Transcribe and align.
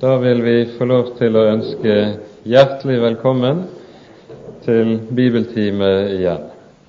Da 0.00 0.16
vil 0.16 0.42
vi 0.42 0.66
få 0.78 0.86
lov 0.86 1.08
til 1.18 1.34
å 1.34 1.40
ønske 1.50 1.94
hjertelig 2.46 3.00
velkommen 3.02 3.64
til 4.62 4.92
bibeltime 5.10 5.88
igjen. 6.14 6.44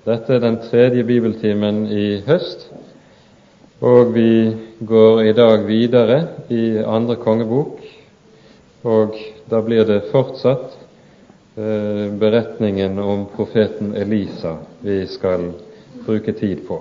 Dette 0.06 0.36
er 0.36 0.44
den 0.44 0.60
tredje 0.62 1.02
bibeltimen 1.08 1.88
i 1.90 2.20
høst, 2.28 2.68
og 3.82 4.14
vi 4.14 4.54
går 4.86 5.24
i 5.26 5.34
dag 5.34 5.66
videre 5.66 6.20
i 6.54 6.78
andre 6.86 7.18
kongebok. 7.24 7.82
Og 8.86 9.18
da 9.50 9.64
blir 9.66 9.90
det 9.90 10.12
fortsatt 10.12 10.78
eh, 11.58 12.06
beretningen 12.14 13.02
om 13.02 13.26
profeten 13.34 13.96
Elisa 13.98 14.60
vi 14.86 15.00
skal 15.10 15.50
bruke 16.06 16.38
tid 16.38 16.62
på. 16.70 16.78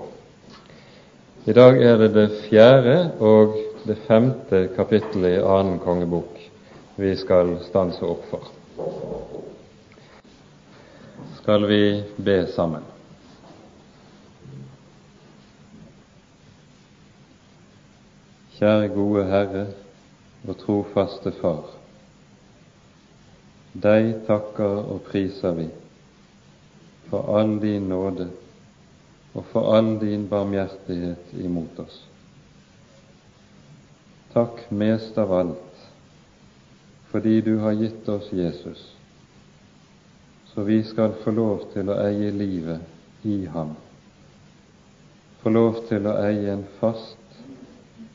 I 1.49 1.57
dag 1.57 1.81
er 1.81 1.97
det 2.05 2.13
det 2.13 2.29
fjerde 2.45 2.99
og 3.17 3.57
det 3.83 3.95
femte 3.95 4.67
kapittelet 4.75 5.37
i 5.37 5.43
annen 5.43 5.79
kongebok 5.79 6.39
vi 6.95 7.15
skal 7.15 7.59
stanse 7.63 8.05
opp 8.05 8.25
for. 8.29 8.47
Skal 11.41 11.65
vi 11.67 12.03
be 12.17 12.47
sammen? 12.51 12.83
Kjære 18.59 18.89
gode 18.91 19.23
Herre 19.31 19.65
og 20.43 20.57
trofaste 20.59 21.31
Far. 21.39 21.71
Deg 23.71 24.11
takker 24.27 24.83
og 24.91 25.05
priser 25.07 25.55
vi 25.55 25.69
for 27.07 27.31
all 27.39 27.55
din 27.63 27.87
nåde 27.89 28.27
og 29.33 29.45
for 29.53 29.71
all 29.77 29.95
din 30.01 30.27
barmhjertighet 30.27 31.33
imot 31.39 31.79
oss. 31.79 32.08
Takk 34.33 34.71
mest 34.71 35.17
av 35.17 35.33
alt 35.33 35.69
fordi 37.09 37.41
du 37.41 37.55
har 37.57 37.71
gitt 37.71 38.09
oss 38.09 38.27
Jesus, 38.33 38.95
så 40.45 40.61
vi 40.61 40.83
skal 40.83 41.15
få 41.23 41.31
lov 41.33 41.63
til 41.73 41.89
å 41.89 41.95
eie 42.03 42.29
livet 42.29 43.25
i 43.25 43.47
ham, 43.49 43.71
få 45.41 45.49
lov 45.49 45.79
til 45.89 46.05
å 46.05 46.13
eie 46.21 46.51
en 46.53 46.67
fast 46.77 47.39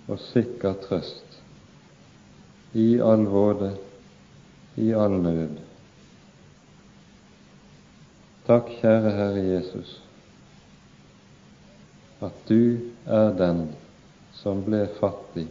og 0.06 0.20
sikker 0.28 0.76
trøst 0.84 1.40
i 2.78 3.00
all 3.02 3.26
våde, 3.30 3.72
i 4.78 4.92
all 4.94 5.18
nød. 5.26 5.58
Takk, 8.46 8.70
kjære 8.78 9.16
Herre 9.18 9.44
Jesus, 9.48 9.98
at 12.22 12.46
du 12.46 12.78
er 13.10 13.34
den 13.38 13.66
som 14.38 14.62
ble 14.66 14.86
fattig 15.00 15.48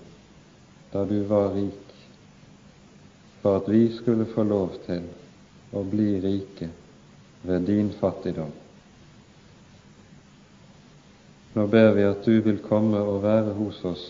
da 0.94 1.06
du 1.06 1.24
var 1.24 1.54
rik, 1.54 1.94
for 3.42 3.58
at 3.58 3.70
vi 3.70 3.88
skulle 3.98 4.26
få 4.30 4.44
lov 4.46 4.76
til 4.86 5.08
å 5.74 5.82
bli 5.90 6.20
rike 6.22 6.70
ved 7.42 7.66
din 7.66 7.90
fattigdom. 7.98 8.52
Nå 11.54 11.66
ber 11.68 11.92
vi 11.98 12.06
at 12.06 12.26
du 12.26 12.38
vil 12.46 12.62
komme 12.62 13.02
og 13.02 13.24
være 13.26 13.56
hos 13.58 13.82
oss, 13.90 14.06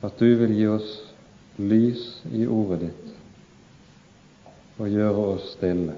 at 0.00 0.16
du 0.18 0.28
vil 0.40 0.56
gi 0.56 0.66
oss 0.72 0.90
lys 1.60 2.02
i 2.32 2.46
ordet 2.48 2.80
ditt 2.86 3.12
og 4.76 4.92
gjøre 4.92 5.28
oss 5.36 5.52
stille, 5.54 5.94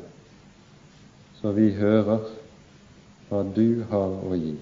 så 1.40 1.50
vi 1.54 1.72
hører 1.78 2.26
hva 3.30 3.42
du 3.54 3.84
har 3.90 4.18
å 4.22 4.38
gi. 4.38 4.54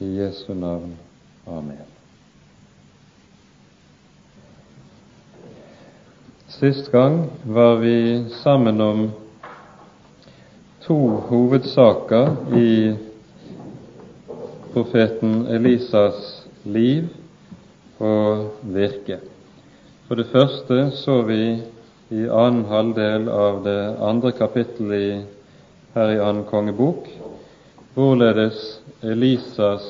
I 0.00 0.16
Jesu 0.16 0.54
navn. 0.54 0.96
Amen. 1.46 1.84
Sist 6.48 6.88
gang 6.92 7.30
var 7.44 7.76
vi 7.76 8.24
sammen 8.42 8.80
om 8.80 9.10
to 10.86 10.96
hovedsaker 11.28 12.56
i 12.56 12.96
profeten 14.72 15.46
Elisas 15.46 16.46
liv 16.64 17.08
og 17.98 18.48
virke. 18.62 19.20
For 20.08 20.16
det 20.16 20.30
første 20.32 20.90
så 20.96 21.20
vi 21.28 21.42
i 22.10 22.24
annen 22.24 22.64
halvdel 22.72 23.28
av 23.28 23.60
det 23.68 23.80
andre 24.00 24.32
kapittelet 24.32 25.28
her 25.92 26.14
i 26.16 26.22
annen 26.24 26.48
kongebok 26.48 27.12
hvorledes 27.94 28.80
Elisas 29.02 29.86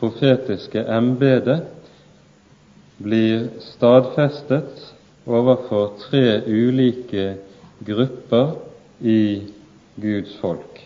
profetiske 0.00 0.82
embete 0.92 1.60
blir 3.02 3.48
stadfestet 3.60 4.92
overfor 5.26 5.96
tre 6.06 6.40
ulike 6.46 7.34
grupper 7.86 8.54
i 9.00 9.42
Guds 10.00 10.36
folk. 10.40 10.82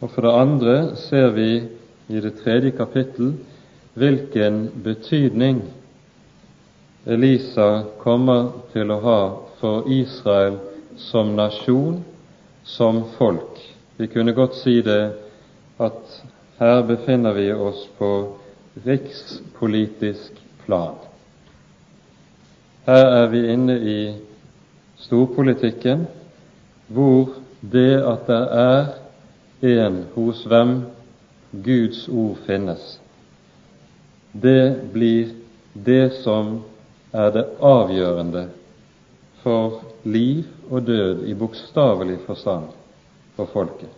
Og 0.00 0.10
For 0.10 0.24
det 0.24 0.32
andre 0.32 0.76
ser 0.96 1.30
vi 1.36 1.50
i 2.08 2.20
det 2.20 2.34
tredje 2.40 2.72
kapittel 2.76 3.34
hvilken 3.94 4.70
betydning 4.84 5.62
Elisa 7.06 7.82
kommer 8.00 8.50
til 8.72 8.90
å 8.92 9.00
ha 9.04 9.20
for 9.60 9.88
Israel 9.88 10.58
som 11.00 11.34
nasjon, 11.36 12.02
som 12.64 13.04
folk. 13.16 13.69
Vi 14.00 14.06
kunne 14.06 14.32
godt 14.32 14.54
si 14.56 14.78
det 14.80 15.12
at 15.76 16.20
her 16.56 16.78
befinner 16.88 17.34
vi 17.36 17.50
oss 17.52 17.82
på 17.98 18.08
rikspolitisk 18.86 20.38
plan. 20.64 20.94
Her 22.86 23.04
er 23.18 23.26
vi 23.28 23.42
inne 23.52 23.76
i 23.76 23.98
storpolitikken, 25.04 26.06
hvor 26.88 27.36
det 27.60 28.00
at 28.00 28.24
det 28.30 28.40
er 28.62 29.76
en 29.84 30.00
hos 30.16 30.46
hvem 30.48 30.74
Guds 31.52 32.06
ord 32.08 32.40
finnes, 32.48 32.96
det 34.32 34.80
blir 34.96 35.36
det 35.74 36.14
som 36.24 36.62
er 37.12 37.36
det 37.36 37.48
avgjørende 37.60 38.48
for 39.44 39.82
liv 40.08 40.46
og 40.70 40.86
død 40.88 41.26
i 41.28 41.36
bokstavelig 41.36 42.22
forstand 42.24 42.79
for 43.40 43.50
folket. 43.56 43.96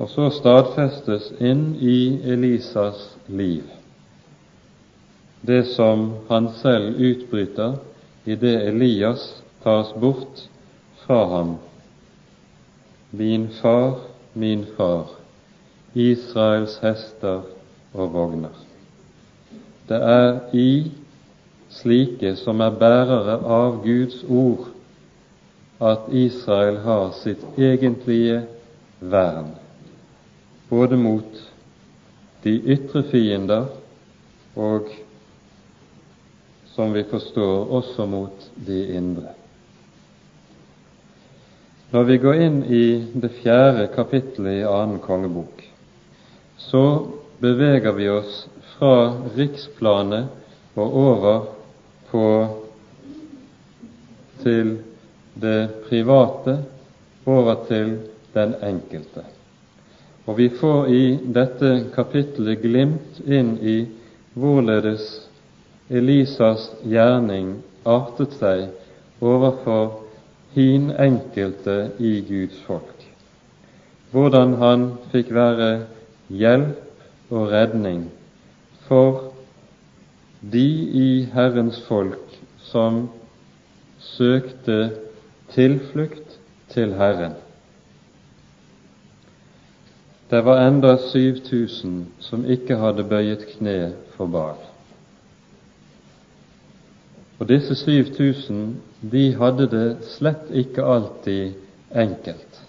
Og 0.00 0.08
så 0.08 0.32
stadfestes 0.32 1.30
inn 1.44 1.68
i 1.78 2.00
Elisas 2.32 3.04
liv 3.28 3.68
det 5.42 5.64
som 5.64 6.12
han 6.28 6.48
selv 6.54 7.00
utbryter 7.00 7.74
i 8.24 8.36
det 8.38 8.54
Elias 8.68 9.42
tas 9.62 9.90
bort 10.00 10.46
fra 11.02 11.24
ham. 11.26 11.56
Min 13.10 13.48
far, 13.62 13.98
min 14.32 14.66
far, 14.76 15.10
Israels 15.94 16.78
hester 16.82 17.42
og 17.92 18.12
vogner. 18.14 18.54
Det 19.88 19.98
er 19.98 20.38
i 20.54 20.92
slike 21.70 22.36
som 22.38 22.62
er 22.62 22.78
bærere 22.78 23.40
av 23.42 23.82
Guds 23.82 24.22
ord, 24.28 24.70
at 25.82 26.06
Israel 26.14 26.78
har 26.84 27.10
sitt 27.18 27.42
egentlige 27.58 28.44
vern 29.00 29.50
både 30.72 30.96
mot 30.96 31.40
de 32.42 32.52
ytre 32.74 33.02
fiender 33.10 33.66
og, 34.56 34.86
som 36.72 36.94
vi 36.94 37.02
forstår, 37.10 37.66
også 37.76 38.06
mot 38.08 38.46
de 38.66 38.78
indre. 38.96 39.34
Når 41.92 42.06
vi 42.08 42.16
går 42.22 42.40
inn 42.46 42.56
i 42.64 42.86
det 43.20 43.34
fjerde 43.42 43.90
kapittelet 43.92 44.62
i 44.62 44.64
annen 44.64 45.02
kongebok, 45.04 45.60
så 46.56 46.84
beveger 47.42 47.92
vi 47.98 48.08
oss 48.08 48.46
fra 48.76 48.94
riksplanet 49.36 50.32
og 50.72 50.96
over 51.02 51.44
på 52.08 52.24
til 54.40 54.78
det 55.34 55.68
private, 55.88 56.58
over 57.26 57.54
til 57.68 57.98
den 58.34 58.54
enkelte. 58.62 59.22
Og 60.26 60.38
vi 60.38 60.48
får 60.48 60.86
i 60.86 61.04
dette 61.34 61.70
kapittelet 61.94 62.62
glimt 62.62 63.20
inn 63.26 63.56
i 63.62 63.76
hvorledes 64.34 65.04
Elisas 65.90 66.68
gjerning 66.86 67.56
artet 67.86 68.34
seg 68.38 69.22
overfor 69.22 70.02
hin 70.54 70.90
enkelte 70.98 71.76
i 71.98 72.20
Guds 72.26 72.58
folk. 72.66 73.06
Hvordan 74.12 74.56
han 74.60 74.88
fikk 75.12 75.32
være 75.34 75.70
hjelp 76.28 77.32
og 77.32 77.48
redning 77.52 78.06
for 78.88 79.32
de 80.52 80.66
i 81.02 81.08
Herrens 81.32 81.78
folk 81.88 82.36
som 82.70 83.06
søkte 84.02 84.78
tilflukt 85.54 86.38
til 86.72 86.94
Herren. 86.98 87.38
det 90.32 90.44
var 90.44 90.66
enda 90.66 90.96
7000 90.96 92.06
som 92.18 92.44
ikke 92.48 92.78
hadde 92.80 93.04
bøyet 93.04 93.42
kne 93.50 93.92
for 94.14 94.30
Baal. 94.32 94.62
Og 97.36 97.50
disse 97.50 97.76
7000 97.76 98.62
de 99.12 99.26
hadde 99.36 99.66
det 99.68 100.06
slett 100.14 100.48
ikke 100.56 100.86
alltid 100.88 101.52
enkelt. 101.92 102.60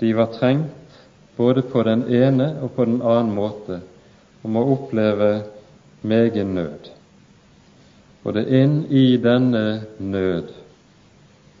De 0.00 0.14
var 0.14 0.30
trengt 0.38 1.02
både 1.36 1.66
på 1.74 1.82
den 1.82 2.06
ene 2.06 2.52
og 2.62 2.70
på 2.76 2.86
den 2.86 3.02
annen 3.02 3.34
måte 3.34 3.80
om 4.46 4.54
å 4.54 4.66
oppleve 4.76 5.32
megen 6.06 6.54
nød. 6.54 6.92
Og 8.22 8.36
det 8.38 8.46
er 8.46 8.62
inn 8.62 8.82
i 8.94 9.08
denne 9.18 9.66
nød 9.98 10.54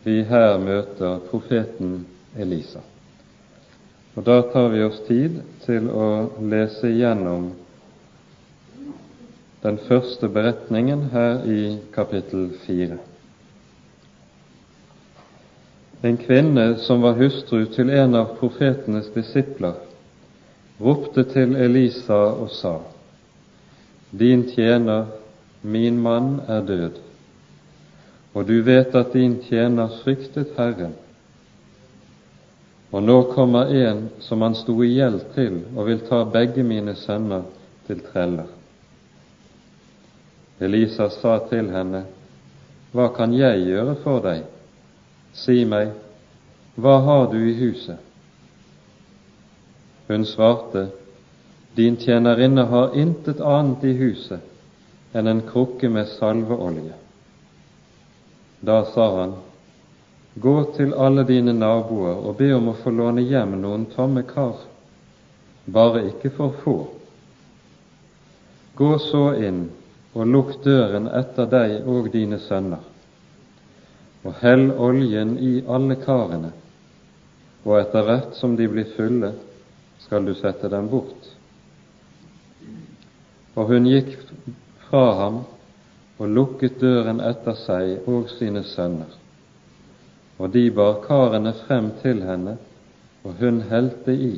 vi 0.04 0.22
her 0.28 0.58
møter 0.58 1.22
profeten 1.30 2.04
Elisa. 2.38 2.80
Og 4.14 4.24
Da 4.24 4.42
tar 4.52 4.68
vi 4.68 4.82
oss 4.84 5.00
tid 5.08 5.40
til 5.64 5.88
å 5.90 6.08
lese 6.40 6.92
gjennom 6.92 7.50
den 9.64 9.78
første 9.88 10.28
beretningen 10.28 11.08
her 11.12 11.42
i 11.48 11.78
kapittel 11.94 12.50
fire. 12.66 12.98
En 16.04 16.18
kvinne 16.20 16.66
som 16.84 17.00
var 17.00 17.16
hustru 17.16 17.64
til 17.72 17.90
en 17.90 18.14
av 18.14 18.34
profetenes 18.38 19.08
disipler, 19.14 19.78
ropte 20.80 21.24
til 21.32 21.56
Elisa 21.56 22.20
og 22.44 22.50
sa:" 22.52 22.78
Din 24.12 24.44
tjener, 24.50 25.06
min 25.62 25.98
mann, 25.98 26.40
er 26.48 26.60
død, 26.60 27.03
og 28.34 28.46
du 28.46 28.60
vet 28.66 28.94
at 28.94 29.12
din 29.14 29.38
tjener 29.46 29.92
fryktet 30.02 30.56
Herren 30.58 30.94
og 32.94 33.02
nå 33.02 33.22
kommer 33.34 33.72
en 33.74 34.04
som 34.22 34.42
han 34.42 34.54
sto 34.54 34.76
i 34.84 34.92
gjeld 34.94 35.24
til, 35.34 35.56
og 35.74 35.88
vil 35.88 36.02
ta 36.06 36.20
begge 36.30 36.62
mine 36.62 36.94
sønner 36.94 37.42
til 37.88 37.98
treller. 38.06 38.46
Elisa 40.62 41.08
sa 41.10 41.40
til 41.50 41.72
henne, 41.74 42.04
Hva 42.94 43.08
kan 43.16 43.34
jeg 43.34 43.66
gjøre 43.66 43.96
for 44.04 44.22
deg? 44.22 44.44
Si 45.34 45.64
meg, 45.66 45.90
hva 46.78 47.00
har 47.02 47.26
du 47.32 47.40
i 47.42 47.56
huset? 47.58 47.98
Hun 50.06 50.24
svarte, 50.24 50.86
Din 51.76 51.96
tjenerinne 51.96 52.68
har 52.70 52.94
intet 52.94 53.40
annet 53.40 53.82
i 53.82 53.96
huset 53.98 54.38
enn 55.14 55.26
en 55.26 55.42
krukke 55.42 55.88
med 55.90 56.06
salveolje. 56.06 56.94
Da 58.64 58.84
sa 58.84 59.20
han, 59.20 59.34
Gå 60.34 60.64
til 60.76 60.94
alle 60.94 61.22
dine 61.28 61.52
naboer 61.52 62.24
og 62.26 62.38
be 62.38 62.48
om 62.56 62.70
å 62.72 62.78
få 62.80 62.90
låne 62.90 63.22
hjem 63.22 63.52
noen 63.60 63.84
tomme 63.92 64.24
kar, 64.26 64.56
bare 65.66 66.06
ikke 66.08 66.32
for 66.34 66.56
få. 66.64 66.74
Gå 68.74 68.90
så 69.04 69.28
inn 69.46 69.68
og 70.14 70.26
lukk 70.32 70.56
døren 70.64 71.06
etter 71.20 71.46
deg 71.52 71.86
og 71.86 72.10
dine 72.14 72.40
sønner, 72.42 72.82
og 74.24 74.40
hell 74.40 74.70
oljen 74.72 75.36
i 75.38 75.54
alle 75.68 76.00
karene, 76.02 76.50
og 77.62 77.78
etter 77.78 78.08
hvert 78.08 78.34
som 78.40 78.56
de 78.58 78.66
blir 78.70 78.90
fulle, 78.96 79.34
skal 80.02 80.26
du 80.26 80.34
sette 80.34 80.72
dem 80.72 80.88
bort. 80.90 81.30
Og 83.54 83.70
hun 83.70 83.86
gikk 83.86 84.16
fra 84.88 85.06
ham 85.20 85.44
og 86.18 86.28
lukket 86.28 86.80
døren 86.80 87.20
etter 87.20 87.58
seg 87.58 88.08
og 88.08 88.30
sine 88.38 88.62
sønner 88.64 89.20
og 90.38 90.50
de 90.50 90.70
bar 90.70 90.98
karene 91.06 91.52
frem 91.64 91.90
til 92.02 92.22
henne, 92.26 92.56
og 93.24 93.38
hun 93.38 93.62
helte 93.70 94.12
i. 94.12 94.34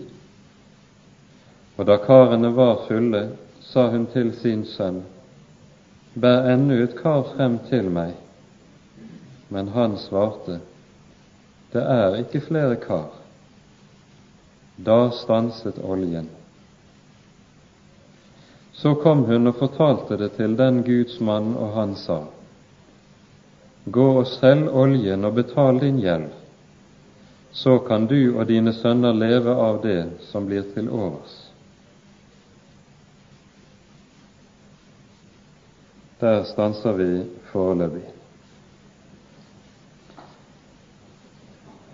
Og 1.76 1.86
da 1.88 1.96
karene 2.04 2.52
var 2.56 2.84
fulle, 2.88 3.22
sa 3.60 3.88
hun 3.90 4.06
til 4.12 4.32
sin 4.40 4.64
sønn, 4.76 5.04
Bær 6.16 6.46
ennå 6.48 6.78
et 6.80 6.94
kar 6.96 7.26
frem 7.34 7.58
til 7.68 7.90
meg. 7.92 8.14
Men 9.52 9.68
han 9.68 9.98
svarte, 10.00 10.60
Det 11.72 11.82
er 11.82 12.16
ikke 12.16 12.40
flere 12.40 12.76
kar. 12.76 13.10
Da 14.78 15.10
stanset 15.10 15.78
oljen. 15.84 16.30
Så 18.76 18.94
kom 18.94 19.24
hun 19.24 19.46
og 19.46 19.56
fortalte 19.56 20.16
det 20.20 20.34
til 20.36 20.56
den 20.56 20.82
Guds 20.84 21.20
mann, 21.20 21.54
og 21.56 21.72
han 21.72 21.94
sa:" 21.96 22.18
Gå 23.86 24.06
og 24.18 24.26
selg 24.26 24.68
oljen 24.68 25.24
og 25.24 25.34
betal 25.34 25.78
din 25.80 26.00
gjeld, 26.02 26.28
så 27.52 27.78
kan 27.78 28.06
du 28.06 28.36
og 28.38 28.48
dine 28.48 28.72
sønner 28.72 29.14
leve 29.14 29.54
av 29.54 29.78
det 29.82 30.02
som 30.30 30.46
blir 30.46 30.66
til 30.74 30.90
overs. 30.90 31.36
Der 36.20 36.42
stanser 36.44 36.92
vi 36.92 37.08
foreløpig. 37.52 38.04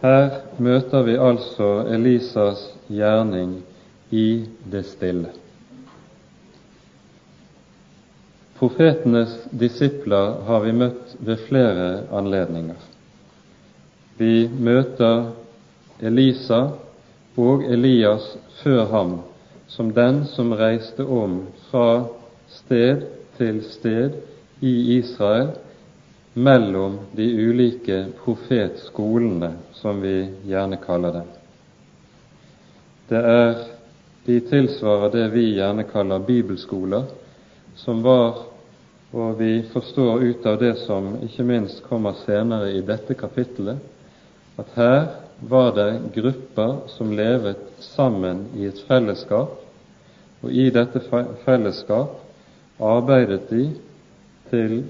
Her 0.03 0.41
møter 0.59 1.03
vi 1.03 1.15
altså 1.15 1.85
Elisas 1.95 2.65
gjerning 2.89 3.61
i 4.11 4.47
det 4.73 4.87
stille. 4.87 5.31
Profetenes 8.63 9.33
disipler 9.51 10.37
har 10.47 10.61
vi 10.63 10.73
møtt 10.73 11.17
ved 11.19 11.41
flere 11.49 11.87
anledninger. 12.15 12.77
Vi 14.21 14.47
møter 14.55 15.33
Elisa 15.99 16.61
og 17.43 17.65
Elias 17.67 18.29
før 18.61 18.85
ham 18.93 19.17
som 19.67 19.91
den 19.97 20.21
som 20.31 20.55
reiste 20.55 21.03
om 21.03 21.41
fra 21.73 22.05
sted 22.55 23.03
til 23.41 23.59
sted 23.67 24.15
i 24.63 24.73
Israel 25.01 25.51
mellom 26.39 27.01
de 27.19 27.27
ulike 27.49 27.99
profetskolene, 28.23 29.57
som 29.75 29.99
vi 30.07 30.29
gjerne 30.47 30.79
kaller 30.87 31.19
dem. 31.19 31.35
Det 33.11 33.25
er 33.35 33.53
De 34.23 34.39
tilsvarer 34.47 35.11
det 35.11 35.27
vi 35.33 35.49
gjerne 35.57 35.83
kaller 35.83 36.23
bibelskoler, 36.23 37.11
som 37.75 38.05
var 38.07 38.52
og 39.13 39.39
vi 39.39 39.63
forstår 39.73 40.23
ut 40.25 40.47
av 40.47 40.57
det 40.61 40.73
som 40.87 41.13
ikke 41.25 41.45
minst 41.45 41.83
kommer 41.85 42.17
senere 42.25 42.71
i 42.73 42.81
dette 42.87 43.15
kapittelet, 43.19 43.81
at 44.57 44.73
her 44.77 45.03
var 45.49 45.73
det 45.77 45.91
grupper 46.15 46.89
som 46.95 47.13
levet 47.17 47.61
sammen 47.83 48.47
i 48.57 48.69
et 48.71 48.81
fellesskap, 48.89 49.59
og 50.43 50.51
i 50.51 50.71
dette 50.75 51.03
fellesskap 51.45 52.19
arbeidet 52.83 53.45
de 53.51 53.65
til 54.51 54.83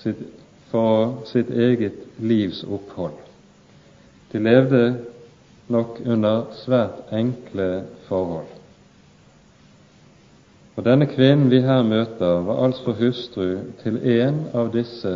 sitt, 0.00 0.22
for 0.70 1.22
sitt 1.30 1.50
eget 1.50 1.98
livs 2.18 2.64
opphold. 2.66 3.14
De 4.32 4.42
levde 4.42 4.82
nok 5.70 6.00
under 6.06 6.48
svært 6.58 7.12
enkle 7.14 7.84
forhold. 8.08 8.55
Og 10.76 10.84
Denne 10.84 11.06
kvinnen 11.08 11.48
vi 11.50 11.62
her 11.64 11.82
møter, 11.82 12.42
var 12.44 12.64
altså 12.66 12.92
hustru 12.98 13.62
til 13.80 13.96
en 14.20 14.42
av 14.52 14.68
disse 14.74 15.12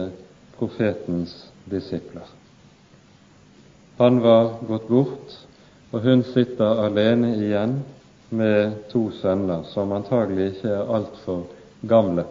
profetens 0.56 1.34
disipler. 1.68 2.24
Han 4.00 4.22
var 4.24 4.54
gått 4.64 4.88
bort, 4.88 5.34
og 5.92 6.06
hun 6.06 6.24
sitter 6.24 6.80
alene 6.86 7.34
igjen 7.36 7.76
med 8.30 8.86
to 8.88 9.10
sønner, 9.20 9.66
som 9.68 9.92
antagelig 9.92 10.54
ikke 10.54 10.72
er 10.78 10.94
altfor 10.96 11.44
gamle. 11.88 12.24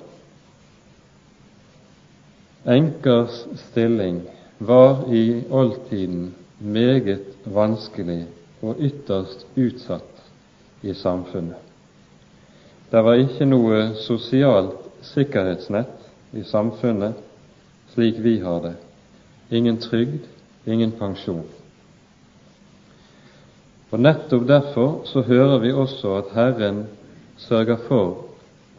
Enkers 2.66 3.44
stilling 3.70 4.24
var 4.60 5.06
i 5.14 5.44
oldtiden 5.54 6.32
meget 6.60 7.46
vanskelig 7.46 8.24
og 8.66 8.82
ytterst 8.90 9.46
utsatt 9.56 10.82
i 10.82 10.98
samfunnet. 10.98 11.69
Det 12.92 13.04
var 13.06 13.22
ikke 13.22 13.46
noe 13.46 13.82
sosialt 14.02 14.88
sikkerhetsnett 15.06 16.34
i 16.34 16.44
samfunnet 16.44 17.18
slik 17.94 18.18
vi 18.24 18.40
har 18.42 18.64
det. 18.64 18.76
Ingen 19.52 19.78
trygd, 19.82 20.26
ingen 20.66 20.92
pensjon. 20.98 21.46
Og 23.92 24.00
Nettopp 24.00 24.48
derfor 24.48 25.06
så 25.06 25.22
hører 25.22 25.58
vi 25.62 25.72
også 25.74 26.16
at 26.18 26.34
Herren 26.34 26.84
sørger 27.38 27.78
for 27.88 28.26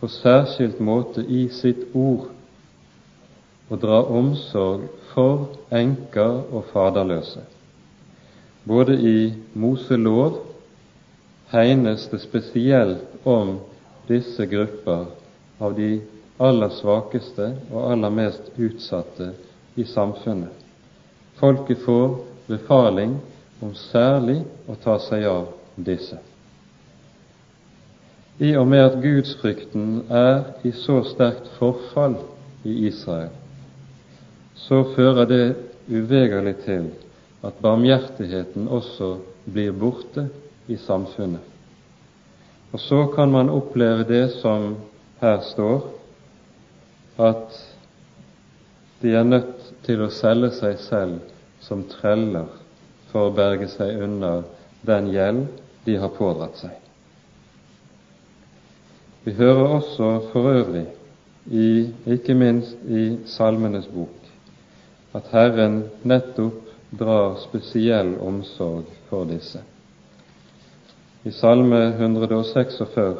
på 0.00 0.08
særskilt 0.08 0.80
måte 0.80 1.22
i 1.26 1.48
sitt 1.54 1.90
ord 1.94 2.28
å 3.70 3.78
dra 3.78 4.02
omsorg 4.10 4.86
for 5.12 5.50
enker 5.74 6.44
og 6.50 6.70
faderløse. 6.72 7.42
Både 8.66 8.96
i 8.98 9.32
Moselov 9.54 10.40
hegnes 11.50 12.06
det 12.10 12.22
spesielt 12.22 13.26
om 13.26 13.58
disse 14.08 14.46
grupper 14.46 15.06
av 15.58 15.74
de 15.76 16.00
aller 16.40 16.72
svakeste 16.80 17.50
og 17.70 17.90
aller 17.92 18.16
mest 18.16 18.48
utsatte 18.56 19.32
i 19.76 19.84
samfunnet. 19.84 20.52
Folket 21.40 21.84
får 21.84 22.18
befaling 22.48 23.18
om 23.60 23.74
særlig 23.76 24.40
å 24.68 24.76
ta 24.80 24.98
seg 25.04 25.28
av 25.28 25.46
disse. 25.76 26.18
i 28.40 28.54
og 28.56 28.66
med 28.72 28.80
at 28.80 28.94
gudsfrykten 29.02 29.88
er 30.08 30.38
i 30.64 30.72
så 30.72 31.02
sterkt 31.04 31.50
forfall 31.58 32.16
i 32.64 32.86
Israel, 32.88 33.34
så 34.56 34.80
fører 34.94 35.28
det 35.28 35.44
uvegerlig 35.88 36.54
til 36.64 36.86
at 37.44 37.60
barmhjertigheten 37.60 38.68
også 38.68 39.18
blir 39.44 39.76
borte 39.76 40.28
i 40.68 40.78
samfunnet. 40.80 41.44
Og 42.72 42.80
så 42.80 43.06
kan 43.14 43.30
man 43.30 43.50
oppleve 43.50 44.04
det 44.04 44.30
som 44.38 44.76
her 45.20 45.40
står, 45.40 45.80
at 47.18 47.56
de 49.02 49.14
er 49.14 49.24
nødt 49.24 49.72
til 49.84 50.02
å 50.04 50.12
selge 50.12 50.52
seg 50.56 50.78
selv 50.84 51.18
som 51.64 51.82
treller 51.90 52.46
for 53.10 53.28
å 53.28 53.34
berge 53.34 53.68
seg 53.72 53.98
unna 54.04 54.40
den 54.86 55.10
gjeld 55.12 55.46
de 55.84 55.96
har 55.98 56.14
pådratt 56.14 56.60
seg. 56.60 56.76
Vi 59.24 59.34
hører 59.36 59.76
også 59.80 60.10
for 60.32 60.48
øvrig, 60.52 60.86
i, 61.50 61.90
ikke 62.06 62.36
minst 62.36 62.76
i 62.88 63.18
Salmenes 63.28 63.88
bok, 63.90 64.14
at 65.16 65.28
Herren 65.32 65.82
nettopp 66.06 66.70
drar 66.96 67.36
spesiell 67.42 68.14
omsorg 68.22 68.88
for 69.08 69.28
disse. 69.28 69.60
I 71.22 71.30
Salme 71.30 71.78
146 71.98 73.18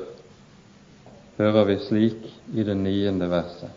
hører 1.36 1.64
vi 1.64 1.74
slik 1.84 2.22
i 2.56 2.62
det 2.64 2.76
niende 2.80 3.26
verset. 3.28 3.74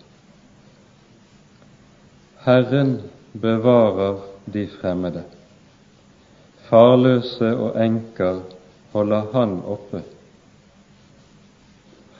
Herren 2.45 2.93
bevarer 3.33 4.21
de 4.45 4.63
fremmede. 4.77 5.25
Farløse 6.69 7.49
og 7.51 7.75
enker 7.83 8.39
holder 8.93 9.27
Han 9.33 9.57
oppe. 9.67 10.01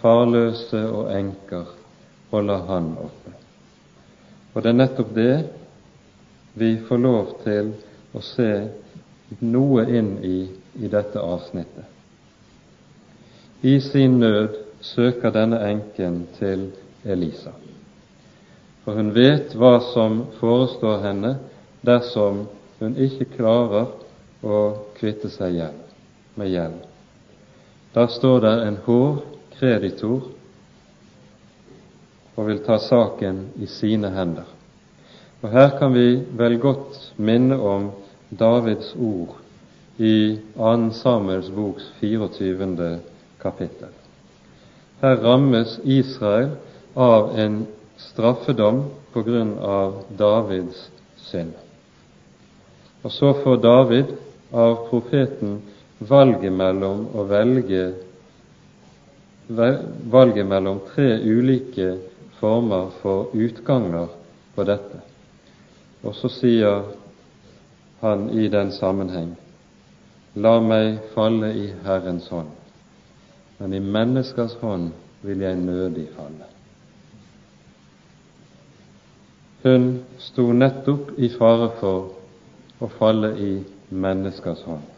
Farløse 0.02 0.82
og 0.90 1.14
enker 1.16 1.72
holder 2.34 2.66
Han 2.68 2.90
oppe. 3.06 3.32
Og 4.54 4.60
det 4.60 4.74
er 4.74 4.82
nettopp 4.82 5.16
det 5.16 5.38
vi 6.60 6.74
får 6.84 7.00
lov 7.00 7.32
til 7.46 7.72
å 8.12 8.26
se 8.34 8.52
noe 9.40 9.88
inn 9.88 10.18
i 10.20 10.36
i 10.74 10.88
dette 10.88 11.20
avsnittet. 11.20 11.86
I 13.62 13.80
sin 13.82 14.20
nød 14.20 14.50
søker 14.82 15.32
denne 15.32 15.60
enken 15.70 16.28
til 16.40 16.72
Elisa, 17.06 17.54
for 18.84 19.00
hun 19.00 19.14
vet 19.16 19.56
hva 19.56 19.78
som 19.94 20.26
forestår 20.40 21.00
henne 21.06 21.36
dersom 21.86 22.46
hun 22.80 22.98
ikke 23.00 23.30
klarer 23.38 23.94
å 24.44 24.60
kvitte 24.98 25.32
seg 25.32 25.62
med 26.36 26.52
gjeld. 26.52 26.82
Da 27.94 28.08
står 28.10 28.42
det 28.44 28.54
en 28.68 28.80
hård 28.86 29.22
kreditor 29.60 30.26
og 32.34 32.48
vil 32.50 32.64
ta 32.66 32.80
saken 32.82 33.46
i 33.62 33.70
sine 33.70 34.10
hender. 34.12 34.50
Og 35.44 35.52
Her 35.52 35.78
kan 35.80 35.94
vi 35.94 36.24
vel 36.40 36.58
godt 36.60 36.98
minne 37.16 37.60
om 37.60 37.92
Davids 38.32 38.96
ord 38.96 39.43
i 39.98 40.40
2. 40.56 40.92
Samuels 40.92 41.50
boks 41.50 41.84
24. 42.00 43.00
kapittel. 43.42 43.90
Her 45.02 45.16
rammes 45.16 45.80
Israel 45.84 46.50
av 46.94 47.40
en 47.40 47.66
straffedom 47.98 48.86
på 49.14 49.22
grunn 49.22 49.58
av 49.60 50.04
Davids 50.18 50.90
synd. 51.18 51.54
Og 53.04 53.12
så 53.12 53.34
får 53.44 53.58
David 53.58 54.16
av 54.52 54.88
profeten 54.90 55.60
valget 56.00 56.54
mellom 56.54 57.06
å 57.14 57.28
velge 57.28 57.84
valget 60.10 60.48
mellom 60.48 60.80
tre 60.94 61.20
ulike 61.20 61.98
former 62.40 62.90
for 63.02 63.36
utganger 63.36 64.08
på 64.56 64.64
dette. 64.64 65.04
Og 66.04 66.16
så 66.16 66.32
sier 66.32 66.84
han 68.00 68.30
i 68.32 68.48
den 68.52 68.72
sammenheng 68.72 69.34
La 70.36 70.56
meg 70.60 70.98
falle 71.14 71.52
i 71.54 71.68
Herrens 71.86 72.26
hånd, 72.34 72.50
men 73.60 73.74
i 73.74 73.80
menneskers 73.80 74.56
hånd 74.62 74.90
vil 75.22 75.44
jeg 75.46 75.60
nødig 75.62 76.08
falle. 76.16 76.48
Hun 79.64 79.86
sto 80.20 80.48
nettopp 80.52 81.14
i 81.22 81.30
fare 81.38 81.70
for 81.78 82.82
å 82.84 82.90
falle 82.98 83.30
i 83.40 83.52
menneskers 83.94 84.66
hånd. 84.68 84.90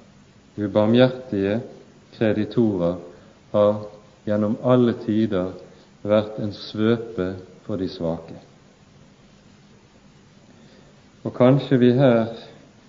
Ubarmhjertige 0.56 1.60
kreditorer 2.16 2.96
har 3.52 3.84
gjennom 4.26 4.56
alle 4.64 4.96
tider 5.04 5.52
vært 6.06 6.40
en 6.40 6.56
svøpe 6.56 7.34
for 7.68 7.82
de 7.82 7.92
svake. 7.92 8.40
Og 11.26 11.34
kanskje 11.36 11.78
vi 11.82 11.92
her 11.98 12.32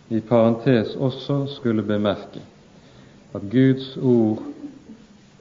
i 0.09 0.21
parentes 0.21 0.95
også 0.97 1.47
skulle 1.57 1.83
bemerke 1.83 2.43
at 3.35 3.43
Guds 3.51 3.97
ord 3.97 4.43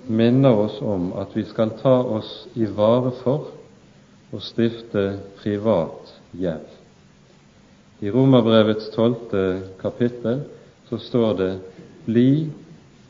minner 0.07 0.57
oss 0.65 0.79
om 0.81 1.11
at 1.17 1.35
vi 1.37 1.45
skal 1.47 1.73
ta 1.81 1.93
oss 2.17 2.31
i 2.55 2.65
vare 2.77 3.13
for 3.21 3.51
å 4.35 4.41
stifte 4.43 5.05
privat 5.39 6.11
gjeld. 6.35 6.67
I 8.03 8.11
Romerbrevets 8.11 8.89
tolvte 8.93 9.45
kapittel 9.79 10.43
så 10.89 10.99
står 10.99 11.33
det 11.39 11.53
'Bli 12.05 12.49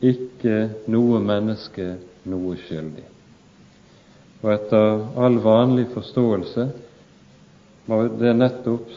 ikke 0.02 0.70
noe 0.86 1.20
menneske 1.20 1.96
noe 2.24 2.56
skyldig'. 2.56 3.10
Og 4.42 4.52
etter 4.52 5.06
all 5.16 5.38
vanlig 5.42 5.88
forståelse 5.94 6.68
må 7.86 8.02
det 8.20 8.36
nettopp 8.36 8.88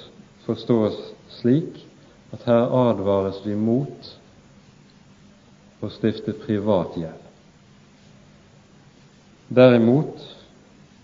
forstås 0.46 0.98
slik 1.42 1.88
at 2.33 2.45
her 2.45 2.74
advares 2.89 3.41
vi 3.45 3.55
mot 3.55 4.09
å 5.81 5.89
stifte 5.93 6.36
privat 6.43 6.98
gjeld. 7.00 7.25
Derimot, 9.50 10.19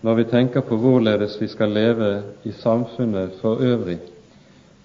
når 0.06 0.20
vi 0.20 0.26
tenker 0.30 0.62
på 0.62 0.78
hvorledes 0.78 1.38
vi 1.40 1.48
skal 1.50 1.72
leve 1.74 2.10
i 2.46 2.52
samfunnet 2.54 3.40
for 3.40 3.62
øvrig, 3.64 3.98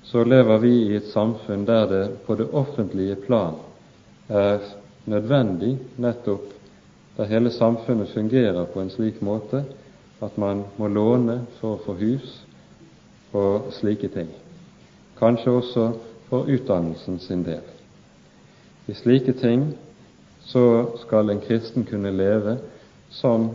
så 0.04 0.24
lever 0.24 0.58
vi 0.64 0.72
i 0.88 0.96
et 0.98 1.12
samfunn 1.12 1.66
der 1.68 1.86
det 1.92 2.06
på 2.26 2.36
det 2.36 2.50
offentlige 2.58 3.16
plan 3.28 3.60
er 4.30 4.64
nødvendig 5.06 5.76
nettopp 6.02 6.50
der 7.18 7.30
hele 7.30 7.52
samfunnet 7.52 8.10
fungerer 8.10 8.66
på 8.74 8.82
en 8.82 8.90
slik 8.90 9.22
måte 9.22 9.64
at 10.22 10.38
man 10.38 10.64
må 10.78 10.88
låne 10.88 11.42
for 11.60 11.76
å 11.76 11.82
få 11.86 11.96
hus 12.00 12.34
og 13.34 13.72
slike 13.78 14.10
ting 14.14 14.30
kanskje 15.20 15.54
også 15.60 15.88
for 16.32 16.48
utdannelsen 16.48 17.20
sin 17.20 17.44
del. 17.44 17.66
I 18.88 18.94
slike 18.94 19.34
ting 19.34 19.74
så 20.48 20.64
skal 21.04 21.30
en 21.30 21.42
kristen 21.44 21.84
kunne 21.84 22.12
leve 22.12 22.56
som 23.10 23.50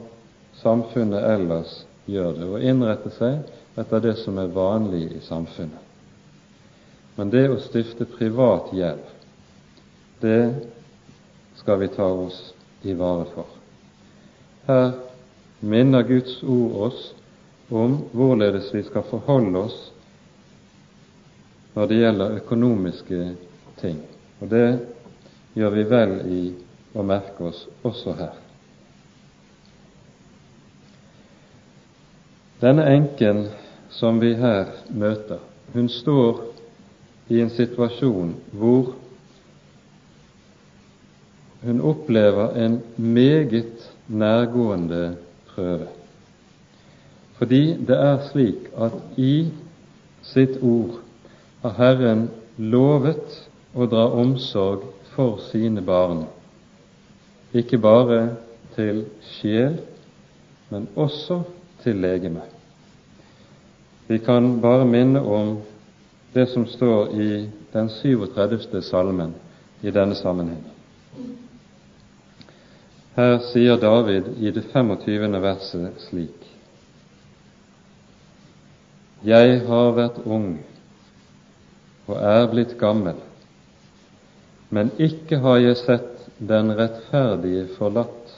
samfunnet 0.61 1.25
ellers 1.25 1.87
gjør 2.05 2.37
det, 2.37 2.49
og 2.53 2.61
innrette 2.61 3.15
seg 3.17 3.81
etter 3.81 4.05
det 4.05 4.13
som 4.21 4.37
er 4.39 4.53
vanlig 4.53 5.07
i 5.17 5.23
samfunnet. 5.25 5.81
Men 7.17 7.33
det 7.33 7.47
å 7.49 7.57
stifte 7.65 8.05
privat 8.05 8.69
gjeld, 8.77 9.09
det 10.21 10.41
skal 11.57 11.81
vi 11.81 11.89
ta 11.97 12.13
oss 12.13 12.39
i 12.85 12.93
vare 12.93 13.25
for. 13.33 13.49
Her 14.69 14.99
minner 15.65 16.05
Guds 16.05 16.43
ord 16.45 16.81
oss 16.91 17.03
om 17.73 18.03
hvorledes 18.13 18.69
vi 18.77 18.85
skal 18.85 19.09
forholde 19.09 19.65
oss 19.65 19.79
når 21.77 21.87
det 21.87 21.99
gjelder 22.01 22.37
økonomiske 22.41 23.21
ting. 23.81 24.01
Og 24.41 24.51
det 24.51 24.67
gjør 25.57 25.75
vi 25.75 25.85
vel 25.91 26.15
i 26.33 26.43
å 26.97 27.05
merke 27.05 27.51
oss 27.51 27.67
også 27.85 28.15
her. 28.17 28.35
Denne 32.63 32.87
enken 32.89 33.45
som 33.93 34.17
vi 34.21 34.33
her 34.41 34.73
møter, 34.89 35.43
hun 35.75 35.91
står 35.93 36.41
i 37.29 37.43
en 37.45 37.53
situasjon 37.53 38.33
hvor 38.57 38.95
hun 41.67 41.85
opplever 41.85 42.57
en 42.57 42.81
meget 42.97 43.91
nærgående 44.09 45.17
prøve. 45.53 45.89
Fordi 47.37 47.65
det 47.85 47.97
er 48.01 48.23
slik 48.31 48.71
at 48.81 48.97
i 49.21 49.51
sitt 50.25 50.57
ord 50.63 51.03
har 51.67 51.75
Herren 51.79 52.29
lovet 52.57 53.41
å 53.75 53.87
dra 53.91 54.07
omsorg 54.15 54.85
for 55.17 55.41
sine 55.49 55.83
barn, 55.83 56.27
ikke 57.57 57.79
bare 57.83 58.21
til 58.77 59.03
sjel, 59.35 59.81
men 60.71 60.87
også 60.95 61.41
til 61.83 61.99
legeme. 62.03 62.45
Vi 64.07 64.21
kan 64.23 64.61
bare 64.63 64.87
minne 64.87 65.23
om 65.23 65.57
det 66.35 66.47
som 66.53 66.67
står 66.71 67.11
i 67.19 67.31
den 67.73 67.91
37. 67.91 68.83
salmen 68.83 69.35
i 69.83 69.91
denne 69.91 70.15
sammenheng. 70.15 70.63
Her 73.17 73.39
sier 73.51 73.81
David 73.81 74.37
i 74.39 74.53
det 74.53 74.67
25. 74.71 75.41
verset 75.43 76.03
slik 76.05 76.43
Jeg 79.25 79.63
har 79.67 79.95
vært 79.97 80.21
ung 80.29 80.59
og 82.07 82.17
er 82.17 82.47
blitt 82.51 82.77
gammel, 82.79 83.19
men 84.71 84.91
ikke 84.99 85.41
har 85.43 85.59
jeg 85.63 85.79
sett 85.83 86.27
den 86.39 86.73
rettferdige 86.79 87.67
forlatt, 87.79 88.33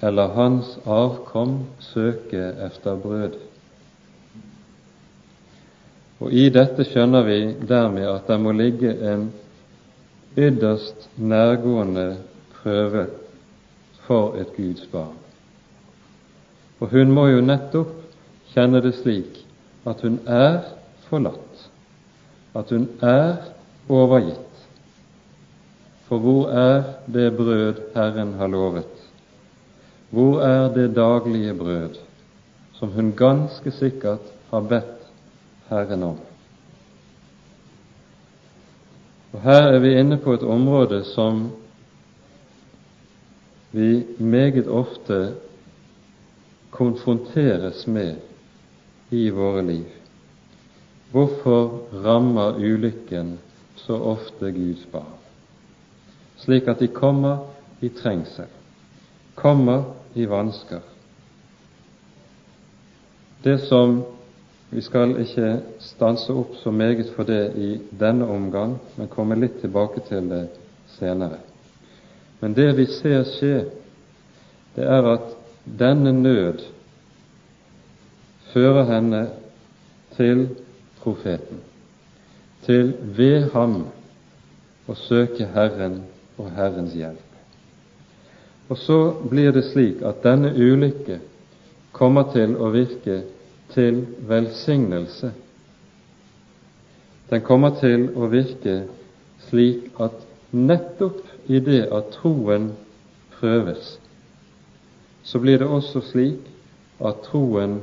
eller 0.00 0.32
hans 0.36 0.78
avkom 0.88 1.58
søke 1.84 2.40
efter 2.66 2.96
brød. 2.96 3.36
Og 6.20 6.32
I 6.32 6.48
dette 6.52 6.84
skjønner 6.84 7.24
vi 7.24 7.38
dermed 7.68 8.08
at 8.08 8.28
det 8.28 8.40
må 8.40 8.52
ligge 8.52 8.92
en 9.12 9.30
ytterst 10.36 11.08
nærgående 11.16 12.16
prøve 12.60 13.06
for 14.06 14.36
et 14.40 14.52
Guds 14.56 14.86
barn. 14.92 15.16
Og 16.80 16.88
hun 16.92 17.12
må 17.12 17.26
jo 17.28 17.40
nettopp 17.44 17.96
kjenne 18.52 18.80
det 18.84 18.94
slik 19.00 19.40
at 19.88 20.00
hun 20.04 20.20
er 20.26 20.62
forlatt, 21.08 21.49
at 22.54 22.70
hun 22.70 22.88
er 23.02 23.36
overgitt. 23.88 24.46
For 26.08 26.18
hvor 26.18 26.48
er 26.50 26.82
det 27.06 27.36
brød 27.36 27.74
Herren 27.94 28.32
har 28.34 28.46
lovet? 28.50 28.96
Hvor 30.10 30.40
er 30.42 30.72
det 30.74 30.96
daglige 30.96 31.54
brød 31.54 32.00
som 32.80 32.92
hun 32.92 33.12
ganske 33.12 33.70
sikkert 33.70 34.24
har 34.50 34.60
bedt 34.60 35.06
Herren 35.68 36.02
om. 36.02 36.18
Og 39.32 39.42
Her 39.42 39.68
er 39.76 39.78
vi 39.78 39.92
inne 39.98 40.16
på 40.18 40.34
et 40.34 40.42
område 40.42 41.04
som 41.04 41.50
vi 43.72 44.06
meget 44.18 44.66
ofte 44.68 45.34
konfronteres 46.70 47.86
med 47.86 48.16
i 49.10 49.28
våre 49.30 49.62
liv. 49.66 49.99
Hvorfor 51.10 51.88
rammer 52.04 52.58
ulykken 52.58 53.38
så 53.76 53.96
ofte 53.98 54.52
Guds 54.52 54.86
barn, 54.92 55.18
slik 56.38 56.68
at 56.68 56.78
de 56.78 56.86
kommer 56.88 57.48
i 57.80 57.88
trengsel, 57.88 58.46
kommer 59.34 59.82
i 60.14 60.26
vansker? 60.30 60.80
Det 63.42 63.58
som 63.66 64.02
vi 64.70 64.82
skal 64.86 65.16
ikke 65.18 65.50
stanse 65.82 66.30
opp 66.32 66.54
så 66.62 66.70
meget 66.70 67.10
for 67.16 67.26
det 67.26 67.56
i 67.58 67.70
denne 67.98 68.28
omgang, 68.30 68.76
men 68.96 69.10
komme 69.10 69.38
litt 69.40 69.58
tilbake 69.60 70.04
til 70.06 70.28
det 70.30 70.44
senere. 70.94 71.40
Men 72.40 72.54
det 72.54 72.68
vi 72.78 72.86
ser 72.86 73.24
skje, 73.26 73.64
det 74.76 74.86
er 74.86 75.08
at 75.16 75.32
denne 75.64 76.12
nød 76.14 76.62
fører 78.52 78.86
henne 78.92 79.24
til 80.14 80.46
profeten, 81.02 81.60
til 82.66 82.94
ved 83.16 83.50
ham 83.54 83.82
å 84.88 84.96
søke 84.98 85.48
Herren 85.54 86.02
og 86.38 86.50
Herrens 86.56 86.94
hjelp. 86.96 87.26
Og 88.70 88.78
så 88.78 88.98
blir 89.30 89.52
det 89.54 89.64
slik 89.70 90.02
at 90.06 90.22
denne 90.22 90.52
ulykke 90.54 91.18
kommer 91.96 92.28
til 92.34 92.54
å 92.56 92.70
virke 92.74 93.22
til 93.74 94.04
velsignelse. 94.28 95.32
Den 97.30 97.42
kommer 97.46 97.74
til 97.80 98.08
å 98.14 98.28
virke 98.30 98.76
slik 99.48 99.90
at 100.02 100.14
nettopp 100.54 101.24
i 101.50 101.58
det 101.62 101.82
at 101.94 102.12
troen 102.18 102.70
prøves, 103.38 103.96
så 105.22 105.38
blir 105.42 105.58
det 105.62 105.66
også 105.66 106.02
slik 106.10 106.46
at 107.00 107.22
troen 107.26 107.80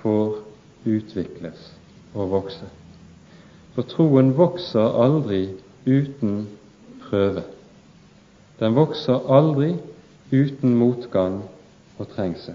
får 0.00 0.36
utvikles 0.84 1.73
og 2.14 2.30
vokse. 2.30 2.68
For 3.74 3.86
troen 3.90 4.36
vokser 4.38 5.00
aldri 5.04 5.48
uten 5.86 6.46
prøve. 7.02 7.42
Den 8.60 8.76
vokser 8.76 9.26
aldri 9.30 9.74
uten 10.32 10.76
motgang 10.78 11.42
og 11.98 12.08
trengsel. 12.14 12.54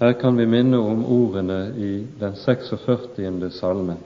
Her 0.00 0.12
kan 0.12 0.38
vi 0.38 0.46
minne 0.48 0.78
om 0.78 1.04
ordene 1.04 1.74
i 1.76 2.06
den 2.20 2.36
46. 2.36 3.50
salmen. 3.50 3.98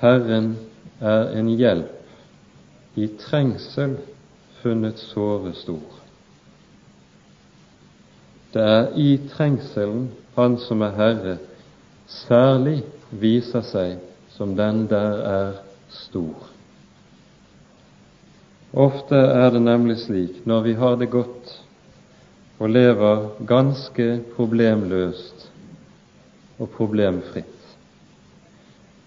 Herren 0.00 0.56
er 1.00 1.34
en 1.36 1.48
hjelp 1.48 2.96
i 2.96 3.08
trengsel 3.20 3.98
funnet 4.62 4.98
såre 4.98 5.52
stor. 5.54 5.98
Det 8.54 8.62
er 8.62 8.96
i 8.96 9.10
trengselen 9.28 10.08
Han 10.38 10.54
som 10.62 10.82
er 10.86 10.94
Herre, 10.94 11.36
særlig 12.08 12.82
viser 13.10 13.64
seg 13.66 13.98
som 14.32 14.54
den 14.56 14.86
der 14.90 15.20
er 15.28 15.52
stor. 15.92 16.48
Ofte 18.72 19.16
er 19.16 19.50
det 19.54 19.62
nemlig 19.64 19.98
slik 20.02 20.44
når 20.46 20.64
vi 20.66 20.74
har 20.76 20.96
det 21.00 21.10
godt 21.12 21.54
og 22.58 22.70
lever 22.70 23.28
ganske 23.46 24.08
problemløst 24.36 25.46
og 26.58 26.70
problemfritt. 26.74 27.54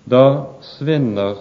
Da 0.09 0.47
svinner 0.65 1.35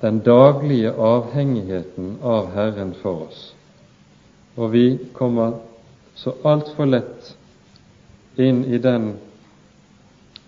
den 0.00 0.22
daglige 0.24 0.92
avhengigheten 0.96 2.16
av 2.24 2.50
Herren 2.54 2.94
for 3.02 3.26
oss, 3.28 3.40
og 4.56 4.72
vi 4.72 4.86
kommer 5.14 5.60
så 6.16 6.34
altfor 6.44 6.88
lett 6.88 7.34
inn 8.40 8.64
i 8.64 8.80
den 8.80 9.12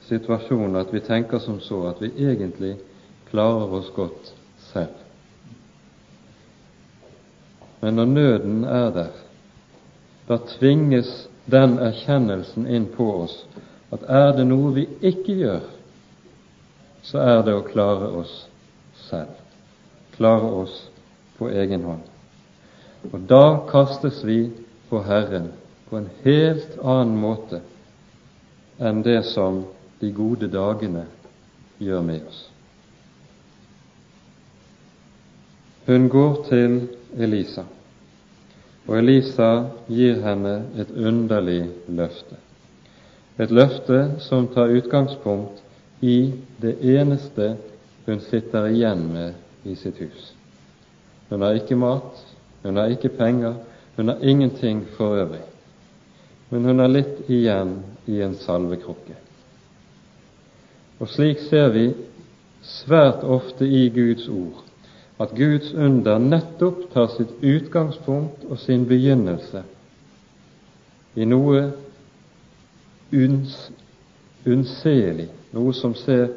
situasjonen 0.08 0.76
at 0.80 0.92
vi 0.94 1.00
tenker 1.00 1.38
som 1.38 1.60
så 1.60 1.84
at 1.90 2.02
vi 2.02 2.12
egentlig 2.16 2.76
klarer 3.30 3.74
oss 3.78 3.90
godt 3.96 4.32
selv. 4.72 4.98
Men 7.80 7.98
når 7.98 8.04
nøden 8.04 8.64
er 8.64 8.90
der, 8.94 9.12
da 10.28 10.38
tvinges 10.58 11.28
den 11.50 11.78
erkjennelsen 11.82 12.68
inn 12.70 12.86
på 12.94 13.08
oss 13.24 13.40
at 13.92 14.04
er 14.08 14.30
det 14.36 14.46
noe 14.48 14.70
vi 14.76 14.86
ikke 15.02 15.34
gjør, 15.36 15.64
så 17.02 17.18
er 17.18 17.42
det 17.46 17.56
å 17.58 17.66
klare 17.66 18.08
oss 18.22 18.32
selv, 19.08 19.34
klare 20.14 20.52
oss 20.62 20.76
på 21.38 21.50
egen 21.50 21.82
hånd. 21.84 22.06
Og 23.10 23.26
da 23.28 23.58
kastes 23.68 24.22
vi 24.24 24.46
på 24.88 25.02
Herren 25.02 25.50
på 25.90 25.98
en 25.98 26.08
helt 26.22 26.78
annen 26.78 27.18
måte 27.18 27.60
enn 28.78 29.02
det 29.04 29.24
som 29.34 29.64
de 30.02 30.10
gode 30.12 30.48
dagene 30.50 31.06
gjør 31.78 32.02
med 32.02 32.26
oss. 32.26 32.40
Hun 35.86 36.08
går 36.10 36.44
til 36.48 36.74
Elisa. 37.18 37.62
Og 38.86 38.98
Elisa 38.98 39.50
gir 39.86 40.18
henne 40.24 40.56
et 40.78 40.90
underlig 40.90 41.68
løfte. 41.86 42.38
Et 43.38 43.50
løfte 43.50 44.00
som 44.26 44.50
tar 44.50 44.74
utgangspunkt 44.74 45.62
i 46.02 46.32
det 46.62 46.76
eneste 46.82 47.54
hun 48.06 48.20
sitter 48.26 48.66
igjen 48.74 49.06
med 49.14 49.38
i 49.64 49.78
sitt 49.78 50.02
hus. 50.02 50.32
Hun 51.30 51.46
har 51.46 51.54
ikke 51.58 51.78
mat, 51.78 52.18
hun 52.62 52.76
har 52.76 52.90
ikke 52.90 53.14
penger, 53.14 53.54
hun 53.96 54.10
har 54.10 54.22
ingenting 54.22 54.82
for 54.96 55.14
øvrig. 55.22 55.44
Men 56.50 56.64
hun 56.64 56.82
har 56.82 56.90
litt 56.90 57.30
igjen 57.30 57.78
i 58.06 58.18
en 58.20 58.34
salvekrukke. 58.34 59.21
Og 61.02 61.10
slik 61.10 61.40
ser 61.50 61.72
vi 61.74 61.88
svært 62.62 63.24
ofte 63.26 63.66
i 63.66 63.88
Guds 63.90 64.28
ord 64.30 64.62
at 65.22 65.34
Guds 65.36 65.72
under 65.74 66.18
nettopp 66.18 66.84
tar 66.92 67.08
sitt 67.12 67.42
utgangspunkt 67.42 68.44
og 68.48 68.58
sin 68.58 68.86
begynnelse 68.88 69.62
i 71.14 71.26
noe 71.28 71.64
unnselig, 74.46 75.28
noe 75.52 75.74
som 75.76 75.94
ser 75.98 76.30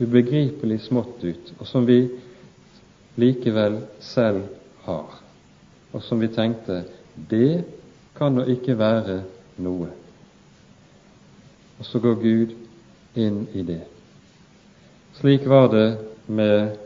ubegripelig 0.00 0.80
smått 0.84 1.24
ut, 1.24 1.52
og 1.58 1.66
som 1.68 1.86
vi 1.88 2.02
likevel 3.20 3.80
selv 4.04 4.44
har, 4.84 5.16
og 5.92 6.02
som 6.04 6.20
vi 6.20 6.28
tenkte 6.34 6.82
det 7.30 7.64
kan 8.16 8.36
nå 8.36 8.44
ikke 8.52 8.78
være 8.78 9.22
noe. 9.64 9.88
Og 11.80 11.88
så 11.88 11.98
går 12.04 12.20
Gud 12.20 12.52
inn 13.16 13.46
i 13.56 13.64
det. 13.64 13.99
Slik 15.20 15.46
var 15.46 15.68
det 15.68 15.98
med 16.26 16.76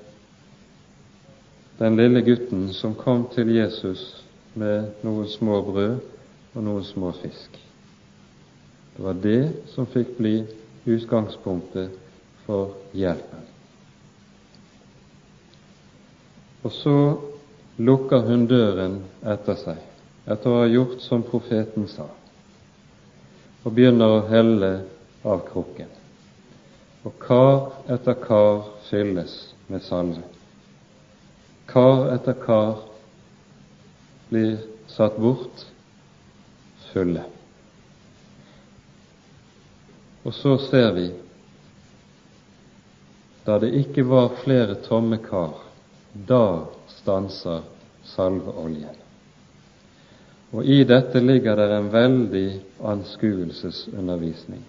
den 1.78 1.96
lille 1.96 2.20
gutten 2.20 2.72
som 2.74 2.94
kom 2.94 3.28
til 3.30 3.52
Jesus 3.54 4.24
med 4.58 5.04
noen 5.06 5.28
små 5.30 5.60
brød 5.62 6.00
og 6.56 6.66
noen 6.66 6.82
små 6.82 7.12
fisk. 7.20 7.60
Det 8.96 9.06
var 9.06 9.22
det 9.22 9.38
som 9.70 9.86
fikk 9.86 10.16
bli 10.18 10.34
utgangspunktet 10.82 11.94
for 12.42 12.74
hjelpen. 12.90 13.46
Og 16.66 16.74
så 16.74 16.98
lukker 17.78 18.26
hun 18.26 18.48
døren 18.50 19.02
etter 19.22 19.62
seg, 19.62 19.78
etter 20.26 20.50
å 20.50 20.64
ha 20.64 20.70
gjort 20.74 21.06
som 21.06 21.22
profeten 21.22 21.86
sa, 21.86 22.10
og 23.62 23.76
begynner 23.78 24.18
å 24.18 24.24
helle 24.26 24.78
av 25.22 25.46
krukken. 25.52 26.00
Og 27.04 27.12
kar 27.20 27.58
etter 27.92 28.16
kar 28.16 28.64
fylles 28.88 29.34
med 29.68 29.82
salve. 29.84 30.22
Kar 31.68 32.08
etter 32.14 32.36
kar 32.40 32.80
blir 34.30 34.56
satt 34.88 35.16
bort 35.20 35.66
fulle. 36.92 37.24
Og 40.24 40.32
så 40.34 40.56
ser 40.58 40.92
vi, 40.96 41.08
da 43.44 43.58
det 43.60 43.74
ikke 43.76 44.06
var 44.08 44.32
flere 44.40 44.78
tomme 44.86 45.18
kar, 45.20 45.58
da 46.14 46.64
stanser 46.88 47.66
salveoljen. 48.14 49.00
Og 50.54 50.64
i 50.64 50.84
dette 50.88 51.20
ligger 51.20 51.58
det 51.58 51.66
en 51.74 51.90
veldig 51.92 52.48
anskuelsesundervisning. 52.94 54.62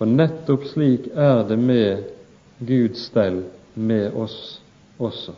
For 0.00 0.08
nettopp 0.08 0.62
slik 0.64 1.10
er 1.12 1.42
det 1.44 1.58
med 1.60 2.06
Guds 2.64 3.02
stell 3.10 3.42
med 3.76 4.14
oss 4.16 4.60
også. 4.96 5.34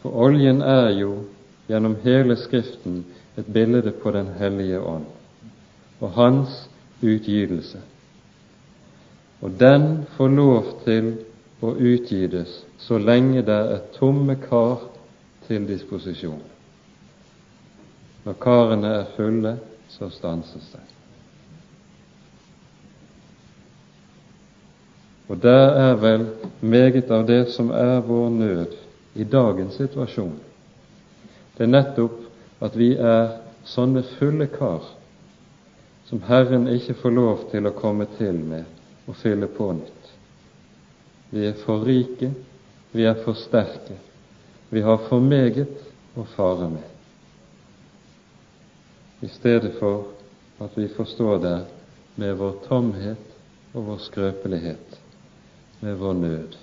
For 0.00 0.16
oljen 0.24 0.62
er 0.64 0.94
jo 0.96 1.10
gjennom 1.68 1.98
hele 2.00 2.38
Skriften 2.40 3.02
et 3.36 3.50
bilde 3.52 3.92
på 4.00 4.14
Den 4.16 4.30
hellige 4.38 4.80
ånd 4.80 5.04
og 6.00 6.14
Hans 6.16 6.54
utgytelse. 7.04 7.82
Og 9.44 9.52
den 9.60 10.06
får 10.16 10.32
lov 10.38 10.70
til 10.86 11.10
å 11.60 11.74
utgytes 11.76 12.62
så 12.80 12.96
lenge 12.96 13.44
det 13.44 13.58
er 13.74 13.84
tomme 13.98 14.38
kar 14.40 14.86
til 15.44 15.68
disposisjon. 15.68 16.40
Når 18.24 18.40
karene 18.40 18.94
er 19.02 19.12
fulle, 19.18 19.54
så 19.92 20.08
stanses 20.16 20.72
det. 20.72 20.99
Og 25.30 25.38
der 25.42 25.74
er 25.78 25.94
vel 26.02 26.26
meget 26.60 27.10
av 27.14 27.26
det 27.26 27.44
som 27.54 27.70
er 27.70 28.00
vår 28.02 28.30
nød 28.34 28.78
i 29.14 29.24
dagens 29.24 29.76
situasjon. 29.78 30.38
Det 31.56 31.66
er 31.66 31.70
nettopp 31.70 32.64
at 32.64 32.76
vi 32.76 32.96
er 32.98 33.36
sånne 33.68 34.02
fulle 34.18 34.48
kar 34.50 34.82
som 36.10 36.22
Herren 36.26 36.66
ikke 36.68 36.96
får 36.98 37.14
lov 37.14 37.42
til 37.52 37.68
å 37.68 37.76
komme 37.76 38.08
til 38.18 38.38
med 38.42 38.66
og 39.06 39.14
fylle 39.20 39.46
på 39.46 39.68
nytt. 39.78 40.08
Vi 41.30 41.44
er 41.46 41.58
for 41.62 41.84
rike, 41.86 42.32
vi 42.90 43.06
er 43.06 43.20
for 43.22 43.38
sterke, 43.38 43.94
vi 44.74 44.82
har 44.82 44.98
for 45.06 45.22
meget 45.22 46.18
å 46.18 46.24
fare 46.34 46.66
med. 46.72 46.88
I 49.22 49.28
stedet 49.30 49.76
for 49.78 50.08
at 50.58 50.74
vi 50.74 50.88
forstår 50.88 51.38
det 51.44 51.58
med 52.18 52.34
vår 52.40 52.58
tomhet 52.66 53.30
og 53.74 53.86
vår 53.92 54.02
skrøpelighet, 54.08 54.99
med 55.80 55.96
vår 55.96 56.12
nød. 56.12 56.56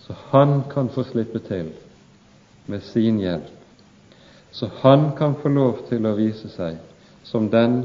Så 0.00 0.14
Han 0.30 0.62
kan 0.70 0.88
få 0.88 1.02
slippe 1.02 1.38
til 1.38 1.72
med 2.66 2.80
sin 2.80 3.18
hjelp 3.18 3.56
så 4.56 4.70
han 4.82 5.16
kan 5.18 5.34
få 5.42 5.48
lov 5.48 5.82
til 5.88 6.06
å 6.08 6.14
vise 6.16 6.48
seg 6.48 6.78
som 7.28 7.50
den 7.52 7.82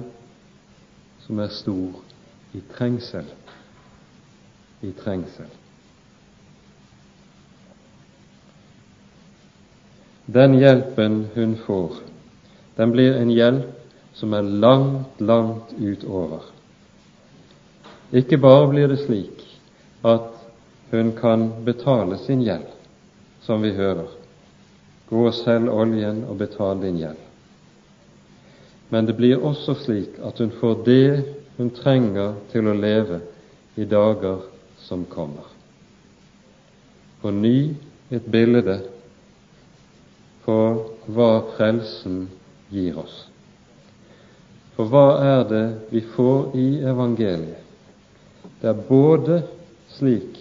som 1.26 1.42
er 1.44 1.50
stor 1.52 1.98
i 2.56 2.62
trengsel. 2.76 3.26
I 4.80 4.94
trengsel. 4.96 5.50
Den 10.32 10.56
hjelpen 10.62 11.26
hun 11.36 11.58
får, 11.66 12.00
den 12.80 12.96
blir 12.96 13.20
en 13.20 13.36
hjelp 13.36 14.16
som 14.16 14.32
er 14.34 14.48
langt, 14.64 15.20
langt 15.20 15.76
utover. 15.76 16.48
Ikke 18.16 18.40
bare 18.40 18.72
blir 18.72 18.88
det 18.88 19.02
slik 19.04 19.44
at 20.08 20.31
hun 20.92 21.12
kan 21.18 21.64
betale 21.66 22.18
sin 22.18 22.42
gjeld, 22.44 22.68
som 23.42 23.62
vi 23.62 23.72
hører, 23.72 24.08
Gå 25.12 25.26
og 25.28 25.34
selg 25.36 25.68
oljen 25.68 26.22
og 26.24 26.38
betal 26.40 26.78
din 26.80 27.02
gjeld. 27.02 27.20
Men 28.92 29.08
det 29.08 29.18
blir 29.18 29.44
også 29.44 29.76
slik 29.84 30.16
at 30.24 30.40
hun 30.40 30.54
får 30.56 30.78
det 30.86 31.24
hun 31.58 31.72
trenger 31.76 32.38
til 32.52 32.70
å 32.72 32.76
leve 32.76 33.20
i 33.76 33.88
dager 33.92 34.46
som 34.80 35.04
kommer. 35.12 35.50
På 37.20 37.32
ny 37.36 37.74
et 38.12 38.28
bilde 38.32 38.78
på 40.46 40.58
hva 41.12 41.32
frelsen 41.58 42.24
gir 42.72 42.96
oss. 43.04 43.26
For 44.78 44.88
hva 44.92 45.08
er 45.24 45.44
det 45.50 45.66
vi 45.92 46.06
får 46.16 46.56
i 46.56 46.70
evangeliet? 46.88 47.60
Det 48.62 48.72
er 48.72 48.88
både 48.88 49.42
slik 49.92 50.40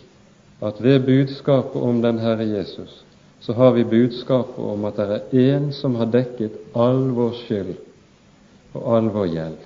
at 0.61 0.83
ved 0.85 1.07
budskapet 1.07 1.83
om 1.83 2.03
den 2.03 2.19
Herre 2.19 2.47
Jesus 2.49 3.05
så 3.41 3.53
har 3.53 3.73
vi 3.73 3.85
budskapet 3.85 4.59
om 4.59 4.85
at 4.85 4.97
det 4.97 5.07
er 5.09 5.57
én 5.57 5.71
som 5.73 5.95
har 5.97 6.11
dekket 6.13 6.59
all 6.77 7.09
vår 7.17 7.33
skyld 7.39 7.77
og 8.75 8.97
all 8.97 9.09
vår 9.11 9.27
gjeld. 9.27 9.63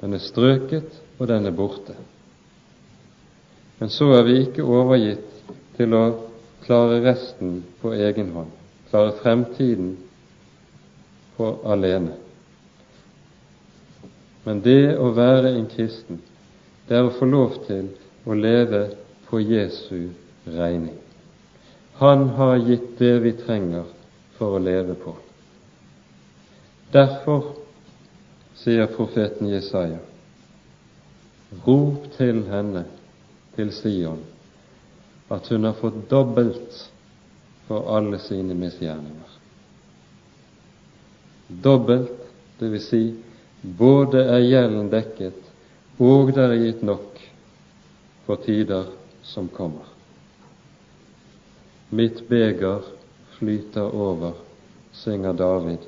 Den 0.00 0.14
er 0.14 0.18
strøket, 0.18 0.98
og 1.18 1.28
den 1.28 1.46
er 1.46 1.54
borte. 1.54 1.94
Men 3.78 3.90
så 3.90 4.10
er 4.16 4.22
vi 4.26 4.40
ikke 4.42 4.66
overgitt 4.66 5.54
til 5.76 5.94
å 5.94 6.02
klare 6.66 7.00
resten 7.04 7.62
på 7.80 7.92
egen 7.94 8.32
hånd, 8.34 8.50
klare 8.90 9.14
fremtiden 9.22 9.94
på 11.36 11.52
alene. 11.64 12.16
Men 14.44 14.62
det 14.62 14.96
å 14.98 15.12
være 15.14 15.54
en 15.54 15.68
kristen, 15.70 16.18
det 16.88 16.98
er 16.98 17.06
å 17.06 17.14
få 17.14 17.30
lov 17.30 17.60
til 17.68 17.92
å 18.26 18.34
leve 18.34 18.88
på 19.32 19.40
Jesu 19.40 20.10
regning. 20.44 20.94
Han 21.92 22.28
har 22.28 22.56
gitt 22.56 22.98
det 22.98 23.18
vi 23.18 23.32
trenger 23.32 23.84
for 24.36 24.58
å 24.58 24.60
leve 24.60 24.92
på. 25.00 25.14
Derfor 26.92 27.54
sier 28.60 28.92
profeten 28.92 29.48
Jesaja, 29.48 30.02
rop 31.64 32.12
til 32.18 32.44
henne, 32.52 32.84
til 33.56 33.72
Sion, 33.72 34.20
at 35.32 35.48
hun 35.48 35.64
har 35.64 35.80
fått 35.80 36.04
dobbelt 36.12 36.84
for 37.70 37.88
alle 37.96 38.20
sine 38.20 38.52
misgjerninger. 38.52 39.36
Dobbelt, 41.48 42.18
vil 42.60 42.80
si 42.84 43.06
både 43.62 44.28
er 44.28 44.44
gjelden 44.44 44.92
dekket, 44.92 45.38
og 45.96 46.36
det 46.36 46.50
er 46.50 46.60
gitt 46.68 46.84
nok 46.84 47.22
for 48.26 48.44
tider 48.44 48.98
som 49.22 49.48
kommer. 49.48 49.86
Mitt 51.88 52.28
beger 52.28 52.82
flyter 53.38 53.94
over, 53.94 54.32
synger 54.92 55.32
David 55.32 55.78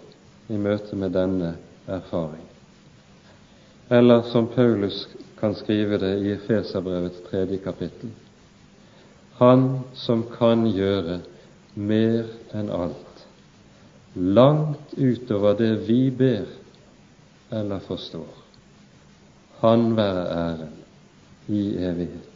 i 0.49 0.59
møte 0.59 0.97
med 0.97 1.15
denne 1.17 1.55
erfaring. 1.87 2.45
Eller 3.89 4.23
som 4.23 4.47
Paulus 4.47 5.07
kan 5.41 5.55
skrive 5.55 5.99
det 5.99 6.13
i 6.25 6.33
Efeserbrevets 6.33 7.23
tredje 7.31 7.59
kapittel. 7.65 8.11
Han 9.41 9.81
som 9.95 10.23
kan 10.39 10.67
gjøre 10.71 11.21
mer 11.75 12.29
enn 12.55 12.71
alt, 12.71 13.25
langt 14.15 14.95
utover 14.97 15.57
det 15.59 15.73
vi 15.89 16.11
ber 16.11 16.47
eller 17.51 17.83
forstår. 17.89 18.31
Han 19.61 19.97
være 19.97 20.29
æren 20.31 20.79
i 21.49 21.65
evighet. 21.77 22.34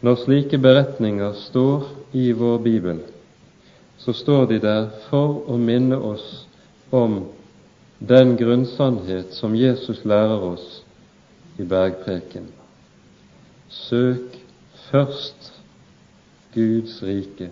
Når 0.00 0.20
slike 0.24 0.58
beretninger 0.62 1.32
står 1.48 1.88
i 2.14 2.30
vår 2.32 2.58
bibel, 2.62 3.00
så 3.98 4.12
står 4.14 4.46
de 4.46 4.60
der 4.62 4.84
for 5.08 5.40
å 5.50 5.56
minne 5.58 5.98
oss 5.98 6.26
om 6.94 7.24
den 7.98 8.36
grunnsannhet 8.38 9.34
som 9.34 9.56
Jesus 9.58 10.04
lærer 10.06 10.44
oss 10.52 10.68
i 11.58 11.66
bergpreken. 11.66 12.46
Søk 13.68 14.38
først 14.90 15.50
Guds 16.54 17.02
rike 17.02 17.50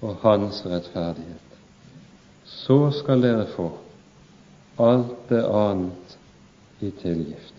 og 0.00 0.22
Hans 0.22 0.62
rettferdighet. 0.66 1.42
Så 2.46 2.78
skal 3.00 3.26
dere 3.26 3.50
få 3.56 3.72
alt 4.78 5.28
det 5.28 5.42
annet 5.50 6.16
i 6.80 6.92
tilgift. 7.02 7.55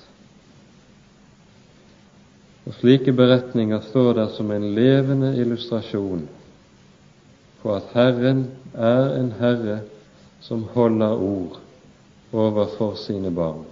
Og 2.68 2.74
slike 2.76 3.14
beretninger 3.16 3.80
står 3.88 4.14
der 4.18 4.34
som 4.36 4.52
en 4.52 4.66
levende 4.76 5.32
illustrasjon 5.40 6.26
på 7.62 7.72
at 7.76 7.94
Herren 7.96 8.44
er 8.76 9.14
en 9.16 9.32
Herre 9.40 9.80
som 10.44 10.66
holder 10.76 11.16
ord 11.16 11.62
overfor 12.34 12.98
sine 13.00 13.32
barn, 13.32 13.64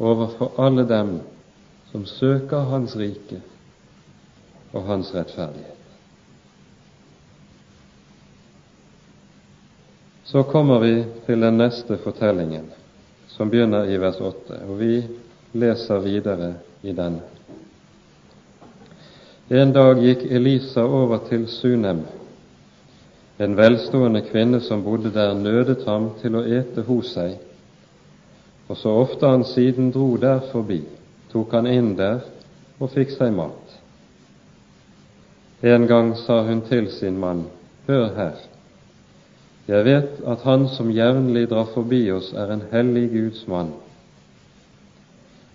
overfor 0.00 0.56
alle 0.58 0.86
dem 0.88 1.18
som 1.92 2.06
søker 2.08 2.70
Hans 2.72 2.96
rike 2.96 3.42
og 4.72 4.88
Hans 4.88 5.14
rettferdighet. 5.14 5.74
Så 10.24 10.42
kommer 10.42 10.80
vi 10.80 11.04
til 11.26 11.40
den 11.40 11.60
neste 11.60 11.96
fortellingen, 12.04 12.68
som 13.28 13.50
begynner 13.50 13.88
i 13.88 13.96
vers 14.00 14.20
8, 14.20 14.64
og 14.68 14.78
vi 14.80 15.02
leser 15.52 16.04
videre 16.04 16.54
i 16.82 16.92
denne. 16.92 17.37
En 19.48 19.70
dag 19.72 19.96
gikk 20.04 20.26
Elisa 20.28 20.82
over 20.84 21.22
til 21.24 21.46
Sunem. 21.48 22.02
En 23.40 23.54
velstående 23.56 24.20
kvinne 24.26 24.60
som 24.60 24.82
bodde 24.84 25.08
der, 25.14 25.32
nødet 25.32 25.86
ham 25.88 26.10
til 26.20 26.36
å 26.36 26.42
ete 26.44 26.84
hos 26.84 27.14
seg, 27.14 27.38
og 28.68 28.76
så 28.76 28.92
ofte 28.92 29.30
han 29.30 29.46
siden 29.48 29.88
dro 29.94 30.18
der 30.20 30.42
forbi, 30.50 30.82
tok 31.32 31.56
han 31.56 31.70
inn 31.70 31.94
der 31.96 32.20
og 32.76 32.92
fikk 32.92 33.16
seg 33.16 33.32
mat. 33.38 33.78
En 35.64 35.88
gang 35.88 36.12
sa 36.26 36.42
hun 36.44 36.60
til 36.68 36.92
sin 36.92 37.16
mann, 37.16 37.46
Hør 37.88 38.12
her, 38.20 38.36
jeg 39.64 39.84
vet 39.88 40.24
at 40.28 40.44
han 40.44 40.68
som 40.68 40.92
jevnlig 40.92 41.48
drar 41.48 41.72
forbi 41.72 42.04
oss, 42.12 42.34
er 42.36 42.52
en 42.52 42.68
hellig 42.68 43.08
Guds 43.16 43.46
mann. 43.48 43.72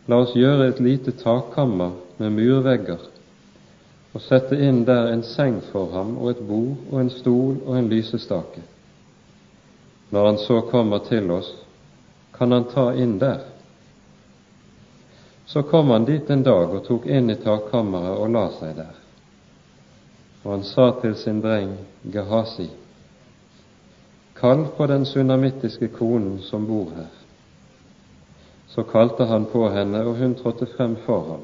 La 0.10 0.24
oss 0.26 0.34
gjøre 0.34 0.72
et 0.72 0.82
lite 0.82 1.14
takkammer 1.22 1.94
med 2.18 2.34
murvegger 2.42 3.13
og 4.14 4.22
sette 4.22 4.58
inn 4.62 4.84
der 4.86 5.10
en 5.12 5.24
seng 5.26 5.60
for 5.72 5.90
ham 5.94 6.18
og 6.18 6.30
et 6.32 6.44
bord 6.48 6.92
og 6.92 7.00
en 7.02 7.10
stol 7.10 7.56
og 7.66 7.78
en 7.78 7.90
lysestake. 7.90 8.62
Når 10.14 10.26
han 10.26 10.38
så 10.38 10.60
kommer 10.70 11.02
til 11.08 11.32
oss, 11.32 11.50
kan 12.34 12.52
han 12.52 12.68
ta 12.70 12.92
inn 12.94 13.18
der. 13.20 13.42
Så 15.46 15.64
kom 15.64 15.90
han 15.90 16.06
dit 16.06 16.30
en 16.30 16.44
dag 16.44 16.70
og 16.70 16.86
tok 16.86 17.08
inn 17.10 17.30
i 17.30 17.40
takkammeret 17.42 18.20
og 18.22 18.30
la 18.34 18.46
seg 18.60 18.78
der. 18.78 18.94
Og 20.44 20.52
han 20.52 20.64
sa 20.68 20.92
til 21.02 21.16
sin 21.16 21.42
dreng 21.42 21.74
Gehazi, 22.14 22.70
Kall 24.38 24.66
på 24.78 24.88
den 24.88 25.06
sunamittiske 25.06 25.88
konen 25.88 26.40
som 26.44 26.66
bor 26.68 26.90
her. 26.96 27.12
Så 28.68 28.84
kalte 28.84 29.26
han 29.30 29.46
på 29.46 29.70
henne, 29.70 30.02
og 30.04 30.18
hun 30.18 30.34
trådte 30.36 30.68
frem 30.78 30.96
for 31.06 31.22
ham. 31.30 31.44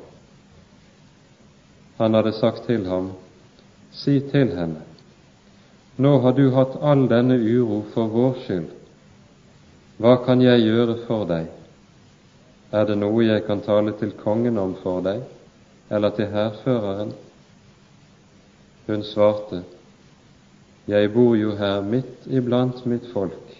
Han 1.99 2.13
hadde 2.13 2.31
sagt 2.33 2.63
til 2.65 2.85
ham, 2.87 3.11
Si 3.91 4.19
til 4.31 4.53
henne, 4.55 4.83
nå 5.97 6.11
har 6.23 6.31
du 6.37 6.45
hatt 6.55 6.77
all 6.79 7.07
denne 7.11 7.35
uro 7.35 7.81
for 7.93 8.07
vår 8.13 8.35
skyld. 8.45 8.67
Hva 9.99 10.13
kan 10.23 10.39
jeg 10.39 10.61
gjøre 10.63 10.95
for 11.07 11.25
deg? 11.27 11.49
Er 12.71 12.85
det 12.87 12.95
noe 13.01 13.25
jeg 13.25 13.43
kan 13.47 13.63
tale 13.65 13.91
til 13.99 14.13
kongen 14.21 14.61
om 14.61 14.77
for 14.79 15.01
deg, 15.03 15.25
eller 15.89 16.13
til 16.15 16.29
hærføreren? 16.31 17.11
Hun 18.87 19.03
svarte, 19.03 19.63
jeg 20.87 21.11
bor 21.13 21.35
jo 21.35 21.57
her 21.59 21.81
midt 21.81 22.29
iblant 22.31 22.85
mitt 22.85 23.09
folk. 23.11 23.57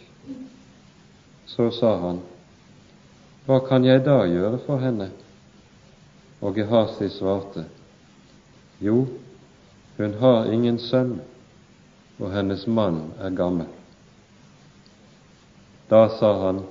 Så 1.45 1.67
sa 1.75 1.91
han, 2.06 2.21
Hva 3.45 3.60
kan 3.67 3.84
jeg 3.84 4.06
da 4.06 4.21
gjøre 4.30 4.62
for 4.63 4.80
henne? 4.80 5.10
Og 6.39 6.56
Gehazi 6.56 7.10
svarte, 7.12 7.65
Jo, 8.82 9.08
hun 9.98 10.13
har 10.20 10.52
ingen 10.52 10.80
sønn, 10.80 11.20
og 12.20 12.32
hennes 12.32 12.68
mann 12.68 13.02
er 13.20 13.36
gammel. 13.36 13.68
Da 15.89 16.08
sa 16.20 16.34
han, 16.46 16.63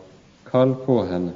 Kall 0.48 0.72
på 0.86 1.02
henne. 1.04 1.34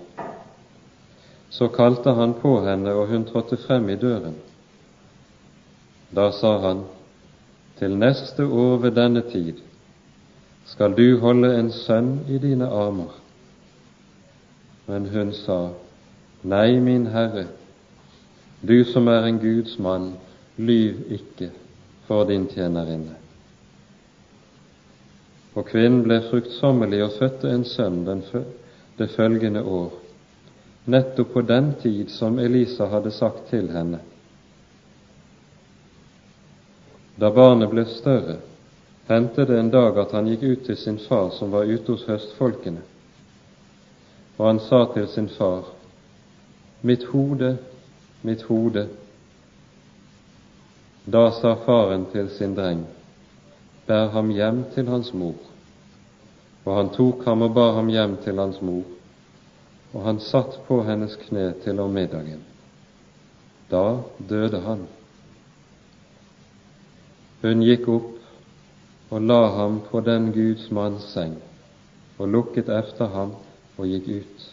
Så 1.52 1.68
kalte 1.68 2.14
han 2.16 2.32
på 2.40 2.54
henne, 2.64 2.94
og 2.96 3.10
hun 3.10 3.26
trådte 3.28 3.58
frem 3.60 3.90
i 3.92 3.96
døren. 3.96 4.38
Da 6.16 6.30
sa 6.32 6.58
han, 6.58 6.84
til 7.78 7.98
neste 7.98 8.46
år 8.46 8.76
ved 8.76 8.96
denne 8.96 9.20
tid 9.32 9.60
skal 10.72 10.94
du 10.96 11.18
holde 11.20 11.50
en 11.58 11.72
sønn 11.72 12.20
i 12.28 12.38
dine 12.38 12.68
armer. 12.70 13.12
Men 14.86 15.08
hun 15.12 15.32
sa, 15.36 15.72
Nei, 16.42 16.78
min 16.80 17.06
Herre, 17.06 17.46
du 18.62 18.84
som 18.84 19.08
er 19.08 19.26
en 19.26 19.38
Guds 19.42 19.78
mann, 19.78 20.12
lyv 20.56 21.12
ikke 21.12 21.50
for 22.06 22.24
din 22.28 22.46
tjenerinne. 22.46 23.16
Og 25.54 25.66
kvinnen 25.68 26.02
ble 26.04 26.20
fruktsommelig 26.30 27.02
og 27.04 27.18
fødte 27.18 27.50
en 27.52 27.64
sønn 27.64 28.04
det 28.98 29.10
følgende 29.16 29.62
år, 29.62 29.92
nettopp 30.84 31.32
på 31.32 31.42
den 31.48 31.74
tid 31.82 32.10
som 32.10 32.38
Elisa 32.38 32.86
hadde 32.86 33.10
sagt 33.10 33.48
til 33.50 33.68
henne. 33.72 34.00
Da 37.20 37.30
barnet 37.30 37.70
ble 37.70 37.84
større, 37.88 38.38
hendte 39.08 39.44
det 39.46 39.58
en 39.58 39.70
dag 39.70 39.98
at 39.98 40.12
han 40.16 40.28
gikk 40.28 40.42
ut 40.42 40.64
til 40.66 40.76
sin 40.76 40.98
far 40.98 41.30
som 41.36 41.52
var 41.52 41.68
ute 41.68 41.92
hos 41.92 42.06
høstfolkene, 42.08 42.80
og 44.38 44.46
han 44.46 44.60
sa 44.60 44.84
til 44.94 45.08
sin 45.08 45.28
far, 45.28 45.68
Mitt 46.82 47.04
hode, 47.12 47.58
mitt 48.22 48.42
hode. 48.42 48.88
Da 51.04 51.30
sa 51.30 51.54
faren 51.66 52.06
til 52.12 52.30
sin 52.30 52.54
dreng, 52.54 52.84
Bær 53.86 54.08
ham 54.14 54.30
hjem 54.30 54.64
til 54.74 54.86
hans 54.88 55.10
mor. 55.14 55.34
Og 56.64 56.76
han 56.76 56.90
tok 56.94 57.24
ham 57.26 57.42
og 57.42 57.54
bar 57.54 57.72
ham 57.74 57.88
hjem 57.90 58.16
til 58.22 58.38
hans 58.38 58.60
mor, 58.62 58.84
og 59.92 60.04
han 60.04 60.20
satt 60.22 60.60
på 60.68 60.82
hennes 60.86 61.16
kne 61.26 61.48
til 61.64 61.80
om 61.82 61.90
middagen. 61.90 62.44
Da 63.70 63.98
døde 64.28 64.60
han. 64.62 64.86
Hun 67.42 67.64
gikk 67.66 67.88
opp 67.90 69.12
og 69.12 69.26
la 69.28 69.40
ham 69.56 69.80
på 69.90 70.00
den 70.00 70.30
Guds 70.32 70.70
manns 70.70 71.10
seng, 71.12 71.34
og 72.18 72.28
lukket 72.28 72.70
efter 72.72 73.10
ham 73.12 73.34
og 73.76 73.86
gikk 73.90 74.08
ut. 74.22 74.46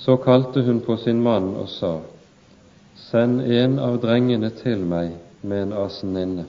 Så 0.00 0.16
kalte 0.16 0.64
hun 0.66 0.80
på 0.80 0.96
sin 0.96 1.22
mann 1.22 1.54
og 1.54 1.68
sa, 1.68 2.00
Send 3.08 3.40
en 3.40 3.78
av 3.80 3.96
drengene 4.02 4.50
til 4.60 4.82
meg 4.86 5.16
med 5.42 5.62
en 5.64 5.76
aseninne. 5.80 6.44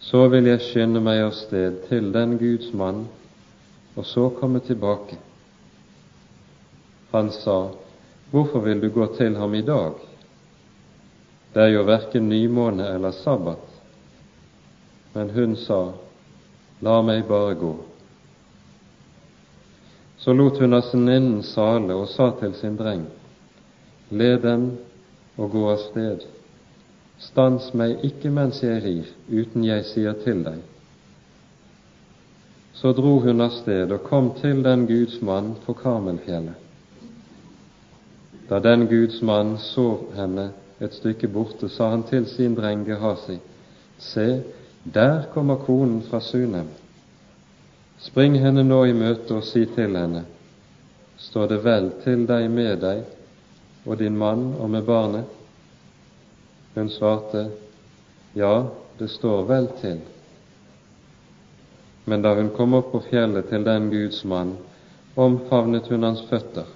Så 0.00 0.26
vil 0.30 0.46
jeg 0.46 0.62
skynde 0.62 1.02
meg 1.02 1.24
av 1.24 1.32
sted 1.34 1.80
til 1.88 2.12
den 2.14 2.36
Guds 2.38 2.70
mann, 2.76 3.06
og 3.96 4.06
så 4.06 4.28
komme 4.38 4.60
tilbake. 4.62 5.18
Han 7.12 7.32
sa, 7.34 7.72
Hvorfor 8.30 8.60
vil 8.60 8.80
du 8.82 8.90
gå 8.90 9.06
til 9.16 9.36
ham 9.38 9.54
i 9.54 9.62
dag? 9.62 9.98
Det 11.54 11.62
er 11.62 11.72
jo 11.72 11.84
verken 11.88 12.28
nymåne 12.28 12.88
eller 12.94 13.14
sabbat. 13.16 13.62
Men 15.14 15.30
hun 15.30 15.56
sa, 15.56 15.80
La 16.82 17.00
meg 17.02 17.24
bare 17.28 17.54
gå. 17.56 17.74
Så 20.18 20.34
lot 20.34 20.58
hun 20.60 20.74
aseninnen 20.76 21.42
sale 21.46 21.94
og 21.94 22.08
sa 22.12 22.32
til 22.40 22.52
sin 22.58 22.76
dreng, 22.76 23.06
Led 24.10 24.42
dem 24.42 24.66
og 25.36 25.50
gå 25.50 25.64
av 25.70 25.80
sted. 25.90 26.24
Stans 27.20 27.70
meg 27.76 28.04
ikke 28.04 28.30
mens 28.32 28.60
jeg 28.64 28.82
rir, 28.84 29.12
uten 29.28 29.64
jeg 29.64 29.84
sier 29.88 30.16
til 30.24 30.42
deg. 30.44 30.60
Så 32.76 32.92
dro 32.92 33.16
hun 33.24 33.40
av 33.40 33.54
sted 33.56 33.92
og 33.92 34.04
kom 34.04 34.34
til 34.40 34.60
den 34.64 34.84
Guds 34.88 35.20
mann 35.24 35.54
på 35.64 35.72
Karmelfjellet. 35.78 36.62
Da 38.48 38.60
den 38.62 38.84
Guds 38.86 39.22
mann 39.22 39.56
så 39.58 39.88
henne, 40.14 40.50
et 40.78 40.92
stykke 40.94 41.28
borte, 41.32 41.70
sa 41.72 41.88
han 41.90 42.04
til 42.04 42.26
sin 42.28 42.54
dreng 42.54 42.84
Gehazi, 42.86 43.38
Se, 43.98 44.42
der 44.84 45.22
kommer 45.32 45.56
konen 45.56 46.02
fra 46.02 46.20
Sunem. 46.20 46.68
Spring 47.98 48.36
henne 48.38 48.60
nå 48.62 48.82
i 48.84 48.92
møte 48.92 49.38
og 49.38 49.44
si 49.48 49.64
til 49.72 49.96
henne, 49.96 50.26
står 51.16 51.48
det 51.48 51.62
vel 51.64 51.88
til 52.04 52.26
deg 52.28 52.50
med 52.52 52.82
deg 52.84 53.04
og 53.86 53.98
din 53.98 54.18
mann 54.18 54.54
og 54.60 54.70
med 54.70 54.84
barnet? 54.84 55.24
Hun 56.74 56.90
svarte, 56.90 57.48
ja, 58.34 58.66
det 58.98 59.08
står 59.10 59.44
vel 59.48 59.68
til. 59.80 60.00
Men 62.04 62.22
da 62.22 62.34
hun 62.34 62.52
kom 62.56 62.74
opp 62.76 62.92
på 62.92 63.02
fjellet 63.10 63.48
til 63.50 63.64
den 63.64 63.90
Guds 63.90 64.24
mann, 64.24 64.56
omfavnet 65.16 65.88
hun 65.88 66.04
hans 66.04 66.26
føtter 66.30 66.66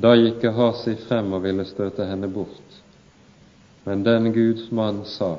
da 0.00 0.14
gikk 0.16 0.40
Gehazi 0.40 0.94
frem 0.96 1.32
og 1.36 1.42
ville 1.44 1.64
støte 1.68 2.06
henne 2.08 2.28
bort. 2.32 2.76
Men 3.84 4.04
den 4.04 4.32
Guds 4.32 4.70
mann 4.70 5.02
sa, 5.04 5.36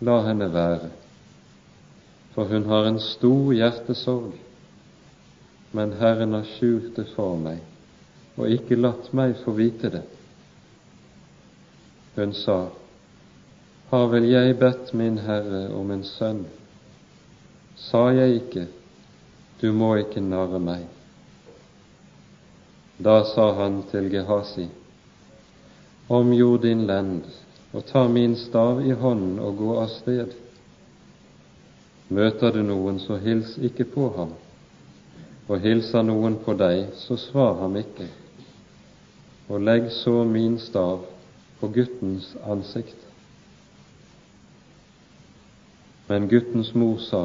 La 0.00 0.20
henne 0.24 0.46
være, 0.52 0.90
for 2.34 2.48
hun 2.48 2.68
har 2.70 2.86
en 2.88 3.00
stor 3.02 3.50
hjertesorg. 3.52 4.36
Men 5.76 5.92
Herren 5.98 6.32
har 6.38 6.46
skjult 6.56 6.94
det 6.96 7.08
for 7.16 7.36
meg 7.38 7.69
og 8.40 8.50
ikke 8.50 8.78
latt 8.80 9.12
meg 9.16 9.36
få 9.44 9.54
vite 9.56 9.90
det. 9.92 10.04
Hun 12.16 12.32
sa, 12.34 12.60
Har 13.90 14.06
vel 14.06 14.28
jeg 14.30 14.58
bedt 14.58 14.92
min 14.94 15.18
Herre 15.18 15.64
om 15.74 15.90
en 15.90 16.04
sønn? 16.06 16.44
Sa 17.76 18.10
jeg 18.14 18.36
ikke, 18.42 18.66
du 19.60 19.72
må 19.72 19.94
ikke 19.98 20.22
narre 20.22 20.60
meg? 20.62 20.84
Da 23.00 23.22
sa 23.24 23.48
han 23.56 23.80
til 23.90 24.10
Gehazi, 24.12 24.68
omgjord 26.08 26.62
din 26.62 26.84
lend 26.86 27.24
og 27.72 27.86
ta 27.88 28.04
min 28.08 28.36
stav 28.36 28.82
i 28.86 28.92
hånden 28.92 29.38
og 29.40 29.56
gå 29.56 29.74
av 29.80 29.90
sted. 29.94 30.36
Møter 32.10 32.52
du 32.52 32.62
noen, 32.66 32.98
så 32.98 33.16
hils 33.22 33.54
ikke 33.62 33.86
på 33.94 34.08
ham, 34.16 34.34
og 35.48 35.62
hilser 35.62 36.02
noen 36.02 36.40
på 36.44 36.56
deg, 36.58 36.88
så 36.98 37.16
svar 37.18 37.60
ham 37.62 37.78
ikke, 37.78 38.08
og 39.50 39.60
legg 39.66 39.90
så 39.90 40.22
min 40.24 40.58
stav 40.62 41.02
på 41.60 41.68
guttens 41.74 42.36
ansikt. 42.46 42.96
Men 46.06 46.28
guttens 46.30 46.70
mor 46.74 46.98
sa, 47.02 47.24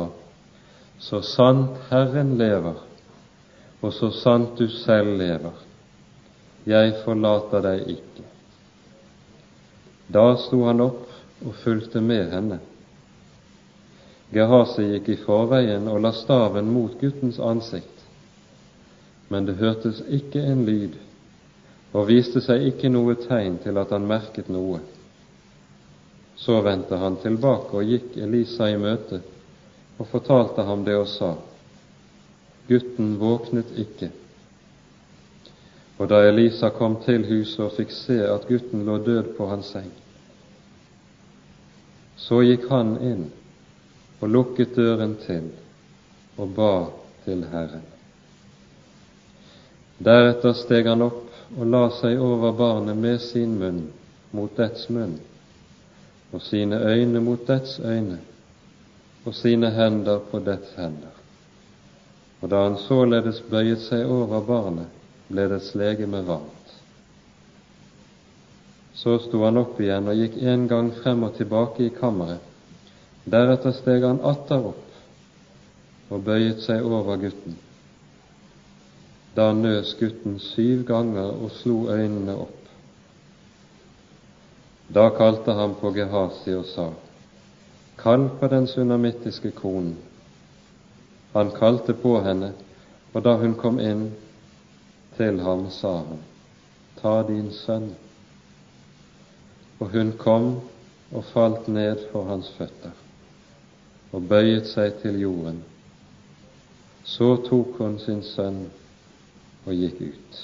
så 0.97 1.21
sant 1.21 1.77
Herren 1.91 2.33
lever, 2.37 2.81
og 3.81 3.93
så 3.93 4.09
sant 4.11 4.57
du 4.57 4.65
selv 4.73 5.17
lever, 5.21 5.53
jeg 6.65 6.93
forlater 7.05 7.61
deg 7.61 7.93
ikke. 7.93 8.25
Da 10.09 10.31
sto 10.41 10.63
han 10.65 10.81
opp 10.81 11.45
og 11.45 11.57
fulgte 11.61 12.01
med 12.01 12.33
henne. 12.33 12.59
Gehasi 14.33 14.87
gikk 14.95 15.11
i 15.13 15.21
forveien 15.21 15.85
og 15.89 16.01
la 16.01 16.13
staven 16.13 16.73
mot 16.73 16.97
guttens 17.01 17.37
ansikt, 17.37 18.05
men 19.29 19.45
det 19.45 19.59
hørtes 19.61 20.01
ikke 20.09 20.41
en 20.41 20.65
lyd 20.65 20.97
og 21.95 22.09
viste 22.09 22.41
seg 22.43 22.65
ikke 22.67 22.91
noe 22.91 23.15
tegn 23.23 23.55
til 23.63 23.79
at 23.79 23.93
han 23.95 24.07
merket 24.07 24.49
noe. 24.51 24.81
Så 26.35 26.59
vendte 26.65 26.99
han 26.99 27.15
tilbake 27.23 27.79
og 27.79 27.87
gikk 27.87 28.17
Elisa 28.19 28.67
i 28.67 28.75
møte 28.79 29.21
og 29.95 30.09
fortalte 30.11 30.65
ham 30.67 30.83
det 30.83 30.97
og 30.99 31.07
sa, 31.07 31.31
Gutten 32.67 33.13
våknet 33.21 33.71
ikke. 33.77 34.09
Og 36.01 36.09
da 36.11 36.23
Elisa 36.27 36.71
kom 36.75 36.97
til 37.05 37.23
huset 37.29 37.61
og 37.63 37.75
fikk 37.77 37.93
se 37.95 38.17
at 38.27 38.47
gutten 38.49 38.83
lå 38.87 38.97
død 39.05 39.35
på 39.37 39.47
hans 39.47 39.69
seng, 39.71 39.91
så 42.19 42.41
gikk 42.43 42.65
han 42.71 42.95
inn 43.05 43.27
og 44.19 44.31
lukket 44.33 44.75
døren 44.75 45.13
til 45.23 45.51
og 46.41 46.55
ba 46.57 46.73
til 47.23 47.45
Herren. 47.51 47.85
Deretter 50.03 50.57
steg 50.57 50.89
han 50.89 51.05
opp 51.05 51.24
og 51.55 51.67
la 51.71 51.83
seg 51.99 52.19
over 52.21 52.55
barnet 52.57 52.97
med 52.99 53.21
sin 53.23 53.57
munn 53.59 53.85
mot 54.35 54.51
dets 54.57 54.89
munn, 54.89 55.17
og 56.31 56.41
sine 56.43 56.79
øyne 56.79 57.21
mot 57.23 57.45
dets 57.47 57.79
øyne, 57.79 58.17
og 59.25 59.35
sine 59.35 59.71
hender 59.71 60.19
på 60.31 60.39
dets 60.43 60.73
hender. 60.75 61.13
Og 62.41 62.49
da 62.51 62.63
han 62.65 62.77
således 62.77 63.39
bøyet 63.49 63.85
seg 63.87 64.09
over 64.11 64.43
barnet, 64.45 64.91
ble 65.29 65.47
dets 65.49 65.71
legeme 65.75 66.21
varmt. 66.27 66.51
Så 68.95 69.17
sto 69.23 69.41
han 69.43 69.57
opp 69.59 69.79
igjen 69.81 70.11
og 70.11 70.19
gikk 70.19 70.37
en 70.43 70.67
gang 70.71 70.91
frem 70.99 71.23
og 71.27 71.33
tilbake 71.39 71.87
i 71.87 71.95
kammeret, 71.95 72.43
Deretter 73.25 73.73
steg 73.73 74.03
han 74.05 74.19
atter 74.21 74.67
opp 74.69 76.13
og 76.13 76.21
bøyet 76.27 76.61
seg 76.61 76.85
over 76.85 77.17
gutten. 77.17 77.55
Da 79.35 79.53
nøs 79.53 79.95
gutten 79.99 80.39
syv 80.39 80.85
ganger 80.87 81.31
og 81.43 81.51
slo 81.51 81.89
øynene 81.91 82.35
opp. 82.45 82.61
Da 84.95 85.09
kalte 85.17 85.51
han 85.57 85.73
på 85.79 85.91
Gehasi 85.91 86.53
og 86.55 86.65
sa, 86.69 86.89
Kall 87.97 88.29
på 88.39 88.47
den 88.47 88.67
sunamittiske 88.67 89.51
konen. 89.51 89.97
Han 91.33 91.51
kalte 91.51 91.93
på 91.93 92.19
henne, 92.23 92.53
og 93.13 93.23
da 93.23 93.35
hun 93.41 93.55
kom 93.59 93.79
inn 93.79 94.05
til 95.17 95.39
ham, 95.43 95.69
sa 95.71 95.97
han, 95.97 96.21
Ta 97.01 97.23
din 97.27 97.51
sønn. 97.51 97.89
Og 99.79 99.89
hun 99.91 100.13
kom 100.19 100.61
og 101.11 101.23
falt 101.33 101.67
ned 101.67 102.07
for 102.11 102.23
hans 102.29 102.51
føtter 102.57 102.95
og 104.15 104.23
bøyet 104.29 104.67
seg 104.71 104.93
til 105.01 105.17
jorden. 105.19 105.57
Så 107.03 107.35
tok 107.49 107.75
hun 107.81 107.97
sin 107.99 108.21
sønn 108.23 108.61
og 109.65 109.73
gikk 109.73 110.01
ut. 110.01 110.41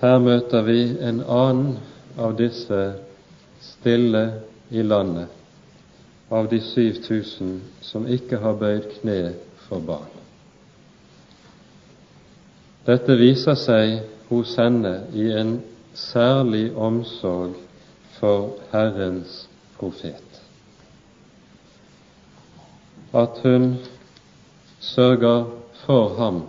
Her 0.00 0.18
møter 0.18 0.64
vi 0.64 0.78
en 1.04 1.20
annen 1.20 1.74
av 2.16 2.32
disse 2.38 2.78
stille 3.60 4.22
i 4.70 4.82
landet, 4.82 5.28
av 6.30 6.48
de 6.48 6.60
7000 6.64 7.58
som 7.84 8.06
ikke 8.08 8.40
har 8.40 8.56
bøyd 8.56 8.88
kne 8.94 9.34
for 9.66 9.84
barn. 9.84 10.08
Dette 12.88 13.18
viser 13.20 13.58
seg 13.60 13.98
hos 14.30 14.54
henne 14.56 14.94
i 15.12 15.28
en 15.36 15.58
særlig 15.92 16.70
omsorg 16.76 17.58
for 18.16 18.54
Herrens 18.72 19.42
profet. 19.76 20.29
At 23.12 23.40
hun 23.42 23.74
sørger 24.80 25.44
for 25.84 26.14
ham 26.18 26.42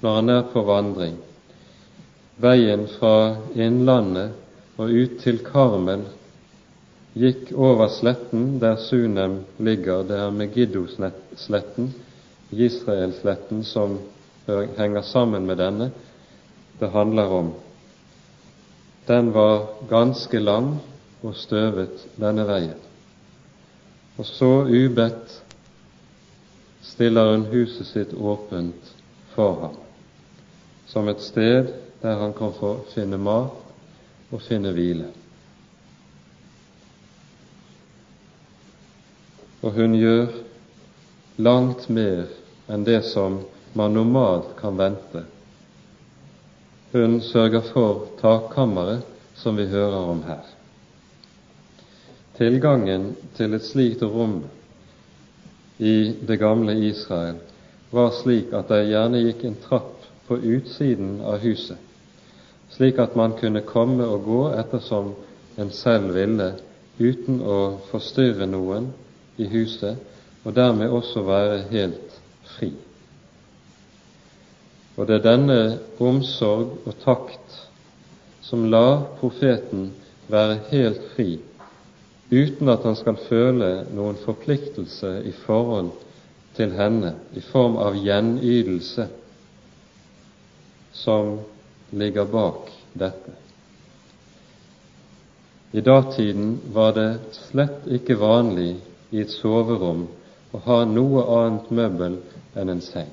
når 0.00 0.14
han 0.14 0.28
er 0.28 0.42
på 0.52 0.62
vandring. 0.64 1.16
Veien 2.36 2.86
fra 2.98 3.36
innlandet 3.54 4.32
og 4.76 4.92
ut 4.92 5.18
til 5.22 5.40
Karmel 5.44 6.04
gikk 7.16 7.52
over 7.56 7.88
sletten 7.88 8.58
der 8.60 8.76
Sunem 8.80 9.38
ligger, 9.58 10.04
det 10.04 10.18
er 10.20 10.34
Megiddo-sletten, 10.36 11.94
Israelsletten, 12.52 13.64
som 13.64 13.98
henger 14.46 15.02
sammen 15.02 15.46
med 15.48 15.56
denne 15.60 15.90
det 16.80 16.90
handler 16.92 17.32
om 17.32 17.54
den 19.06 19.34
var 19.34 19.66
ganske 19.88 20.38
lang 20.38 20.80
og 21.22 21.34
støvet 21.38 22.02
denne 22.18 22.42
veien. 22.48 22.74
Og 24.18 24.26
så 24.26 24.48
ubedt 24.66 25.36
stiller 26.86 27.30
hun 27.32 27.44
huset 27.50 27.86
sitt 27.86 28.14
åpent 28.14 28.94
for 29.34 29.60
ham, 29.60 29.76
som 30.86 31.08
et 31.08 31.20
sted 31.20 31.72
der 32.00 32.18
han 32.22 32.32
kan 32.32 32.54
få 32.56 32.72
finne 32.94 33.18
mat 33.18 34.32
og 34.32 34.42
finne 34.42 34.72
hvile. 34.76 35.10
Og 39.66 39.72
hun 39.74 39.96
gjør 39.98 40.28
langt 41.42 41.88
mer 41.90 42.28
enn 42.70 42.84
det 42.86 43.02
som 43.10 43.40
man 43.76 43.96
normalt 43.96 44.54
kan 44.60 44.78
vente 44.78 45.26
hun 46.96 47.20
sørger 47.20 47.60
for 47.60 48.06
takkammeret 48.20 49.02
som 49.34 49.56
vi 49.56 49.66
hører 49.66 50.10
om 50.10 50.22
her. 50.24 50.44
Tilgangen 52.36 53.10
til 53.36 53.56
et 53.56 53.64
slikt 53.64 54.02
rom 54.02 54.38
i 55.78 56.14
det 56.26 56.36
gamle 56.36 56.74
Israel 56.88 57.36
var 57.90 58.10
slik 58.10 58.52
at 58.56 58.68
det 58.72 58.88
gjerne 58.90 59.20
gikk 59.22 59.44
en 59.44 59.58
trapp 59.62 60.06
på 60.26 60.38
utsiden 60.38 61.20
av 61.24 61.38
huset, 61.44 61.78
slik 62.74 62.98
at 62.98 63.16
man 63.16 63.36
kunne 63.38 63.62
komme 63.66 64.06
og 64.06 64.24
gå 64.26 64.40
ettersom 64.58 65.12
en 65.56 65.70
selv 65.72 66.14
ville, 66.16 66.54
uten 66.98 67.42
å 67.44 67.78
forstyrre 67.90 68.48
noen 68.48 68.90
i 69.36 69.46
huset, 69.52 70.00
og 70.44 70.54
dermed 70.56 70.92
også 70.92 71.22
være 71.26 71.62
helt 71.70 72.18
fri. 72.56 72.72
Og 74.96 75.06
det 75.06 75.18
er 75.18 75.26
denne 75.26 75.58
omsorg 76.00 76.86
og 76.88 76.94
takt 77.04 77.56
som 78.46 78.64
lar 78.72 79.02
profeten 79.20 79.90
være 80.32 80.60
helt 80.70 81.02
fri, 81.14 81.36
uten 82.30 82.68
at 82.68 82.82
han 82.84 82.96
skal 82.98 83.18
føle 83.28 83.70
noen 83.94 84.18
forpliktelse 84.24 85.12
i 85.28 85.32
forhold 85.44 85.92
til 86.56 86.72
henne 86.74 87.14
i 87.36 87.42
form 87.44 87.76
av 87.78 87.98
gjenytelse 88.00 89.06
som 90.96 91.36
ligger 91.92 92.26
bak 92.32 92.72
dette. 92.96 93.34
I 95.76 95.82
datiden 95.84 96.56
var 96.72 96.96
det 96.96 97.10
slett 97.36 97.86
ikke 97.92 98.16
vanlig 98.18 98.72
i 99.12 99.20
et 99.22 99.34
soverom 99.34 100.06
å 100.56 100.62
ha 100.66 100.80
noe 100.88 101.26
annet 101.36 101.70
møbel 101.70 102.18
enn 102.56 102.72
en 102.72 102.82
seng 102.82 103.12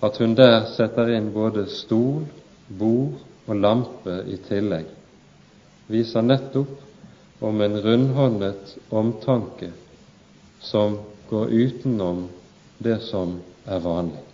at 0.00 0.18
hun 0.22 0.36
der 0.38 0.68
setter 0.76 1.10
inn 1.10 1.32
både 1.34 1.64
stol, 1.72 2.22
bord 2.68 3.18
og 3.48 3.56
lampe 3.58 4.20
i 4.30 4.36
tillegg, 4.46 4.86
viser 5.90 6.22
nettopp 6.22 6.87
om 7.40 7.60
en 7.60 7.80
rundhåndet 7.82 8.76
omtanke 8.88 9.70
som 10.60 10.98
går 11.28 11.48
utenom 11.48 12.28
det 12.78 12.98
som 13.00 13.38
er 13.64 13.80
vanlig. 13.80 14.24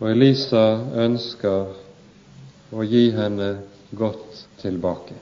Og 0.00 0.10
Elisa 0.10 0.64
ønsker 1.04 1.74
å 2.72 2.84
gi 2.86 3.10
henne 3.12 3.50
godt 3.90 4.44
tilbake. 4.62 5.16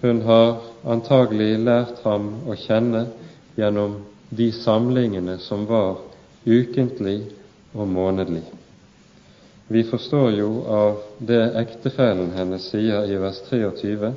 Hun 0.00 0.22
har 0.22 0.60
antagelig 0.86 1.58
lært 1.58 2.04
ham 2.06 2.30
å 2.46 2.54
kjenne 2.56 3.08
gjennom 3.58 3.98
de 4.30 4.52
samlingene 4.54 5.38
som 5.42 5.66
var 5.66 5.98
ukentlig 6.46 7.18
og 7.74 7.88
månedlig. 7.90 8.44
Vi 9.68 9.82
forstår 9.84 10.30
jo 10.38 10.50
av 10.64 11.00
det 11.18 11.42
ektefellen 11.58 12.30
hennes 12.36 12.68
sier 12.70 13.08
i 13.10 13.16
vers 13.18 13.40
23, 13.50 14.12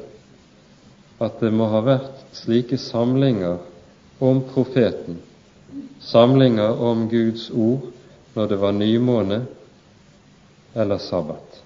at 1.22 1.40
det 1.42 1.52
må 1.54 1.68
ha 1.72 1.82
vært 1.86 2.36
slike 2.38 2.78
samlinger 2.82 3.60
om 4.22 4.44
profeten, 4.54 5.18
samlinger 6.02 6.82
om 6.82 7.08
Guds 7.10 7.50
ord 7.50 7.90
når 8.36 8.48
det 8.52 8.60
var 8.62 8.78
nymåne 8.78 9.42
eller 10.74 11.02
sabbat. 11.02 11.62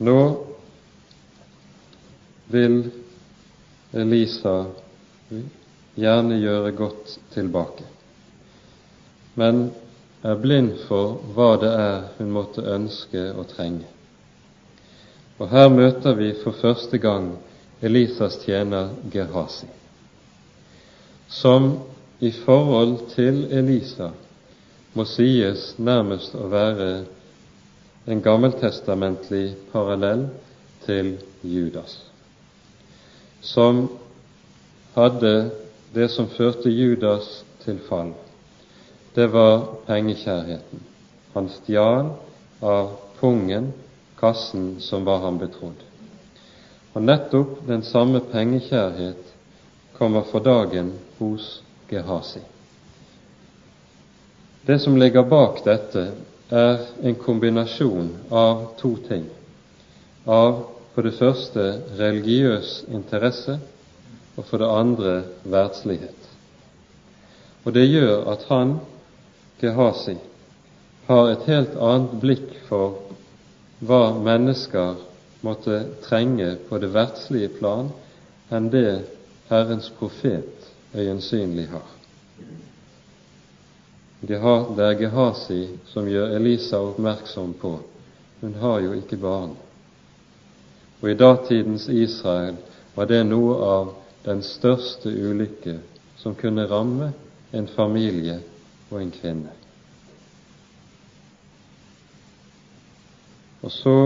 Nå 0.00 0.18
vil 2.50 2.82
Elisa 3.92 4.56
gjerne 5.98 6.40
gjøre 6.40 6.72
godt 6.78 7.14
tilbake, 7.34 7.86
men 9.38 9.68
er 10.22 10.36
blind 10.36 10.74
for 10.88 11.20
hva 11.34 11.54
det 11.60 11.70
er 11.72 12.02
hun 12.18 12.32
måtte 12.34 12.64
ønske 12.64 13.30
og 13.32 13.48
trenge. 13.54 13.86
Og 15.40 15.48
her 15.48 15.68
møter 15.72 16.14
vi 16.18 16.34
for 16.42 16.52
første 16.52 16.98
gang 17.00 17.32
Elisas 17.82 18.36
tjener 18.42 18.90
Gerhasi, 19.12 19.70
som 21.28 21.72
i 22.20 22.30
forhold 22.44 22.98
til 23.14 23.46
Elisa 23.48 24.10
må 24.92 25.06
sies 25.08 25.70
nærmest 25.78 26.34
å 26.36 26.50
være 26.52 26.90
en 28.10 28.20
gammeltestamentlig 28.20 29.54
parallell 29.72 30.26
til 30.84 31.14
Judas, 31.42 31.96
som 33.40 33.86
hadde 34.92 35.34
det 35.94 36.10
som 36.12 36.28
førte 36.36 36.68
Judas 36.68 37.38
til 37.64 37.80
fall. 37.88 38.12
Det 39.14 39.26
var 39.26 39.66
pengekjærheten. 39.86 40.80
Han 41.32 41.48
stjal 41.48 42.12
av 42.60 42.90
pungen 43.20 43.72
kassen 44.20 44.80
som 44.80 45.04
var 45.04 45.18
ham 45.24 45.38
betrodd. 45.38 45.82
Og 46.92 47.02
nettopp 47.02 47.60
den 47.66 47.82
samme 47.82 48.20
pengekjærhet 48.20 49.34
kommer 49.98 50.26
for 50.30 50.40
dagen 50.44 50.92
hos 51.18 51.62
Gehazi. 51.90 52.42
Det 54.66 54.78
som 54.78 54.96
ligger 54.96 55.22
bak 55.22 55.64
dette, 55.64 56.10
er 56.50 56.80
en 57.02 57.14
kombinasjon 57.14 58.10
av 58.30 58.64
to 58.78 58.96
ting. 59.08 59.24
Av 60.26 60.64
for 60.94 61.06
det 61.06 61.14
første 61.18 61.66
religiøs 61.98 62.84
interesse, 62.90 63.58
og 64.36 64.46
for 64.46 64.62
det 64.62 64.70
andre 64.70 65.12
verdslighet. 65.44 66.28
Og 67.64 67.74
det 67.74 67.86
gjør 67.86 68.26
at 68.32 68.46
han, 68.48 68.78
Gehazi, 69.60 70.16
har 71.06 71.30
et 71.30 71.46
helt 71.46 71.76
annet 71.76 72.16
blikk 72.22 72.52
for 72.68 72.98
hva 73.84 74.02
mennesker 74.16 75.00
måtte 75.44 75.82
trenge 76.04 76.54
på 76.68 76.78
det 76.80 76.92
verdslige 76.94 77.52
plan 77.58 77.90
enn 78.52 78.68
det 78.72 79.02
Herrens 79.50 79.90
profet 79.98 80.68
øyensynlig 80.94 81.68
har. 81.72 81.86
Det 84.20 84.36
er 84.40 84.98
Gehazi 85.00 85.62
som 85.92 86.08
gjør 86.08 86.36
Elisa 86.36 86.80
oppmerksom 86.90 87.54
på 87.60 87.78
hun 88.40 88.54
har 88.54 88.80
jo 88.80 88.92
ikke 88.96 89.16
barn. 89.20 89.56
Og 91.00 91.10
i 91.10 91.16
datidens 91.16 91.88
Israel 91.88 92.56
var 92.94 93.08
det 93.08 93.20
noe 93.28 93.56
av 93.64 93.90
den 94.24 94.40
største 94.44 95.12
ulykke 95.12 95.76
som 96.20 96.36
kunne 96.36 96.66
ramme 96.68 97.12
en 97.52 97.68
familie 97.76 98.38
og 98.90 99.02
en 99.02 99.12
kvinne. 99.14 99.52
Og 103.62 103.72
så 103.72 103.96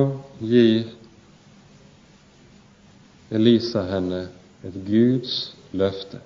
gir 0.41 0.89
Elisa 3.35 3.85
henne 3.89 4.27
et 4.65 4.79
Guds 4.87 5.55
løfte. 5.73 6.21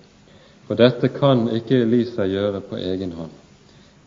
For 0.66 0.76
dette 0.76 1.08
kan 1.12 1.46
ikke 1.54 1.82
Elisa 1.84 2.26
gjøre 2.28 2.60
på 2.60 2.76
egen 2.76 3.12
hånd. 3.16 3.34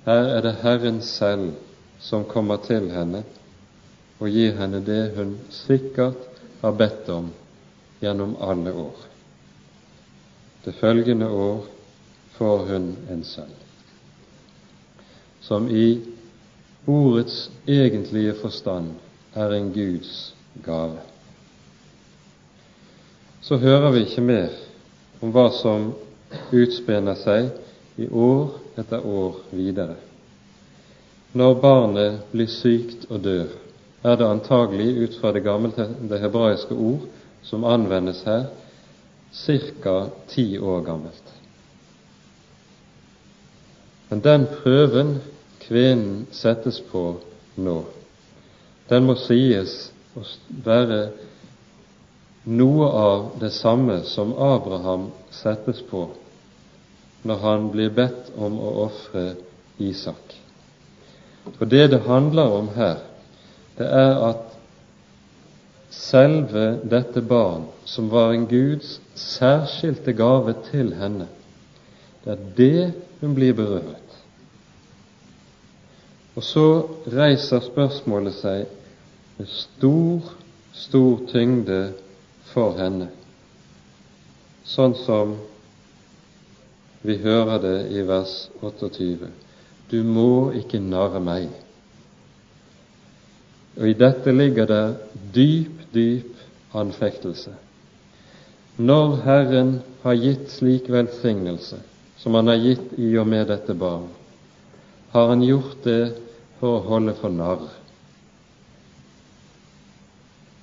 Her 0.05 0.27
er 0.35 0.41
det 0.45 0.55
Herren 0.61 1.01
selv 1.01 1.51
som 2.01 2.25
kommer 2.25 2.57
til 2.65 2.89
henne 2.93 3.23
og 4.21 4.29
gir 4.29 4.57
henne 4.57 4.81
det 4.85 5.13
hun 5.15 5.35
sikkert 5.53 6.17
har 6.61 6.73
bedt 6.77 7.09
om 7.09 7.31
gjennom 8.01 8.35
alle 8.41 8.73
år. 8.73 8.97
Det 10.65 10.75
følgende 10.77 11.29
år 11.29 11.65
får 12.37 12.65
hun 12.69 12.87
en 13.09 13.23
sønn, 13.25 13.53
som 15.41 15.69
i 15.69 15.99
ordets 16.85 17.49
egentlige 17.67 18.33
forstand 18.41 18.93
er 19.33 19.53
en 19.55 19.71
Guds 19.73 20.35
gave. 20.65 20.99
Så 23.41 23.57
hører 23.57 23.91
vi 23.91 24.05
ikke 24.05 24.21
mer 24.21 24.53
om 25.21 25.33
hva 25.33 25.49
som 25.57 25.91
utspinner 26.53 27.17
seg 27.19 27.49
i 28.01 28.07
år 28.07 28.53
etter 28.79 29.05
år 29.05 29.41
videre. 29.51 29.97
Når 31.33 31.59
barnet 31.63 32.23
blir 32.31 32.49
sykt 32.51 33.07
og 33.09 33.23
dør, 33.23 33.49
er 34.03 34.17
det 34.17 34.27
antagelig 34.27 34.89
ut 35.03 35.19
fra 35.21 35.31
det 35.31 35.43
gamle, 35.45 35.71
det 36.09 36.19
hebraiske 36.19 36.75
ord 36.75 37.05
som 37.45 37.65
anvendes 37.65 38.23
her, 38.25 38.49
ca. 39.31 40.09
ti 40.27 40.57
år 40.59 40.81
gammelt. 40.85 41.27
Men 44.09 44.19
den 44.19 44.47
prøven 44.63 45.21
kvinnen 45.71 46.25
settes 46.35 46.81
på 46.91 47.01
nå, 47.55 47.77
den 48.91 49.05
må 49.07 49.15
sies 49.15 49.75
å 50.19 50.23
være 50.65 50.97
noe 52.51 52.89
av 52.99 53.29
det 53.39 53.53
samme 53.55 54.01
som 54.09 54.33
Abraham 54.35 55.07
settes 55.31 55.79
på 55.87 56.09
når 57.23 57.39
han 57.45 57.69
blir 57.71 57.93
bedt 57.95 58.33
om 58.35 58.57
å 58.59 58.73
ofre 58.89 59.25
Isak. 59.81 60.35
For 61.55 61.69
det 61.69 61.87
det 61.93 62.01
handler 62.03 62.51
om 62.53 62.67
her, 62.75 62.99
det 63.77 63.87
er 63.87 64.17
at 64.27 64.51
selve 65.95 66.81
dette 66.83 67.23
barn, 67.23 67.69
som 67.85 68.11
var 68.11 68.35
en 68.35 68.49
Guds 68.49 68.99
særskilte 69.15 70.13
gave 70.17 70.57
til 70.67 70.91
henne, 70.99 71.29
det 72.25 72.35
er 72.35 72.43
det 72.57 72.93
hun 73.21 73.37
blir 73.37 73.55
berørt. 73.57 74.10
Og 76.41 76.45
så 76.45 76.69
reiser 77.13 77.61
spørsmålet 77.61 78.33
seg 78.33 78.69
med 79.37 79.49
stor, 79.53 80.29
stor 80.73 81.19
tyngde 81.29 81.75
for 82.49 82.79
henne, 82.81 83.11
sånn 84.65 84.95
som 84.97 85.35
vi 87.05 87.19
hører 87.21 87.61
det 87.61 87.75
i 87.93 88.01
vers 88.09 88.33
28. 88.57 89.29
Du 89.91 89.99
må 90.01 90.49
ikke 90.57 90.81
narre 90.81 91.21
meg. 91.21 91.45
Og 93.77 93.91
i 93.91 93.93
dette 94.01 94.33
ligger 94.33 94.71
det 94.73 94.81
dyp, 95.37 95.85
dyp 95.93 96.73
anfektelse. 96.73 97.53
Når 98.81 99.15
Herren 99.27 99.71
har 100.01 100.17
gitt 100.17 100.49
slik 100.49 100.89
velsignelse 100.89 101.83
som 102.17 102.33
Han 102.33 102.49
har 102.49 102.65
gitt 102.65 102.97
i 102.97 103.13
og 103.21 103.29
med 103.29 103.45
dette 103.53 103.77
barn, 103.77 104.09
har 105.13 105.29
Han 105.35 105.45
gjort 105.45 105.85
det 105.85 106.01
å 106.67 106.81
holde 106.85 107.15
for 107.17 107.33
narr. 107.33 107.63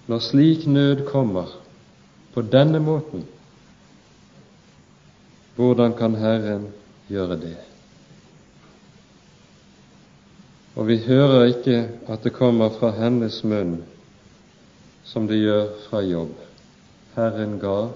Når 0.08 0.22
slik 0.24 0.66
nød 0.66 1.04
kommer 1.10 1.50
på 2.34 2.42
denne 2.42 2.80
måten, 2.80 3.26
hvordan 5.58 5.96
kan 5.98 6.14
Herren 6.14 6.68
gjøre 7.10 7.36
det? 7.42 7.56
Og 10.78 10.86
vi 10.86 11.00
hører 11.02 11.48
ikke 11.50 11.78
at 12.06 12.22
det 12.22 12.36
kommer 12.36 12.70
fra 12.78 12.92
hennes 12.94 13.40
munn 13.42 13.80
som 15.08 15.26
det 15.26 15.40
gjør 15.40 15.72
fra 15.88 16.04
jobb. 16.06 16.36
Herren 17.16 17.58
ga, 17.58 17.88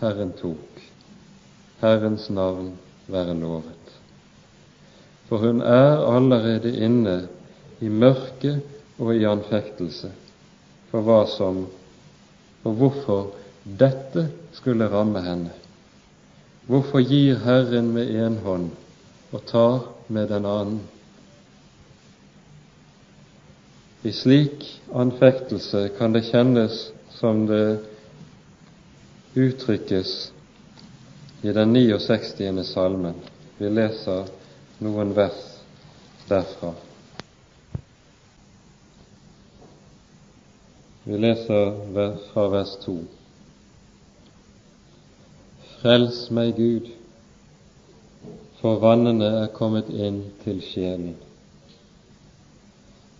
Herren 0.00 0.32
tok. 0.40 0.82
Herrens 1.82 2.26
navn 2.30 2.72
være 3.06 3.38
lovet. 3.38 3.81
For 5.32 5.40
hun 5.40 5.62
er 5.64 6.02
allerede 6.12 6.76
inne 6.76 7.12
i 7.80 7.88
mørke 7.88 8.58
og 9.00 9.14
i 9.16 9.22
anfektelse 9.24 10.10
for 10.90 11.00
hva 11.06 11.22
som 11.24 11.62
og 12.68 12.74
hvorfor 12.76 13.30
dette 13.64 14.26
skulle 14.52 14.90
ramme 14.92 15.22
henne. 15.24 15.54
Hvorfor 16.68 17.00
gir 17.00 17.40
Herren 17.46 17.88
med 17.94 18.12
én 18.12 18.36
hånd 18.44 18.66
og 19.32 19.46
tar 19.48 19.78
med 20.12 20.28
den 20.34 20.50
annen? 20.50 20.82
I 24.04 24.12
slik 24.12 24.68
anfektelse 24.92 25.86
kan 25.96 26.12
det 26.12 26.26
kjennes 26.28 26.90
som 27.16 27.46
det 27.48 27.80
uttrykkes 29.32 30.14
i 31.40 31.56
den 31.56 31.72
69. 31.72 32.68
salmen. 32.68 33.16
Vi 33.56 33.72
leser 33.72 34.28
noen 34.82 35.14
vers 35.14 35.42
derfra. 36.28 36.72
Vi 41.04 41.18
leser 41.18 41.70
fra 42.30 42.46
vers 42.50 42.76
2. 42.84 42.96
Frels 45.78 46.18
meg, 46.30 46.54
Gud, 46.58 46.90
for 48.60 48.78
vannene 48.82 49.32
er 49.42 49.50
kommet 49.54 49.90
inn 49.90 50.20
til 50.44 50.60
sjelen. 50.62 51.16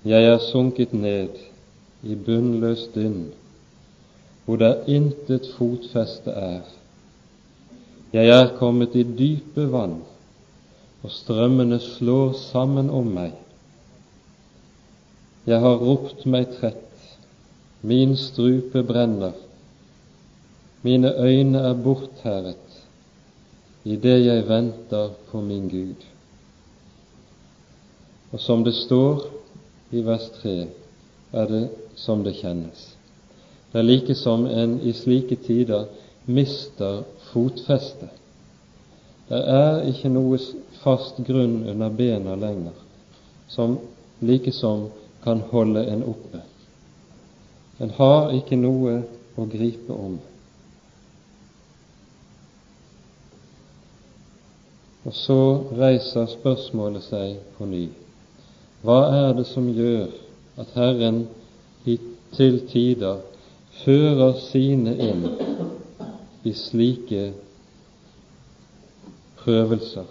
Jeg 0.07 0.27
er 0.31 0.39
sunket 0.51 0.95
ned 0.95 1.39
i 2.03 2.15
bunnløs 2.19 2.89
dynn, 2.95 3.33
hvor 4.45 4.59
der 4.63 4.87
intet 4.91 5.51
fotfeste 5.57 6.31
er. 6.31 6.63
Jeg 8.13 8.31
er 8.31 8.57
kommet 8.59 8.95
i 8.99 9.03
dype 9.07 9.67
vann, 9.73 10.01
og 11.03 11.11
strømmene 11.11 11.79
slår 11.83 12.33
sammen 12.39 12.91
om 12.91 13.09
meg. 13.15 13.33
Jeg 15.47 15.59
har 15.61 15.83
ropt 15.83 16.27
meg 16.27 16.51
trett, 16.59 16.89
Min 17.83 18.13
strupe 18.17 18.85
brenner, 18.87 19.33
mine 20.87 21.11
øyne 21.19 21.59
er 21.59 21.75
bortherret 21.75 22.77
idet 23.85 24.21
jeg 24.27 24.49
venter 24.49 25.09
på 25.31 25.41
min 25.41 25.69
Gud. 25.69 26.05
Og 28.33 28.41
som 28.41 28.65
det 28.65 28.75
står 28.75 29.25
i 29.91 30.05
vers 30.07 30.29
3, 30.43 30.67
er 31.33 31.47
det 31.51 31.69
som 31.97 32.25
det 32.25 32.37
kjennes. 32.39 32.97
Det 33.73 33.79
er 33.79 33.89
like 33.89 34.15
som 34.15 34.47
en 34.47 34.79
i 34.81 34.93
slike 34.93 35.37
tider 35.37 35.85
mister 36.27 37.03
fotfestet. 37.33 38.11
Det 39.29 39.43
er 39.49 39.83
ikke 39.89 40.13
noe 40.13 40.39
fast 40.83 41.19
grunn 41.27 41.63
under 41.69 41.91
bena 41.91 42.35
lenger 42.37 42.77
som 43.49 43.79
like 44.19 44.53
som 44.53 44.89
kan 45.23 45.41
holde 45.41 45.85
en 45.85 46.05
oppe. 46.05 46.41
En 47.79 47.91
har 47.91 48.33
ikke 48.37 48.59
noe 48.59 49.01
å 49.39 49.47
gripe 49.51 49.95
om. 49.95 50.19
Og 55.03 55.15
så 55.19 55.39
reiser 55.79 56.31
spørsmålet 56.31 57.07
seg 57.09 57.39
på 57.57 57.67
ny. 57.67 57.87
Hva 58.83 59.01
er 59.15 59.37
det 59.39 59.47
som 59.51 59.67
gjør 59.71 60.11
at 60.63 60.75
Herren 60.79 61.25
i 61.87 61.99
til 62.37 62.63
tider 62.71 63.21
fører 63.83 64.39
sine 64.41 64.95
inn 65.05 65.25
i 66.49 66.53
slike 66.57 67.33
prøvelser, 69.43 70.07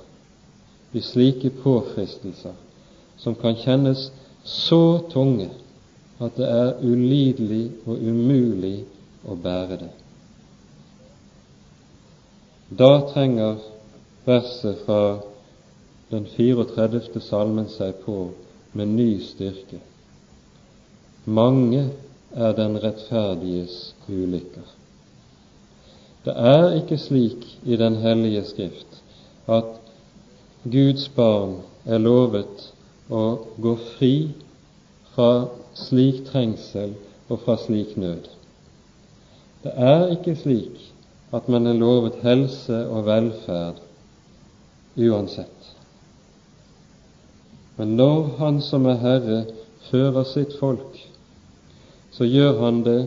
i 0.91 1.01
slike 1.01 1.49
påfristelser, 1.49 2.53
som 3.17 3.35
kan 3.35 3.55
kjennes 3.55 4.09
så 4.43 4.99
tunge 5.11 5.49
at 6.21 6.37
det 6.37 6.47
er 6.47 6.79
ulidelig 6.83 7.71
og 7.85 7.97
umulig 7.97 8.83
å 9.25 9.35
bære 9.37 9.77
det. 9.81 9.91
Da 12.77 12.91
trenger 13.11 13.57
verset 14.25 14.83
fra 14.85 15.19
den 16.11 16.27
34. 16.35 17.21
salmen 17.23 17.67
seg 17.71 18.03
på 18.05 18.17
med 18.77 18.93
ny 18.95 19.09
styrke. 19.23 19.79
Mange 21.25 21.89
er 22.31 22.53
den 22.55 22.77
rettferdiges 22.83 23.93
ulykker. 24.07 24.67
Det 26.25 26.33
er 26.37 26.77
ikke 26.77 26.99
slik 27.01 27.45
i 27.65 27.75
Den 27.75 27.95
hellige 28.03 28.43
Skrift 28.45 28.99
at 29.49 29.80
Guds 30.63 31.07
barn 31.15 31.55
er 31.89 31.97
lovet 31.97 32.67
å 33.09 33.21
gå 33.57 33.71
fri 33.95 34.13
fra 35.15 35.47
slik 35.73 36.19
trengsel 36.27 36.93
og 37.31 37.41
fra 37.45 37.55
slik 37.57 37.95
nød. 37.97 38.27
Det 39.63 39.73
er 39.73 40.11
ikke 40.13 40.35
slik 40.37 40.77
at 41.33 41.49
man 41.49 41.65
er 41.65 41.79
lovet 41.79 42.19
helse 42.21 42.77
og 42.91 43.07
velferd 43.07 43.81
uansett. 45.01 45.71
Men 47.77 47.95
når 47.97 48.29
Han 48.37 48.61
som 48.61 48.85
er 48.85 49.01
Herre, 49.01 49.41
fører 49.89 50.23
sitt 50.29 50.53
folk, 50.59 50.99
så 52.11 52.27
gjør 52.27 52.59
han 52.59 52.83
det 52.85 52.99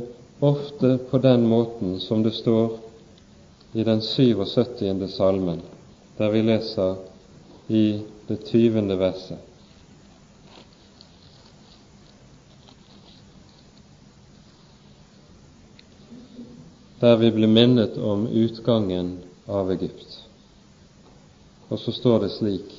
ofte 0.43 0.97
på 1.11 1.19
den 1.23 1.47
måten 1.47 2.01
som 2.01 2.25
det 2.25 2.35
står 2.35 2.81
i 3.75 3.85
den 3.87 4.01
77. 4.03 5.07
salmen, 5.09 5.63
der 6.19 6.33
vi 6.35 6.43
leser 6.43 6.97
i 7.69 8.01
det 8.29 8.45
tyvende 8.45 8.99
verset. 8.99 9.39
der 17.05 17.17
vi 17.17 17.31
blir 17.31 17.49
minnet 17.49 17.99
om 17.99 18.27
utgangen 18.27 19.19
av 19.47 19.71
Egypt. 19.71 20.21
Og 21.69 21.79
så 21.79 21.93
står 21.93 22.23
det 22.25 22.31
slik 22.33 22.71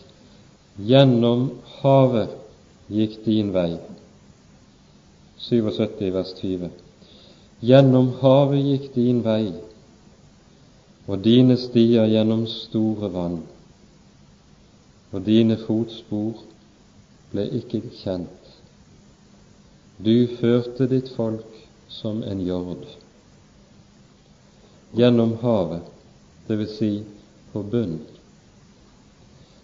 Gjennom 0.75 1.43
havet 1.81 2.33
gikk 2.91 3.19
din 3.25 3.51
vei. 3.53 3.77
77 5.45 6.09
vers 6.15 6.31
20. 6.39 6.71
Gjennom 7.61 8.09
havet 8.23 8.65
gikk 8.65 8.89
din 8.95 9.21
vei, 9.23 9.53
og 11.05 11.21
dine 11.23 11.55
stier 11.61 12.09
gjennom 12.09 12.47
store 12.49 13.11
vann. 13.13 13.37
Og 15.15 15.23
dine 15.23 15.55
fotspor 15.61 16.41
ble 17.31 17.45
ikke 17.61 17.79
kjent. 18.01 18.49
Du 20.03 20.27
førte 20.41 20.89
ditt 20.91 21.13
folk 21.15 21.61
som 21.87 22.19
en 22.27 22.41
jord 22.43 22.83
gjennom 24.95 25.37
havet, 25.41 25.87
dvs. 26.47 26.73
Si 26.77 26.91
på 27.51 27.63
bunnen. 27.63 28.03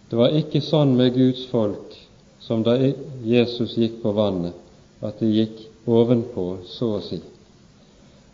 Det 0.10 0.20
var 0.20 0.36
ikke 0.36 0.60
sånn 0.64 0.96
med 1.00 1.16
Guds 1.16 1.46
folk 1.52 1.96
som 2.44 2.64
da 2.68 2.78
Jesus 3.24 3.78
gikk 3.80 4.02
på 4.04 4.12
vannet, 4.16 4.56
at 5.00 5.20
de 5.24 5.30
gikk 5.32 5.62
ovenpå, 5.88 6.46
så 6.68 6.98
å 6.98 7.04
si, 7.04 7.22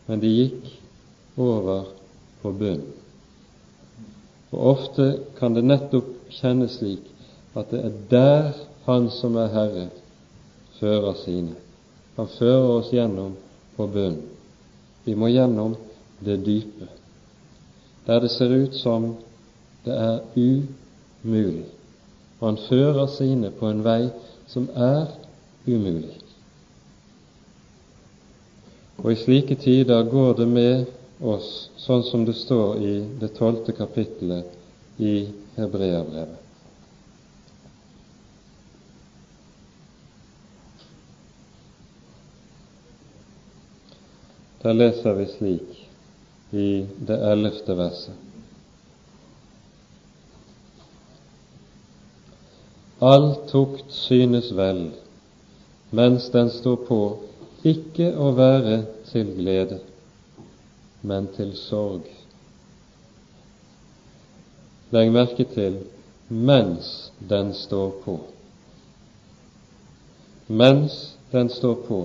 men 0.07 0.22
de 0.22 0.32
gikk 0.32 0.72
over 1.38 1.89
på 2.41 2.53
bunnen. 2.61 2.93
Og 4.53 4.59
ofte 4.72 5.07
kan 5.38 5.53
det 5.53 5.65
nettopp 5.68 6.16
kjennes 6.34 6.80
slik 6.80 7.06
at 7.58 7.72
det 7.72 7.84
er 7.86 7.94
der 8.12 8.52
Han 8.88 9.10
som 9.12 9.36
er 9.36 9.50
Herre, 9.52 9.90
fører 10.80 11.14
sine. 11.20 11.58
Han 12.16 12.30
fører 12.38 12.70
oss 12.78 12.92
gjennom 12.94 13.34
på 13.76 13.88
bunnen. 13.92 14.22
Vi 15.04 15.16
må 15.16 15.28
gjennom 15.28 15.76
det 16.24 16.38
dype, 16.46 16.88
der 18.08 18.22
det 18.24 18.32
ser 18.32 18.54
ut 18.56 18.76
som 18.80 19.10
det 19.84 19.92
er 19.92 20.22
umulig. 20.36 21.66
Og 22.40 22.48
han 22.48 22.60
fører 22.70 23.12
sine 23.12 23.52
på 23.52 23.68
en 23.68 23.84
vei 23.84 24.08
som 24.48 24.70
er 24.72 25.12
umulig. 25.68 26.16
Og 29.04 29.12
i 29.12 29.20
slike 29.20 29.56
tider 29.56 30.08
går 30.10 30.34
det 30.40 30.48
med 30.48 30.86
oss 31.22 31.70
sånn 31.84 32.04
som 32.08 32.24
det 32.26 32.38
står 32.40 32.80
i 32.80 32.94
det 33.20 33.34
tolvte 33.36 33.76
kapittelet 33.76 34.48
i 35.04 35.28
Hebreabrevet. 35.58 36.43
Der 44.62 44.74
leser 44.74 45.14
vi 45.14 45.26
slik 45.32 45.84
i 46.51 46.70
det 47.08 47.18
ellevte 47.32 47.76
verset. 47.78 48.16
All 52.99 53.28
tukt 53.49 53.93
synes 53.93 54.49
vel, 54.58 54.88
mens 55.93 56.30
den 56.34 56.49
står 56.49 56.80
på, 56.88 57.01
ikke 57.62 58.10
å 58.18 58.32
være 58.38 58.80
til 59.12 59.34
glede, 59.38 59.80
men 61.05 61.30
til 61.38 61.53
sorg. 61.58 62.16
Legg 64.92 65.12
merke 65.12 65.44
til 65.52 65.82
mens 66.30 67.12
den 67.30 67.54
står 67.54 67.92
på. 68.04 68.20
Mens 70.48 71.18
den 71.32 71.50
står 71.50 71.76
på. 71.88 72.00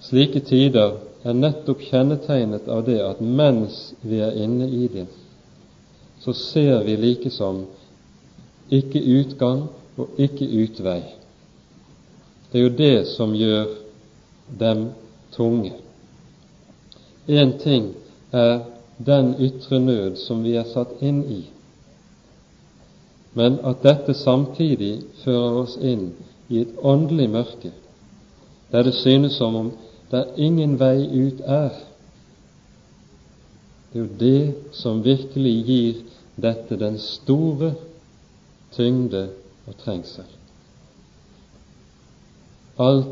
Slike 0.00 0.40
tider 0.40 0.98
er 1.24 1.36
nettopp 1.36 1.82
kjennetegnet 1.84 2.68
av 2.68 2.84
det 2.86 2.98
at 3.04 3.20
mens 3.20 3.90
vi 4.00 4.20
er 4.24 4.36
inne 4.40 4.68
i 4.68 4.88
det, 4.88 5.06
så 6.20 6.32
ser 6.36 6.84
vi 6.84 6.96
likesom 6.96 7.64
ikke 8.72 9.00
utgang 9.00 9.66
og 10.00 10.20
ikke 10.20 10.48
utvei. 10.62 11.00
Det 12.50 12.60
er 12.60 12.64
jo 12.64 12.76
det 12.76 12.96
som 13.12 13.34
gjør 13.36 13.68
dem 14.60 14.90
tunge. 15.36 15.72
Én 17.28 17.56
ting 17.60 17.92
er 18.32 18.64
den 19.06 19.34
ytre 19.40 19.80
nød 19.80 20.16
som 20.16 20.44
vi 20.44 20.54
er 20.60 20.68
satt 20.68 21.00
inn 21.00 21.24
i. 21.24 21.42
men 23.34 23.58
at 23.62 23.82
dette 23.82 24.14
samtidig 24.14 25.02
fører 25.24 25.60
oss 25.62 25.76
inn 25.76 26.08
i 26.48 26.60
et 26.64 26.72
åndelig 26.82 27.28
mørke, 27.30 27.70
der 28.72 28.82
det 28.82 28.94
synes 28.94 29.36
som 29.38 29.54
om 29.54 29.70
det 30.10 30.24
ingen 30.36 30.74
vei 30.80 31.06
ut 31.06 31.40
er. 31.46 31.70
Det 33.92 34.00
er 34.00 34.04
jo 34.04 34.08
det 34.18 34.54
som 34.72 35.04
virkelig 35.04 35.54
gir 35.66 36.02
dette 36.42 36.78
den 36.78 36.98
store 36.98 37.74
tyngde 38.74 39.28
og 39.66 39.78
trengsel. 39.84 40.26
All 42.78 43.04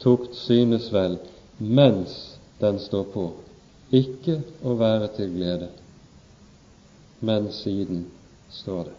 tukt 0.00 0.36
synes 0.36 0.92
vel 0.92 1.18
mens 1.58 2.38
den 2.60 2.78
står 2.78 3.08
på, 3.12 3.30
ikke 3.90 4.40
å 4.62 4.74
være 4.78 5.08
til 5.16 5.32
glede, 5.34 5.68
men 7.20 7.50
siden 7.52 8.04
står 8.50 8.84
det. 8.90 8.96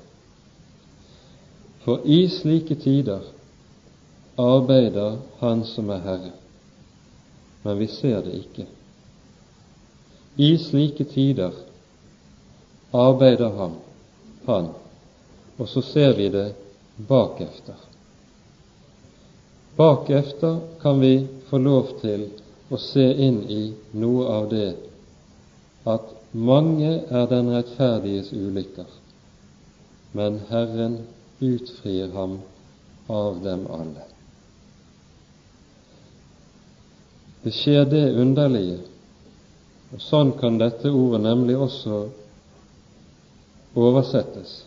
For 1.82 2.04
i 2.06 2.28
slike 2.30 2.76
tider 2.78 3.24
arbeider 4.38 5.18
Han 5.40 5.64
som 5.66 5.90
er 5.90 6.04
Herre, 6.06 6.34
men 7.64 7.80
vi 7.80 7.88
ser 7.88 8.22
det 8.26 8.36
ikke. 8.38 8.68
I 10.38 10.52
slike 10.62 11.08
tider 11.10 11.56
arbeider 12.94 13.58
Han, 13.58 13.80
han 14.46 14.70
og 15.58 15.70
så 15.70 15.82
ser 15.82 16.14
vi 16.18 16.30
det 16.30 16.54
bakefter. 17.08 17.76
Bakefter 19.78 20.60
kan 20.82 21.00
vi 21.00 21.28
få 21.50 21.58
lov 21.58 21.92
til 22.02 22.30
å 22.72 22.80
se 22.80 23.04
inn 23.28 23.42
i 23.52 23.62
noe 24.00 24.28
av 24.32 24.48
det 24.52 24.70
at 25.92 26.14
mange 26.32 26.92
er 27.10 27.28
den 27.28 27.52
rettferdiges 27.52 28.32
ulykker, 28.32 28.88
men 30.16 30.40
Herren 30.50 31.02
utfrir 31.44 32.14
ham 32.16 32.40
av 33.12 33.42
dem 33.44 33.68
alle. 33.68 34.08
Det 37.44 37.52
skjer 37.58 37.86
det 37.90 38.06
underlige, 38.22 38.80
og 39.92 40.04
sånn 40.06 40.36
kan 40.40 40.62
dette 40.62 40.92
ordet 40.94 41.24
nemlig 41.26 41.58
også 41.60 42.04
oversettes 43.76 44.62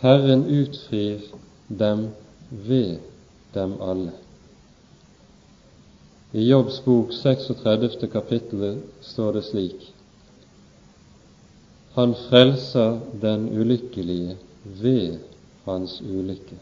Herren 0.00 0.44
utfrir 0.46 1.24
dem 1.66 2.08
ved 2.50 2.98
dem 3.52 3.74
alle. 3.82 4.12
I 6.32 6.42
Jobbs 6.48 6.80
bok 6.84 7.12
36. 7.12 8.08
kapittel 8.12 8.82
står 9.00 9.32
det 9.32 9.42
slik 9.46 9.86
Han 11.94 12.12
frelser 12.28 12.98
den 13.20 13.48
ulykkelige 13.48 14.36
ved 14.64 15.18
hans 15.64 16.02
ulykke. 16.04 16.58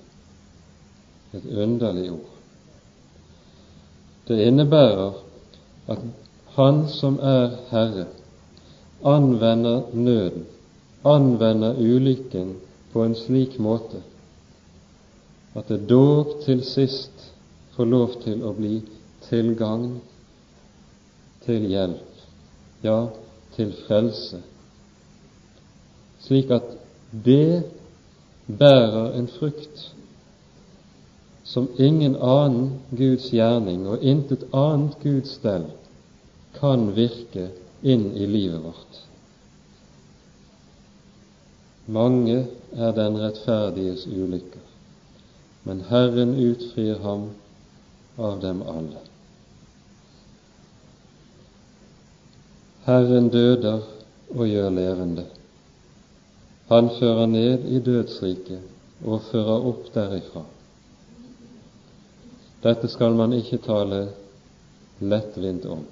Et 1.34 1.50
underlig 1.50 2.12
ord. 2.12 2.30
Det 4.28 4.38
innebærer 4.46 5.18
at 5.88 5.98
Han 6.54 6.88
som 6.88 7.18
er 7.18 7.58
Herre, 7.70 8.06
anvender 9.04 9.82
nøden, 9.92 10.46
anvender 11.04 11.74
ulykken 11.74 12.54
på 12.92 13.02
en 13.04 13.14
slik 13.14 13.58
måte 13.58 14.02
at 15.56 15.68
det 15.68 15.88
dog 15.90 16.38
til 16.44 16.62
sist 16.64 17.32
får 17.76 17.84
lov 17.84 18.22
til 18.22 18.44
å 18.44 18.52
bli 18.56 18.78
til 19.28 19.54
gagn, 19.58 20.00
til 21.46 21.66
hjelp, 21.70 22.24
ja, 22.84 22.98
til 23.56 23.72
frelse, 23.86 24.42
slik 26.26 26.50
at 26.50 26.74
det 27.24 27.64
bærer 28.46 29.14
en 29.18 29.28
frukt 29.28 29.92
som 31.46 31.68
ingen 31.78 32.16
annen 32.16 32.80
Guds 32.90 33.30
gjerning 33.30 33.86
og 33.88 34.02
intet 34.02 34.46
annet 34.54 34.98
Guds 35.02 35.36
stell 35.38 35.68
kan 36.58 36.88
virke 36.96 37.50
inn 37.86 38.08
i 38.16 38.26
livet 38.26 38.62
vårt. 38.64 39.02
Mange 41.86 42.46
er 42.74 42.94
den 42.96 43.18
rettferdiges 43.22 44.06
ulykker, 44.10 44.62
men 45.64 45.84
Herren 45.90 46.34
utfrir 46.34 46.98
ham 47.04 47.28
av 48.18 48.40
dem 48.42 48.62
alle. 48.66 49.04
Herren 52.86 53.28
døder 53.28 53.80
og 54.30 54.46
gjør 54.46 54.70
levende. 54.70 55.24
Han 56.70 56.90
fører 56.98 57.26
ned 57.26 57.64
i 57.70 57.80
dødsriket 57.82 59.04
og 59.04 59.26
fører 59.30 59.66
opp 59.70 59.90
derifra. 59.94 60.44
Dette 62.62 62.88
skal 62.90 63.18
man 63.18 63.34
ikke 63.36 63.60
tale 63.62 64.06
lettvint 65.00 65.66
om, 65.70 65.82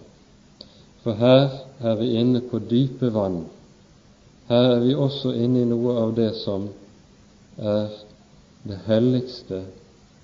for 1.04 1.18
her 1.20 1.60
er 1.84 1.98
vi 2.00 2.14
inne 2.18 2.40
på 2.48 2.58
dype 2.70 3.12
vann 3.14 3.44
her 4.48 4.74
er 4.74 4.80
vi 4.80 4.94
også 4.94 5.32
inne 5.32 5.62
i 5.62 5.68
noe 5.68 5.94
av 6.02 6.10
det 6.16 6.34
som 6.36 6.66
er 7.56 7.94
det 8.68 8.76
helligste 8.84 9.62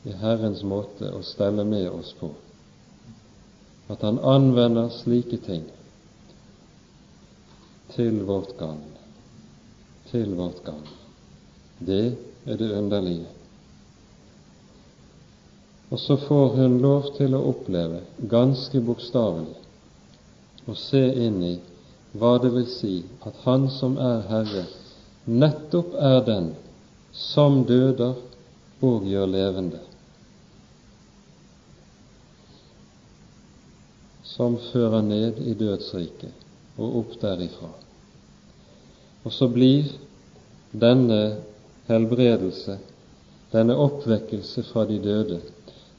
i 0.05 0.13
Herrens 0.21 0.61
måte 0.65 1.09
å 1.17 1.23
stelle 1.25 1.65
med 1.65 1.89
oss 1.89 2.13
på. 2.21 2.29
At 3.89 4.05
Han 4.05 4.21
anvender 4.21 4.93
slike 4.93 5.41
ting 5.47 5.65
til 7.95 8.23
vårt 8.27 8.57
gagn. 8.59 8.83
Til 10.11 10.35
vårt 10.39 10.63
gagn. 10.65 10.89
Det 11.79 12.17
er 12.47 12.57
det 12.57 12.73
underlige. 12.79 13.27
Og 15.91 15.99
så 15.99 16.17
får 16.17 16.49
hun 16.57 16.79
lov 16.79 17.11
til 17.17 17.35
å 17.35 17.43
oppleve, 17.51 18.05
ganske 18.31 18.81
bokstavelig, 18.87 19.57
å 20.71 20.77
se 20.79 21.03
inn 21.27 21.41
i 21.43 21.55
hva 22.21 22.37
det 22.43 22.51
vil 22.55 22.67
si 22.71 22.93
at 23.27 23.39
Han 23.47 23.67
som 23.75 23.97
er 23.99 24.23
Herre, 24.31 24.67
nettopp 25.27 25.95
er 25.99 26.21
den 26.27 26.53
som 27.15 27.65
døder 27.67 28.15
og 28.87 29.07
gjør 29.07 29.27
levende, 29.31 29.81
som 34.31 34.57
fører 34.71 35.03
ned 35.03 35.43
i 35.43 35.57
dødsriket 35.59 36.50
og 36.79 36.99
opp 37.03 37.17
derifra. 37.23 37.71
Og 39.25 39.33
så 39.33 39.49
blir 39.49 39.91
denne 40.73 41.21
helbredelse, 41.89 42.79
denne 43.53 43.77
oppvekkelse 43.77 44.63
fra 44.71 44.87
de 44.89 44.99
døde, 45.03 45.41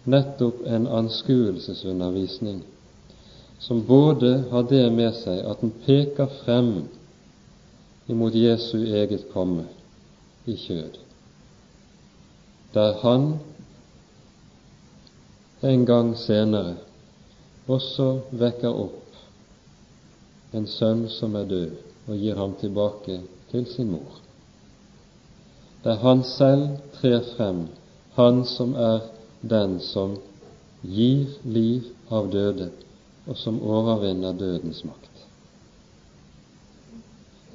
nettopp 0.10 0.64
en 0.66 0.88
anskuelsesundervisning 0.88 2.62
som 3.62 3.84
både 3.86 4.44
har 4.50 4.64
det 4.70 4.88
med 4.90 5.14
seg 5.14 5.44
at 5.46 5.60
den 5.62 5.74
peker 5.86 6.32
frem 6.42 6.72
imot 8.10 8.34
Jesu 8.34 8.80
eget 8.82 9.28
komme 9.34 9.68
i 10.50 10.56
kjød, 10.58 10.98
der 12.74 12.98
han 13.04 13.28
en 15.62 15.86
gang 15.86 16.16
senere 16.18 16.80
også 17.70 18.08
vekker 18.34 18.74
opp 18.74 19.01
en 20.52 20.68
sønn 20.68 21.06
som 21.10 21.36
er 21.36 21.48
død, 21.48 21.72
og 22.08 22.18
gir 22.18 22.36
ham 22.36 22.56
tilbake 22.60 23.20
til 23.52 23.66
sin 23.66 23.92
mor. 23.92 24.20
Der 25.84 25.96
han 26.04 26.24
selv 26.24 26.68
trer 27.00 27.22
frem, 27.36 27.68
han 28.14 28.46
som 28.46 28.76
er 28.76 29.00
den 29.42 29.80
som 29.80 30.18
gir 30.84 31.26
liv 31.44 31.88
av 32.12 32.32
døde, 32.32 32.70
og 33.28 33.38
som 33.38 33.62
overvinner 33.62 34.34
dødens 34.34 34.84
makt. 34.86 35.10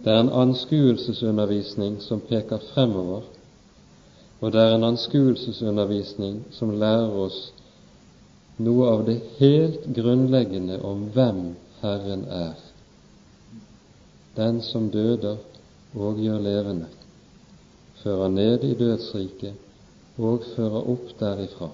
Det 0.05 0.13
er 0.13 0.21
en 0.21 0.33
anskuelsesundervisning 0.33 2.01
som 2.03 2.21
peker 2.21 2.63
fremover, 2.73 3.23
og 4.41 4.53
det 4.53 4.61
er 4.61 4.75
en 4.75 4.85
anskuelsesundervisning 4.85 6.45
som 6.55 6.75
lærer 6.79 7.13
oss 7.27 7.39
noe 8.63 8.89
av 8.89 9.05
det 9.09 9.19
helt 9.39 9.89
grunnleggende 9.97 10.79
om 10.85 11.09
hvem 11.15 11.43
Herren 11.83 12.25
er. 12.31 12.55
Den 14.37 14.63
som 14.63 14.91
døder 14.91 15.37
og 15.95 16.19
gjør 16.21 16.43
levende, 16.45 16.87
fører 18.03 18.29
ned 18.29 18.65
i 18.65 18.75
dødsriket 18.77 19.55
og 20.21 20.45
fører 20.55 20.91
opp 20.93 21.15
derifra. 21.21 21.71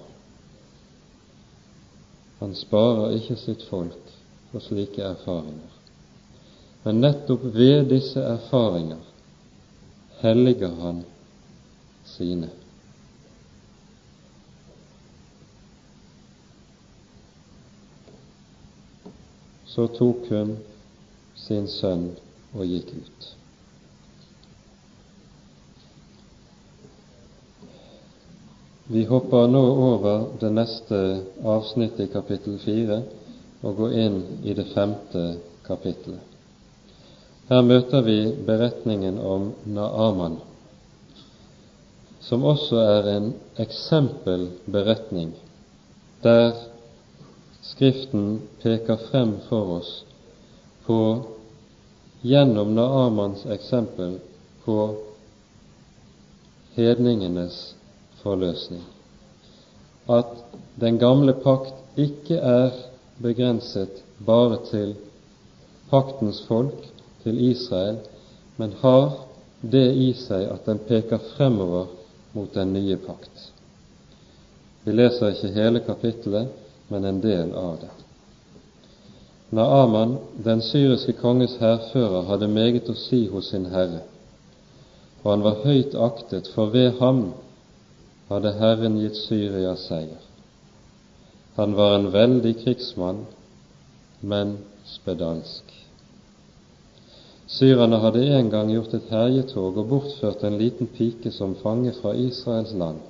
Han 2.39 2.55
sparer 2.55 3.17
ikke 3.17 3.35
sitt 3.39 3.63
folk 3.67 4.15
for 4.51 4.63
slike 4.63 5.03
erfaringer. 5.03 5.69
Men 6.83 6.99
nettopp 7.03 7.43
ved 7.55 7.87
disse 7.91 8.19
erfaringer 8.19 8.99
helliger 10.23 10.75
han 10.79 11.03
sine. 12.07 12.49
Så 19.67 19.87
tok 19.95 20.27
hun 20.29 20.57
sin 21.35 21.67
sønn 21.67 22.11
og 22.53 22.65
gikk 22.69 22.91
ut. 22.95 23.29
Vi 28.93 29.05
hopper 29.09 29.47
nå 29.47 29.61
over 29.87 30.25
det 30.41 30.51
neste 30.53 30.97
avsnittet 31.47 32.09
i 32.09 32.11
kapittel 32.13 32.59
fire 32.61 32.99
og 33.63 33.77
går 33.79 33.95
inn 34.05 34.17
i 34.43 34.53
det 34.53 34.67
femte 34.73 35.23
kapittelet. 35.65 36.19
Her 37.49 37.63
møter 37.63 38.03
vi 38.03 38.17
beretningen 38.45 39.17
om 39.19 39.49
Naaman, 39.65 40.37
som 42.23 42.43
også 42.47 42.79
er 42.79 43.09
en 43.15 43.33
eksempelberetning 43.59 45.33
der 46.23 46.53
Skriften 47.63 48.41
peker 48.59 48.99
frem 49.09 49.37
for 49.47 49.77
oss 49.79 49.91
på 50.83 50.97
gjennom 52.23 52.75
Naamans 52.75 53.45
eksempel 53.45 54.19
på 54.63 54.77
hedningenes 56.75 57.75
forløsning. 58.21 58.83
At 60.07 60.31
den 60.79 60.97
gamle 60.99 61.35
pakt 61.43 61.99
ikke 61.99 62.39
er 62.39 62.71
begrenset 63.21 64.03
bare 64.25 64.61
til 64.71 64.95
paktens 65.91 66.41
folk, 66.47 66.89
til 67.23 67.39
Israel, 67.51 67.99
men 68.57 68.73
har 68.81 69.11
det 69.61 69.85
i 69.95 70.09
seg 70.17 70.47
at 70.51 70.65
den 70.67 70.79
peker 70.87 71.21
fremover 71.35 71.91
mot 72.33 72.51
den 72.55 72.73
nye 72.75 72.97
pakt. 72.99 73.51
Vi 74.83 74.95
leser 74.95 75.31
ikke 75.31 75.53
hele 75.55 75.83
kapittelet, 75.85 76.51
men 76.87 77.05
en 77.05 77.21
del 77.23 77.53
av 77.55 77.77
det. 77.83 77.91
Naaman, 79.53 80.17
den 80.45 80.61
syriske 80.61 81.13
konges 81.13 81.55
hærfører, 81.61 82.25
hadde 82.29 82.47
meget 82.49 82.89
å 82.89 82.95
si 82.97 83.25
hos 83.29 83.51
sin 83.53 83.67
herre, 83.69 84.01
og 85.23 85.29
han 85.31 85.45
var 85.45 85.61
høyt 85.63 85.93
aktet, 85.95 86.49
for 86.55 86.73
ved 86.73 86.97
ham 86.99 87.27
hadde 88.31 88.55
Herren 88.57 88.97
gitt 89.01 89.19
Syria 89.19 89.75
seier. 89.77 90.21
Han 91.59 91.75
var 91.77 91.95
en 91.99 92.09
veldig 92.13 92.55
krigsmann, 92.63 93.23
men 94.21 94.57
spedalsk. 94.89 95.69
Syrerne 97.53 97.99
hadde 98.01 98.23
en 98.39 98.49
gang 98.49 98.71
gjort 98.73 98.95
et 98.97 99.09
herjetog 99.13 99.77
og 99.77 99.89
bortført 99.91 100.43
en 100.47 100.57
liten 100.57 100.89
pike 100.97 101.31
som 101.31 101.53
fange 101.61 101.93
fra 101.99 102.15
Israels 102.17 102.73
land, 102.73 103.03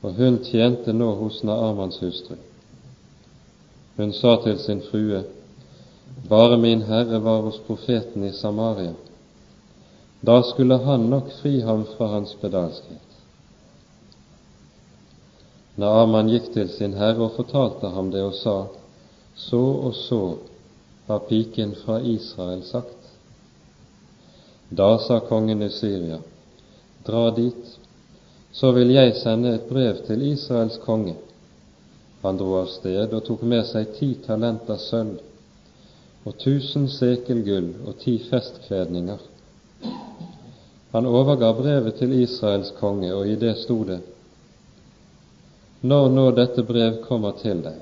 og 0.00 0.16
hun 0.16 0.40
tjente 0.46 0.94
nå 0.96 1.10
hos 1.20 1.42
Naamans 1.44 2.00
hustru. 2.00 2.38
Hun 3.96 4.12
sa 4.12 4.36
til 4.44 4.58
sin 4.58 4.82
frue, 4.90 5.22
bare 6.28 6.56
min 6.56 6.82
herre 6.82 7.20
var 7.24 7.42
hos 7.46 7.58
profeten 7.66 8.24
i 8.24 8.32
Samaria. 8.32 8.94
Da 10.20 10.42
skulle 10.42 10.76
han 10.76 11.08
nok 11.10 11.30
fri 11.40 11.60
ham 11.60 11.84
fra 11.96 12.06
hans 12.06 12.34
spedalskhet. 12.36 13.02
Naaman 15.76 16.28
gikk 16.32 16.52
til 16.54 16.68
sin 16.72 16.96
herre 16.96 17.28
og 17.28 17.36
fortalte 17.36 17.88
ham 17.92 18.10
det 18.12 18.22
og 18.24 18.34
sa, 18.34 18.56
så 19.36 19.62
og 19.88 19.94
så 19.94 20.22
har 21.06 21.26
piken 21.28 21.74
fra 21.84 22.00
Israel 22.00 22.62
sagt. 22.64 23.12
Da 24.70 24.96
sa 24.98 25.20
kongen 25.20 25.62
i 25.62 25.70
Syria, 25.70 26.18
dra 27.06 27.30
dit, 27.30 27.76
så 28.52 28.72
vil 28.72 28.90
jeg 28.90 29.14
sende 29.20 29.54
et 29.54 29.68
brev 29.68 30.00
til 30.06 30.22
Israels 30.32 30.80
konge. 30.84 31.14
Han 32.26 32.38
dro 32.40 32.56
av 32.58 32.66
sted 32.66 33.12
og 33.14 33.22
tok 33.22 33.42
med 33.46 33.62
seg 33.68 33.92
ti 33.94 34.08
talenter 34.26 34.80
sølv 34.82 36.26
og 36.26 36.34
tusen 36.42 36.88
sekel 36.90 37.44
gull 37.46 37.68
og 37.86 38.00
ti 38.02 38.16
festkledninger. 38.18 39.20
Han 40.96 41.06
overga 41.06 41.52
brevet 41.54 42.00
til 42.00 42.16
Israels 42.18 42.72
konge, 42.80 43.12
og 43.14 43.30
i 43.30 43.36
det 43.38 43.54
sto 43.62 43.76
det:" 43.84 44.00
Når 45.86 46.08
nå 46.16 46.26
dette 46.34 46.66
brev 46.66 46.98
kommer 47.06 47.38
til 47.38 47.62
deg, 47.62 47.78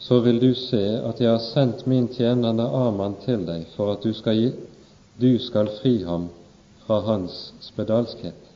så 0.00 0.18
vil 0.26 0.40
du 0.42 0.54
se 0.54 0.82
at 0.98 1.20
jeg 1.20 1.30
har 1.30 1.44
sendt 1.44 1.86
min 1.86 2.08
tjener 2.08 2.52
Naaman 2.52 3.14
til 3.24 3.46
deg 3.46 3.66
for 3.76 3.92
at 3.92 4.02
du 4.02 4.12
skal, 4.12 4.34
gi, 4.34 4.52
du 5.20 5.38
skal 5.38 5.70
fri 5.78 6.00
ham 6.02 6.30
fra 6.86 7.00
hans 7.06 7.52
spedalskhet. 7.60 8.49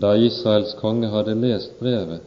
Da 0.00 0.14
Israels 0.16 0.74
konge 0.80 1.08
hadde 1.08 1.34
lest 1.34 1.78
brevet, 1.78 2.22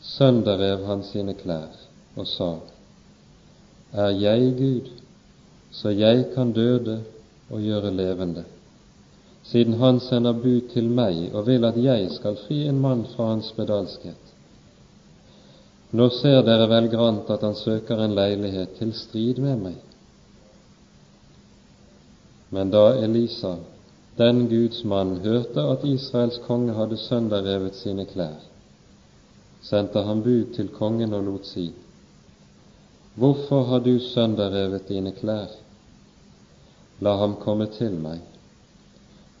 sønderrev 0.00 0.86
han 0.86 1.02
sine 1.02 1.34
klær 1.34 1.76
og 2.16 2.26
sa:" 2.26 2.54
Er 3.92 4.10
jeg 4.10 4.54
Gud, 4.58 4.90
så 5.70 5.88
jeg 5.88 6.26
kan 6.34 6.52
døde 6.52 7.02
og 7.50 7.60
gjøre 7.60 7.90
levende? 7.90 8.44
siden 9.42 9.74
han 9.74 10.00
sender 10.00 10.32
bud 10.32 10.68
til 10.72 10.88
meg 10.92 11.32
og 11.34 11.46
vil 11.46 11.64
at 11.64 11.78
jeg 11.80 12.10
skal 12.14 12.36
fri 12.46 12.62
en 12.68 12.80
mann 12.80 13.06
fra 13.14 13.32
hans 13.32 13.50
spedalskhet. 13.50 14.34
Nå 15.96 16.06
ser 16.20 16.44
dere 16.46 16.68
vel 16.70 16.86
grant 16.92 17.30
at 17.34 17.42
han 17.42 17.56
søker 17.58 17.98
en 18.04 18.14
leilighet 18.14 18.76
til 18.78 18.92
strid 18.94 19.40
med 19.42 19.64
meg. 19.64 19.78
Men 22.54 22.70
da 22.70 22.84
Elisa, 23.02 23.56
den 24.18 24.48
Guds 24.48 24.84
mann, 24.84 25.16
hørte 25.24 25.60
at 25.60 25.84
Israels 25.84 26.40
konge 26.46 26.74
hadde 26.74 26.96
sønderrevet 26.96 27.74
sine 27.74 28.06
klær, 28.06 28.40
sendte 29.62 30.02
han 30.02 30.22
bud 30.22 30.54
til 30.54 30.68
kongen 30.68 31.14
og 31.14 31.24
lot 31.24 31.46
si:" 31.46 31.72
Hvorfor 33.14 33.64
har 33.64 33.78
du 33.78 33.98
sønderrevet 33.98 34.88
dine 34.88 35.12
klær? 35.12 35.48
La 37.00 37.16
ham 37.16 37.36
komme 37.40 37.66
til 37.66 37.92
meg, 37.92 38.20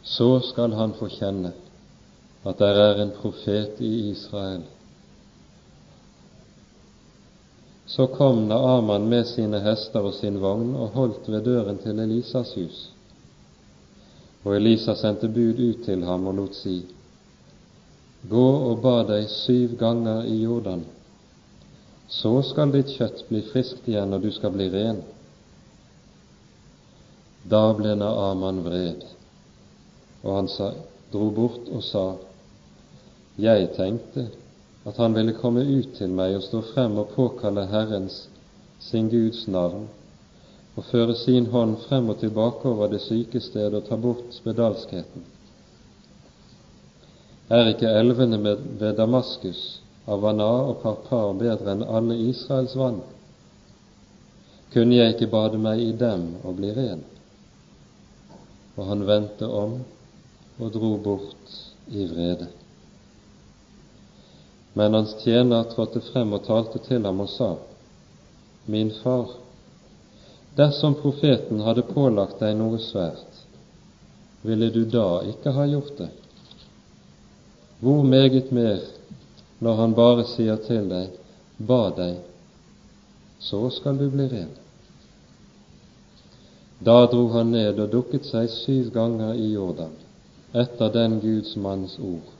så 0.02 0.40
skal 0.40 0.72
han 0.72 0.92
få 0.98 1.08
kjenne 1.08 1.52
at 2.44 2.58
der 2.58 2.66
er 2.66 3.02
en 3.02 3.10
profet 3.10 3.80
i 3.80 4.10
Israel. 4.10 4.62
Så 7.86 8.06
kom 8.06 8.46
Naaman 8.48 9.08
med 9.08 9.24
sine 9.24 9.60
hester 9.60 10.00
og 10.00 10.14
sin 10.14 10.40
vogn 10.40 10.74
og 10.74 10.88
holdt 10.88 11.28
ved 11.28 11.44
døren 11.44 11.78
til 11.78 11.98
Elisas 11.98 12.54
hus. 12.54 12.90
Og 14.44 14.56
Elisa 14.56 14.94
sendte 14.94 15.28
bud 15.28 15.60
ut 15.60 15.84
til 15.84 16.04
ham 16.04 16.26
og 16.26 16.34
lot 16.34 16.56
si:" 16.56 16.84
Gå 18.30 18.46
og 18.70 18.82
bad 18.82 19.06
deg 19.08 19.28
syv 19.32 19.78
ganger 19.80 20.26
i 20.28 20.42
Jordan, 20.42 20.84
så 22.08 22.42
skal 22.42 22.72
ditt 22.72 22.92
kjøtt 22.96 23.24
bli 23.28 23.40
friskt 23.52 23.88
igjen, 23.88 24.12
og 24.12 24.22
du 24.22 24.30
skal 24.30 24.52
bli 24.52 24.66
ren. 24.68 25.00
Da 27.48 27.72
ble 27.72 27.94
Naaman 27.96 28.60
vred 28.64 29.06
og 30.22 30.36
han 30.36 30.48
sa, 30.48 30.72
dro 31.12 31.30
bort 31.34 31.68
og 31.72 31.84
sa, 31.84 32.04
Jeg 33.40 33.70
tenkte 33.76 34.26
at 34.84 34.96
han 35.00 35.14
ville 35.16 35.36
komme 35.38 35.62
ut 35.64 35.94
til 35.96 36.12
meg 36.12 36.34
og 36.36 36.44
stå 36.44 36.60
frem 36.74 36.98
og 37.00 37.14
påkalle 37.14 37.66
Herrens, 37.70 38.26
sin 38.80 39.08
Guds 39.12 39.46
navn, 39.48 39.88
og 40.76 40.86
føre 40.86 41.16
sin 41.18 41.46
hånd 41.50 41.76
frem 41.88 42.08
og 42.12 42.20
tilbake 42.20 42.68
over 42.68 42.90
det 42.92 43.02
syke 43.02 43.40
sted 43.42 43.74
og 43.74 43.86
ta 43.88 43.96
bort 43.96 44.34
spedalskheten. 44.34 45.24
Er 47.50 47.72
ikke 47.72 47.90
elvene 47.98 48.38
ved 48.78 48.92
Damaskus, 48.96 49.80
Avana 50.06 50.50
og 50.70 50.76
Parpar 50.84 51.32
bedre 51.38 51.74
enn 51.74 51.82
alle 51.82 52.16
Israels 52.30 52.76
vann? 52.78 53.00
Kunne 54.70 55.00
jeg 55.00 55.16
ikke 55.16 55.32
bade 55.32 55.58
meg 55.58 55.82
i 55.82 55.90
dem 55.98 56.28
og 56.44 56.54
bli 56.60 56.70
ren? 56.76 57.02
Og 58.78 58.86
han 58.86 59.02
vendte 59.06 59.48
om 59.50 59.80
og 60.60 60.72
dro 60.72 60.94
bort 61.02 61.58
i 61.90 62.06
vrede. 62.06 62.46
Men 64.78 64.94
hans 64.94 65.16
tjener 65.24 65.66
trådte 65.72 66.00
frem 66.12 66.32
og 66.32 66.44
talte 66.46 66.78
til 66.86 67.02
ham 67.04 67.20
og 67.24 67.28
sa, 67.28 67.54
Min 68.70 68.92
far, 69.02 69.32
dersom 70.56 70.94
profeten 70.94 71.60
hadde 71.66 71.86
pålagt 71.94 72.40
deg 72.42 72.56
noe 72.58 72.78
svært, 72.82 73.44
ville 74.42 74.70
du 74.74 74.84
da 74.88 75.20
ikke 75.28 75.52
ha 75.54 75.66
gjort 75.68 75.96
det? 75.98 76.10
Hvor 77.80 78.02
meget 78.04 78.50
mer 78.52 78.80
når 79.60 79.76
han 79.76 79.94
bare 79.94 80.24
sier 80.28 80.56
til 80.64 80.88
deg, 80.88 81.14
ba 81.58 81.90
deg, 81.96 82.18
så 83.40 83.60
skal 83.72 83.98
du 84.00 84.08
bli 84.12 84.26
ren. 84.28 84.52
Da 86.80 87.04
dro 87.12 87.26
han 87.34 87.52
ned 87.52 87.80
og 87.80 87.92
dukket 87.92 88.28
seg 88.28 88.48
syv 88.52 88.92
ganger 88.94 89.36
i 89.36 89.52
Jordan 89.52 89.92
etter 90.56 90.88
den 90.90 91.20
Guds 91.22 91.52
manns 91.60 91.98
ord, 92.02 92.30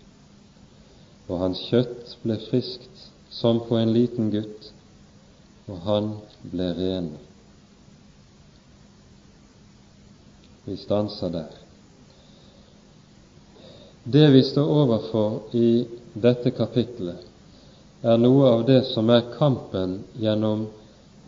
og 1.28 1.42
hans 1.44 1.61
kjøtt 1.68 2.16
ble 2.24 2.40
friskt 2.48 3.04
som 3.30 3.61
på 3.68 3.76
en 3.78 3.92
liten 3.94 4.32
gutt, 4.32 4.72
og 5.70 5.84
han 5.86 6.08
ble 6.50 6.72
ren. 6.80 7.12
Vi 10.70 10.76
stanser 10.76 11.30
der. 11.30 11.46
Det 14.04 14.28
vi 14.30 14.42
står 14.42 14.66
overfor 14.70 15.40
i 15.50 15.86
dette 16.14 16.52
kapittelet, 16.54 17.24
er 18.06 18.20
noe 18.22 18.44
av 18.48 18.60
det 18.68 18.84
som 18.86 19.08
er 19.10 19.24
kampen 19.34 19.96
gjennom 20.22 20.68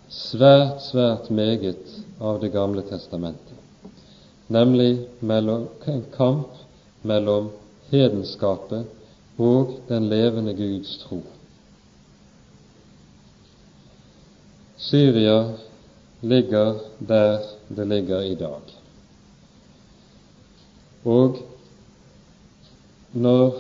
svært, 0.06 0.84
svært 0.84 1.26
meget 1.34 1.90
av 2.22 2.38
Det 2.40 2.52
gamle 2.54 2.84
testamentet, 2.86 3.58
nemlig 4.46 5.08
mellom, 5.18 5.64
en 5.90 6.04
kamp 6.14 6.60
mellom 7.02 7.48
hedenskapet 7.90 9.42
og 9.42 9.72
den 9.88 10.06
levende 10.12 10.54
Guds 10.54 10.92
tro. 11.02 11.18
Syria 14.78 15.50
ligger 16.20 16.78
der 16.98 17.42
det 17.68 17.88
ligger 17.88 18.22
i 18.22 18.34
dag. 18.34 18.81
Og 21.04 21.38
når 23.12 23.54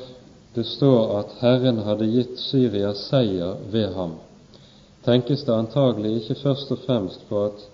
det 0.54 0.66
står 0.66 1.18
at 1.18 1.32
Herren 1.40 1.78
hadde 1.86 2.06
gitt 2.12 2.38
Syria 2.40 2.92
seier 2.94 3.56
ved 3.72 3.94
ham, 3.96 4.14
tenkes 5.04 5.42
det 5.44 5.54
antagelig 5.54 6.14
ikke 6.20 6.38
først 6.42 6.70
og 6.70 6.84
fremst 6.86 7.24
på 7.28 7.44
at 7.48 7.64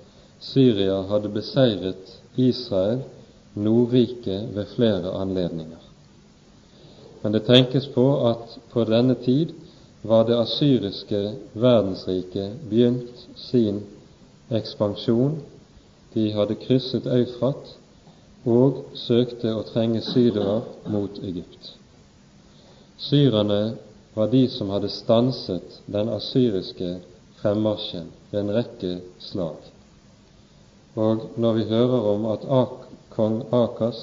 Syria 0.41 1.03
hadde 1.11 1.29
beseiret 1.35 2.15
Israel, 2.37 3.03
Nordriket, 3.55 4.55
ved 4.55 4.67
flere 4.77 5.13
anledninger. 5.21 5.83
Men 7.23 7.35
det 7.35 7.45
tenkes 7.49 7.89
på 7.91 8.07
at 8.29 8.59
på 8.71 8.85
denne 8.87 9.15
tid 9.25 9.53
var 10.03 10.23
det 10.29 10.39
asyriske 10.39 11.23
verdensriket 11.55 12.61
begynt 12.71 13.27
sin 13.37 13.83
ekspansjon. 14.55 15.41
De 16.15 16.31
hadde 16.33 16.55
krysset 16.63 17.07
Eufrat 17.11 17.75
og 18.49 18.85
søkte 18.97 19.53
å 19.53 19.65
trenge 19.69 20.01
sydover 20.07 20.65
mot 20.89 21.19
Egypt. 21.23 21.75
Syrerne 22.99 23.77
var 24.15 24.31
de 24.33 24.49
som 24.51 24.71
hadde 24.75 24.91
stanset 24.91 25.81
den 25.87 26.09
asyriske 26.11 26.97
fremmarsjen 27.43 28.09
ved 28.31 28.41
en 28.41 28.55
rekke 28.57 28.95
slag. 29.23 29.59
Og 30.99 31.29
når 31.39 31.59
vi 31.59 31.67
hører 31.71 32.09
om 32.13 32.27
at 32.33 32.47
kong 33.15 33.43
Akas 33.55 34.01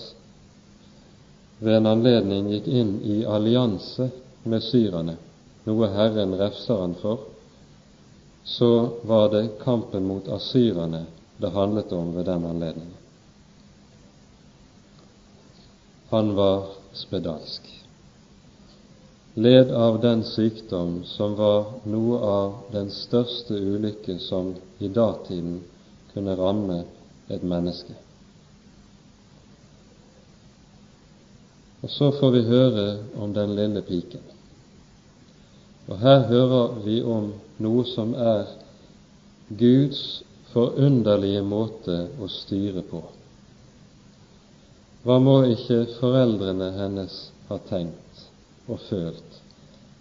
ved 1.60 1.80
en 1.80 1.89
anledning 1.91 2.50
gikk 2.54 2.68
inn 2.68 2.98
i 3.04 3.24
allianse 3.28 4.10
med 4.43 4.64
syrerne, 4.64 5.18
noe 5.66 5.89
Herren 5.91 6.36
refser 6.39 6.84
han 6.84 6.93
for, 7.02 7.24
så 8.46 8.72
var 9.10 9.32
det 9.34 9.48
kampen 9.64 10.06
mot 10.06 10.28
asyrerne 10.30 11.06
det 11.41 11.52
handlet 11.56 11.91
om 11.91 12.14
ved 12.16 12.30
den 12.30 12.46
anledningen. 12.46 13.05
Han 16.10 16.36
var 16.36 16.70
spedalsk 16.93 17.76
led 19.36 19.72
av 19.72 20.01
den 20.01 20.24
sykdom 20.24 21.03
som 21.03 21.36
var 21.36 21.66
noe 21.84 22.20
av 22.20 22.53
den 22.72 22.88
største 22.91 23.58
ulykke 23.58 24.16
som 24.24 24.53
i 24.80 24.88
datiden 24.88 25.58
kunne 26.14 26.36
ramme 26.39 26.78
et 27.28 27.43
menneske. 27.43 27.97
Og 31.84 31.91
så 31.91 32.14
får 32.16 32.32
vi 32.32 32.45
høre 32.47 32.86
om 33.20 33.34
den 33.36 33.58
lille 33.60 33.84
piken. 33.84 34.24
Og 35.91 35.99
her 35.99 36.24
hører 36.32 36.80
vi 36.88 37.01
om 37.03 37.34
noe 37.62 37.84
som 37.91 38.16
er 38.16 38.56
Guds 39.51 40.24
forunderlige 40.53 41.43
måte 41.43 42.06
å 42.24 42.32
styre 42.32 42.88
på. 42.88 43.03
Hva 45.06 45.20
må 45.22 45.43
ikke 45.53 45.84
foreldrene 45.99 46.72
hennes 46.80 47.20
ha 47.49 47.60
tenkt? 47.70 48.06
og 48.68 48.80
følt 48.89 49.41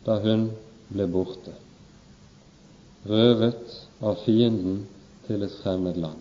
da 0.04 0.18
hun 0.24 0.48
ble 0.92 1.06
borte, 1.12 1.52
røvet 3.08 3.74
av 4.04 4.20
fienden 4.24 4.82
til 5.26 5.44
et 5.44 5.56
fremmed 5.62 5.96
land. 6.00 6.20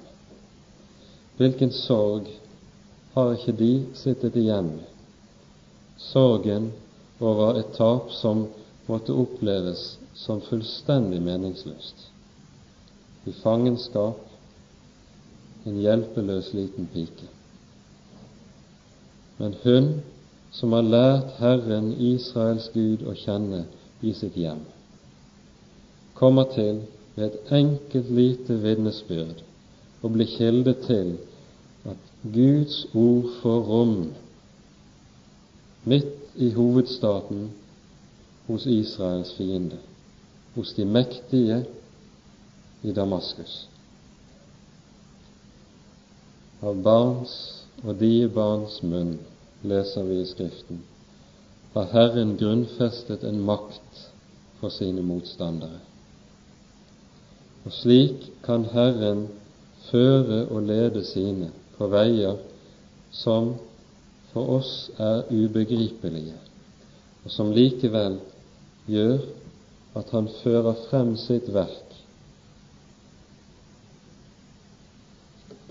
Hvilken 1.39 1.71
sorg 1.75 2.29
har 3.15 3.33
ikke 3.35 3.55
de 3.59 3.71
sittet 3.99 4.37
igjen 4.39 4.71
med? 4.77 4.89
Sorgen 5.99 6.71
over 7.19 7.59
et 7.59 7.73
tap 7.77 8.11
som 8.15 8.45
måtte 8.87 9.15
oppleves 9.15 9.83
som 10.19 10.41
fullstendig 10.47 11.21
meningsløst. 11.23 12.07
I 13.27 13.35
fangenskap, 13.39 14.19
en 15.67 15.79
hjelpeløs 15.79 16.51
liten 16.55 16.89
pike. 16.91 17.29
Men 19.37 19.55
hun 19.63 20.01
som 20.51 20.73
har 20.73 20.85
lært 20.85 21.37
Herren 21.39 21.93
Israels 21.97 22.69
Gud 22.73 23.05
å 23.09 23.15
kjenne 23.17 23.63
i 24.01 24.13
sitt 24.13 24.35
hjem, 24.37 24.61
kommer 26.13 26.49
til 26.53 26.83
ved 27.15 27.25
et 27.29 27.53
enkelt 27.53 28.11
lite 28.13 28.57
vitnesbyrd 28.61 29.41
å 30.03 30.11
bli 30.13 30.27
kilde 30.35 30.75
til 30.85 31.15
at 31.89 32.11
Guds 32.35 32.83
ord 32.93 33.31
får 33.41 33.65
rom 33.69 33.95
midt 35.89 36.37
i 36.39 36.51
hovedstaten 36.55 37.49
hos 38.47 38.65
Israels 38.67 39.33
fiende, 39.37 39.79
hos 40.55 40.73
de 40.77 40.85
mektige 40.85 41.63
i 42.83 42.91
Damaskus. 42.91 43.65
Av 46.63 46.79
barns 46.83 47.62
og 47.81 47.95
die 47.99 48.27
barns 48.31 48.79
munn 48.85 49.17
leser 49.67 50.05
vi 50.07 50.19
i 50.21 50.27
Skriften, 50.29 50.81
har 51.73 51.89
Herren 51.91 52.35
grunnfestet 52.37 53.23
en 53.25 53.41
makt 53.47 54.03
for 54.59 54.73
sine 54.73 55.01
motstandere. 55.01 55.81
Og 57.65 57.73
slik 57.73 58.29
kan 58.45 58.67
Herren 58.73 59.27
føre 59.89 60.45
og 60.45 60.67
lede 60.67 61.03
sine 61.07 61.49
på 61.77 61.87
veier 61.91 62.37
som 63.11 63.55
for 64.33 64.57
oss 64.57 64.73
er 64.97 65.23
ubegripelige, 65.31 66.37
og 67.23 67.31
som 67.31 67.51
likevel 67.55 68.19
gjør 68.89 69.19
at 69.99 70.09
han 70.11 70.29
fører 70.41 70.77
frem 70.89 71.15
sitt 71.21 71.49
verk 71.53 71.97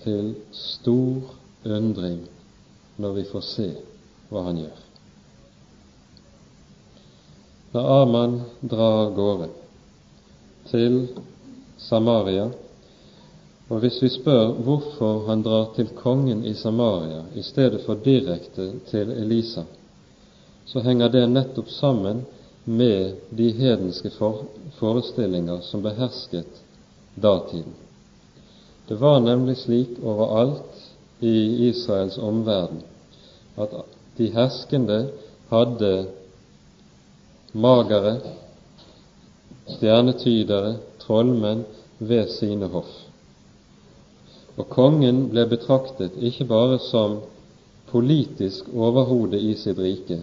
til 0.03 0.33
stor 0.55 1.42
undring 1.63 2.19
når 2.95 3.13
vi 3.13 3.23
får 3.23 3.41
se 3.41 3.69
hva 4.29 4.43
han 4.47 4.59
gjør. 4.63 4.81
Når 7.73 7.89
Aman 8.01 8.41
drar 8.61 8.99
av 9.05 9.13
gårde 9.15 9.47
til 10.69 10.99
Samaria, 11.81 12.49
og 13.71 13.79
hvis 13.81 13.97
vi 14.03 14.11
spør 14.13 14.51
hvorfor 14.65 15.23
han 15.27 15.41
drar 15.41 15.71
til 15.75 15.89
kongen 15.97 16.43
i 16.45 16.53
Samaria 16.53 17.23
i 17.33 17.41
stedet 17.41 17.81
for 17.85 17.97
direkte 18.05 18.69
til 18.91 19.11
Elisa, 19.15 19.63
så 20.65 20.83
henger 20.85 21.09
det 21.09 21.25
nettopp 21.31 21.71
sammen 21.73 22.21
med 22.63 23.15
de 23.29 23.49
hedenske 23.51 24.11
forestillinger 24.79 25.65
som 25.65 25.81
behersket 25.83 26.61
datiden. 27.15 27.73
Det 28.87 28.95
var 28.99 29.19
nemlig 29.19 29.57
slik 29.57 29.97
overalt 30.03 30.92
i 31.23 31.69
Israels 31.69 32.17
omverden 32.17 32.83
at 33.57 33.73
de 34.17 34.29
herskende 34.33 34.99
hadde 35.49 35.91
magere, 37.53 38.17
stjernetydere, 39.75 40.75
trollmenn 40.99 41.65
ved 41.99 42.27
sine 42.33 42.67
hoff. 42.73 42.91
Og 44.57 44.69
kongen 44.69 45.27
ble 45.31 45.45
betraktet 45.49 46.17
ikke 46.21 46.45
bare 46.49 46.79
som 46.81 47.19
politisk 47.89 48.69
overhode 48.73 49.39
i 49.39 49.53
sitt 49.57 49.79
rike, 49.81 50.19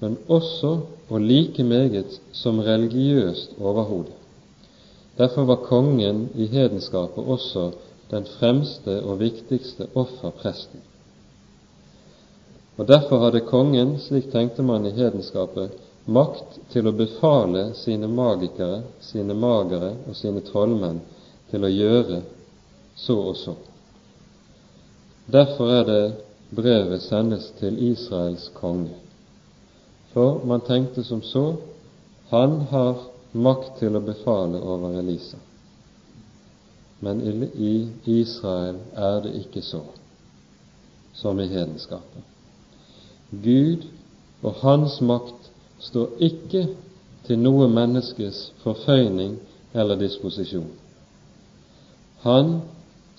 men 0.00 0.18
også 0.28 0.78
og 1.08 1.20
like 1.20 1.64
meget 1.64 2.20
som 2.32 2.60
religiøst 2.64 3.56
overhode. 3.60 4.12
Derfor 5.18 5.44
var 5.44 5.64
kongen 5.68 6.28
i 6.34 6.46
hedenskapet 6.46 7.24
også 7.24 7.70
den 8.10 8.26
fremste 8.38 8.98
og 9.02 9.18
viktigste 9.20 9.86
offerpresten. 9.94 10.82
Og 12.76 12.88
Derfor 12.88 13.22
hadde 13.22 13.44
kongen, 13.46 13.98
slik 14.02 14.30
tenkte 14.32 14.62
man 14.62 14.86
i 14.86 14.94
hedenskapet, 14.94 15.76
makt 16.04 16.58
til 16.72 16.88
å 16.88 16.96
befale 16.96 17.68
sine 17.78 18.08
magikere, 18.10 18.82
sine 19.00 19.34
magere 19.34 19.94
og 20.08 20.16
sine 20.18 20.42
trollmenn 20.44 21.00
til 21.50 21.64
å 21.64 21.70
gjøre 21.70 22.20
så 22.98 23.16
og 23.30 23.36
så. 23.38 23.54
Derfor 25.26 25.70
er 25.72 25.86
det 25.88 26.02
brevet 26.54 27.02
sendes 27.02 27.48
til 27.60 27.78
Israels 27.92 28.50
konge. 28.58 28.92
For 30.12 30.44
man 30.46 30.62
tenkte 30.66 31.04
som 31.04 31.22
så 31.22 31.46
han 32.30 32.60
har 32.70 33.06
makt 33.32 33.78
til 33.80 33.96
å 33.96 34.04
befale 34.04 34.60
over 34.60 34.98
Elisa. 34.98 35.38
Men 37.04 37.20
i 37.54 37.74
Israel 38.08 38.78
er 38.96 39.20
det 39.24 39.34
ikke 39.42 39.62
så 39.62 39.82
som 41.14 41.40
i 41.40 41.46
hedenskapet. 41.46 42.22
Gud 43.44 43.84
og 44.42 44.54
Hans 44.62 45.00
makt 45.00 45.50
står 45.84 46.16
ikke 46.18 46.64
til 47.26 47.38
noe 47.40 47.68
menneskes 47.68 48.46
forføyning 48.64 49.36
eller 49.74 50.00
disposisjon. 50.00 50.72
Han 52.24 52.56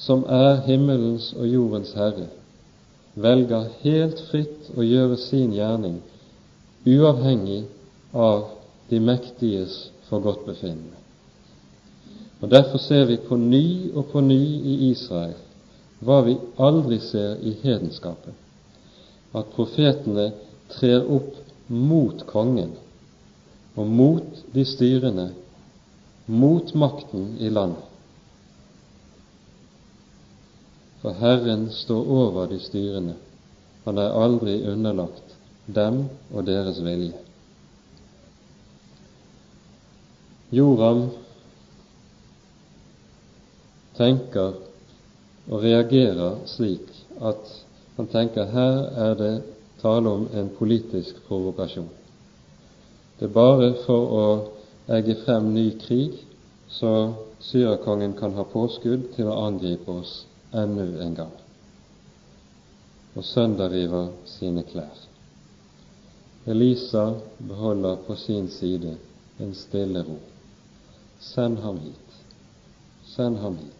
som 0.01 0.25
er 0.29 0.63
himmelens 0.65 1.31
og 1.37 1.47
jordens 1.47 1.93
herre, 1.95 2.27
velger 3.15 3.69
helt 3.85 4.19
fritt 4.31 4.73
å 4.75 4.83
gjøre 4.83 5.17
sin 5.21 5.53
gjerning 5.55 6.01
uavhengig 6.85 7.63
av 8.13 8.49
de 8.89 8.99
mektiges 8.99 9.85
forgodtbefinnende. 10.09 11.04
Og 12.41 12.51
Derfor 12.51 12.77
ser 12.77 13.05
vi 13.05 13.17
på 13.17 13.37
ny 13.37 13.91
og 13.93 14.05
på 14.11 14.21
ny 14.21 14.41
i 14.41 14.77
Israel 14.91 15.35
hva 16.05 16.19
vi 16.25 16.35
aldri 16.61 16.99
ser 17.01 17.39
i 17.41 17.55
hedenskapet, 17.63 18.33
at 19.33 19.53
profetene 19.55 20.27
trer 20.75 21.07
opp 21.07 21.37
mot 21.71 22.21
kongen 22.29 22.75
og 23.75 23.87
mot 23.87 24.43
de 24.53 24.65
styrende, 24.67 25.29
mot 26.27 26.73
makten 26.75 27.35
i 27.39 27.49
landet. 27.49 27.83
For 31.01 31.15
Herren 31.19 31.67
står 31.71 32.11
over 32.19 32.47
de 32.51 32.59
styrende, 32.59 33.15
han 33.85 33.99
er 34.01 34.15
aldri 34.17 34.59
underlagt 34.67 35.35
dem 35.65 36.05
og 36.33 36.45
deres 36.47 36.79
vilje. 36.83 37.17
Joram 40.55 41.07
tenker 43.97 44.53
og 45.49 45.61
reagerer 45.63 46.41
slik 46.49 46.89
at 47.21 47.51
han 47.95 48.09
tenker 48.11 48.49
her 48.51 48.79
er 49.07 49.13
det 49.19 49.33
tale 49.81 50.09
om 50.09 50.27
en 50.33 50.49
politisk 50.57 51.21
provokasjon. 51.27 51.89
Det 53.19 53.29
er 53.29 53.33
bare 53.33 53.73
for 53.85 54.15
å 54.19 54.25
egge 54.97 55.15
frem 55.23 55.53
ny 55.53 55.69
krig 55.79 56.17
så 56.69 57.13
syrakongen 57.39 58.15
kan 58.19 58.33
ha 58.35 58.43
påskudd 58.51 59.11
til 59.15 59.29
å 59.29 59.37
angripe 59.45 59.91
oss 59.91 60.25
ennå 60.55 60.87
en 61.05 61.15
gang, 61.15 61.33
og 63.15 63.23
sønderriver 63.23 64.09
sine 64.27 64.65
klær. 64.67 65.05
Elisa 66.45 67.07
beholder 67.39 68.01
på 68.07 68.15
sin 68.15 68.49
side 68.49 68.97
en 69.39 69.55
stille 69.57 70.03
ro. 70.05 70.19
Send 71.19 71.59
ham 71.63 71.79
hit. 71.81 72.19
Send 73.15 73.39
ham 73.41 73.57
hit 73.57 73.74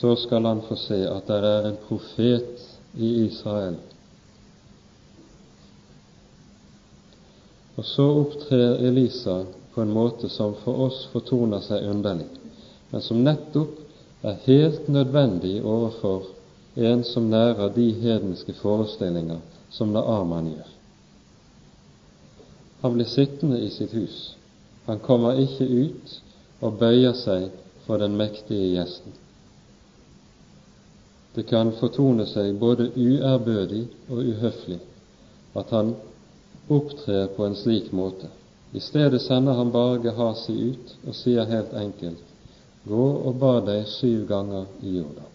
så 0.00 0.16
skal 0.16 0.44
han 0.44 0.62
få 0.68 0.76
se 0.76 0.98
at 1.08 1.28
det 1.28 1.36
er 1.50 1.68
en 1.70 1.78
profet 1.88 2.64
i 3.00 3.08
Israel. 3.24 3.78
Og 7.76 7.84
så 7.84 8.04
opptrer 8.20 8.84
Elisa 8.88 9.38
på 9.74 9.82
en 9.82 9.92
måte 9.92 10.28
som 10.32 10.54
for 10.64 10.84
oss 10.88 11.02
fortoner 11.12 11.64
seg 11.64 11.88
underlig, 11.88 12.28
men 12.90 13.04
som 13.04 13.24
nettopp 13.24 13.82
er 14.26 14.40
helt 14.44 14.88
nødvendig 14.88 15.58
overfor 15.64 16.30
en 16.76 17.04
som 17.04 17.30
nærer 17.32 17.72
de 17.72 17.90
hedenske 17.96 18.52
forestillinger 18.60 19.40
som 19.72 19.92
Naaman 19.96 20.52
gjør. 20.52 20.72
Han 22.84 22.96
blir 22.96 23.08
sittende 23.08 23.60
i 23.64 23.70
sitt 23.72 23.96
hus. 23.96 24.34
Han 24.86 25.00
kommer 25.00 25.40
ikke 25.40 25.64
ut 25.64 26.18
og 26.60 26.76
bøyer 26.80 27.16
seg 27.16 27.48
for 27.86 28.00
den 28.00 28.16
mektige 28.20 28.74
gjesten. 28.76 29.24
Det 31.36 31.44
kan 31.50 31.72
fortone 31.76 32.24
seg 32.30 32.56
både 32.58 32.88
uærbødig 32.96 33.82
og 34.08 34.22
uhøflig 34.24 34.78
at 35.56 35.72
han 35.72 35.92
opptrer 36.72 37.28
på 37.36 37.44
en 37.44 37.56
slik 37.56 37.92
måte. 37.92 38.30
I 38.72 38.80
stedet 38.80 39.20
sender 39.22 39.54
han 39.54 39.72
bare 39.72 40.00
Gehazi 40.02 40.56
ut 40.72 40.96
og 41.06 41.14
sier 41.14 41.48
helt 41.48 41.76
enkelt 41.76 42.32
Gå 42.86 43.06
og 43.28 43.38
bad 43.42 43.64
deg 43.66 43.86
syv 43.90 44.26
ganger 44.28 44.66
i 44.86 44.92
Jordan. 44.98 45.32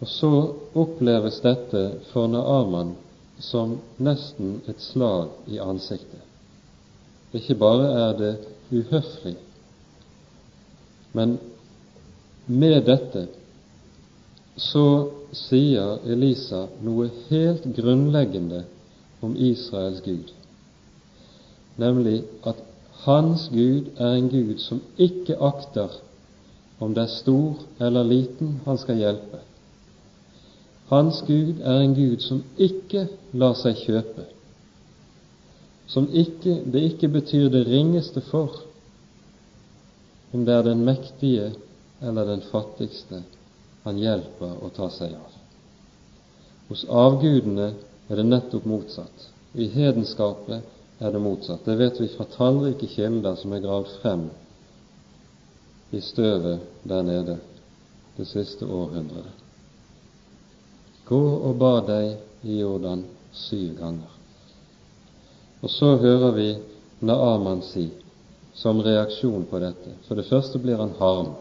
Og 0.00 0.08
så 0.08 0.30
oppleves 0.82 1.38
dette 1.44 1.82
for 2.10 2.26
Naaman 2.32 2.96
som 3.40 3.76
nesten 4.02 4.58
et 4.68 4.82
slag 4.82 5.30
i 5.46 5.60
ansiktet. 5.62 6.24
Ikke 7.36 7.54
bare 7.54 7.86
er 8.08 8.18
det 8.18 8.32
uhøflig, 8.72 9.36
men 11.12 11.38
med 12.46 12.84
dette 12.86 13.26
så 14.60 14.84
sier 15.32 16.02
Elisa 16.10 16.66
noe 16.84 17.08
helt 17.28 17.66
grunnleggende 17.76 18.64
om 19.24 19.36
Israels 19.36 20.00
Gud, 20.04 20.32
nemlig 21.80 22.22
at 22.46 22.60
hans 23.04 23.48
Gud 23.52 23.92
er 23.96 24.16
en 24.16 24.28
Gud 24.32 24.58
som 24.60 24.82
ikke 24.98 25.38
akter 25.40 26.00
om 26.80 26.94
det 26.96 27.04
er 27.06 27.12
stor 27.12 27.60
eller 27.80 28.08
liten 28.08 28.60
han 28.64 28.78
skal 28.80 29.00
hjelpe. 29.00 29.40
Hans 30.90 31.20
Gud 31.26 31.60
er 31.60 31.84
en 31.84 31.94
Gud 31.94 32.24
som 32.24 32.42
ikke 32.58 33.06
lar 33.32 33.54
seg 33.60 33.78
kjøpe, 33.84 34.24
som 35.90 36.08
ikke, 36.12 36.60
det 36.72 36.82
ikke 36.92 37.12
betyr 37.12 37.48
det 37.52 37.66
ringeste 37.68 38.22
for 38.30 38.62
om 40.30 40.44
det 40.44 40.54
er 40.54 40.62
den 40.62 40.84
mektige 40.84 41.52
eller 42.00 42.26
den 42.26 42.42
fattigste 42.50 43.22
han 43.84 43.98
hjelper 43.98 44.60
å 44.64 44.68
ta 44.76 44.90
seg 44.92 45.14
av. 45.16 45.32
Hos 46.68 46.84
avgudene 46.86 47.72
er 48.08 48.20
det 48.20 48.26
nettopp 48.28 48.66
motsatt. 48.68 49.26
I 49.54 49.66
hedenskapet 49.72 50.62
er 51.00 51.12
det 51.12 51.22
motsatt. 51.22 51.64
Det 51.64 51.76
vet 51.80 52.00
vi 52.00 52.08
fra 52.12 52.28
tallrike 52.36 52.86
kilder 52.92 53.34
som 53.40 53.52
er 53.52 53.64
gravd 53.64 53.92
frem 54.02 54.28
i 55.90 56.00
støvet 56.04 56.60
der 56.86 57.02
nede 57.02 57.38
det 58.16 58.28
siste 58.30 58.66
århundret. 58.66 59.32
Gå 61.08 61.18
og 61.18 61.56
ba 61.58 61.80
deg 61.82 62.46
i 62.46 62.60
Jordan 62.60 63.02
syv 63.34 63.74
ganger. 63.80 64.12
Og 65.60 65.70
så 65.70 65.96
hører 65.98 66.36
vi 66.36 66.50
Naaman 67.00 67.64
si 67.66 67.88
som 68.60 68.82
reaksjon 68.82 69.46
på 69.50 69.58
dette. 69.58 69.94
For 70.04 70.18
det 70.18 70.28
første 70.28 70.58
blir 70.60 70.76
han 70.76 70.92
harm, 70.98 71.32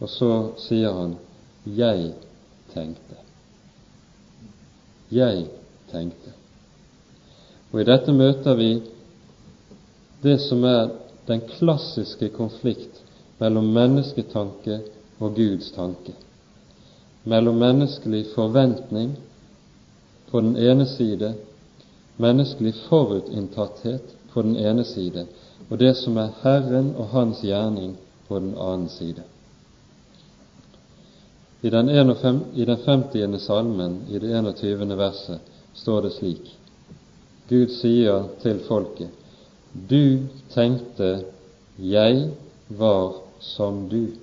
og 0.00 0.08
så 0.08 0.30
sier 0.58 0.92
han 0.92 1.16
'jeg 1.66 2.12
tenkte'. 2.72 3.20
Jeg 5.12 5.46
tenkte. 5.92 6.32
Og 7.72 7.80
i 7.80 7.84
dette 7.84 8.12
møter 8.12 8.54
vi 8.54 8.82
det 10.22 10.40
som 10.40 10.64
er 10.64 10.90
den 11.28 11.40
klassiske 11.40 12.28
konflikt 12.28 13.02
mellom 13.38 13.64
mennesketanke 13.64 14.80
og 15.20 15.34
Guds 15.36 15.70
tanke. 15.70 16.12
Mellom 17.24 17.54
menneskelig 17.54 18.26
forventning 18.34 19.16
på 20.30 20.40
den 20.40 20.56
ene 20.56 20.86
side, 20.86 21.34
menneskelig 22.16 22.74
forutinntatthet 22.88 24.14
på 24.32 24.42
den 24.42 24.56
ene 24.56 24.84
side, 24.84 25.26
og 25.68 25.78
det 25.78 25.94
som 25.98 26.18
er 26.20 26.34
Herren 26.42 26.92
og 26.96 27.08
Hans 27.14 27.40
gjerning 27.42 27.96
på 28.28 28.38
den 28.38 28.54
annen 28.58 28.88
side. 28.88 29.22
I 31.62 31.70
den, 31.70 31.88
51, 31.88 32.40
i 32.54 32.64
den 32.64 32.78
50. 32.84 33.40
salmen, 33.40 34.00
i 34.08 34.18
det 34.18 34.30
21. 34.30 34.96
verset, 34.98 35.40
står 35.74 36.06
det 36.06 36.12
slik 36.14 36.52
Gud 37.48 37.70
sier 37.70 38.26
til 38.42 38.58
folket, 38.66 39.10
Du 39.90 40.26
tenkte 40.50 41.24
jeg 41.78 42.30
var 42.68 43.20
som 43.40 43.88
du. 43.88 44.16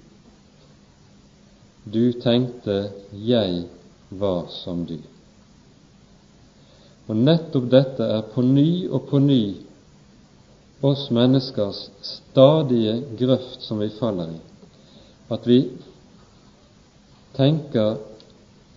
Du 1.86 2.11
tenkte 2.19 2.89
jeg 3.11 3.63
var 4.09 4.47
som 4.51 4.86
du. 4.86 4.97
Og 7.07 7.15
nettopp 7.15 7.69
dette 7.71 8.07
er 8.17 8.25
på 8.34 8.41
ny 8.41 8.88
og 8.89 9.07
på 9.09 9.19
ny 9.19 9.43
oss 10.84 11.07
menneskers 11.11 11.86
stadige 12.01 12.97
grøft 13.19 13.63
som 13.63 13.79
vi 13.79 13.89
faller 13.99 14.36
i, 14.36 14.39
at 15.31 15.47
vi 15.47 15.59
tenker 17.38 17.97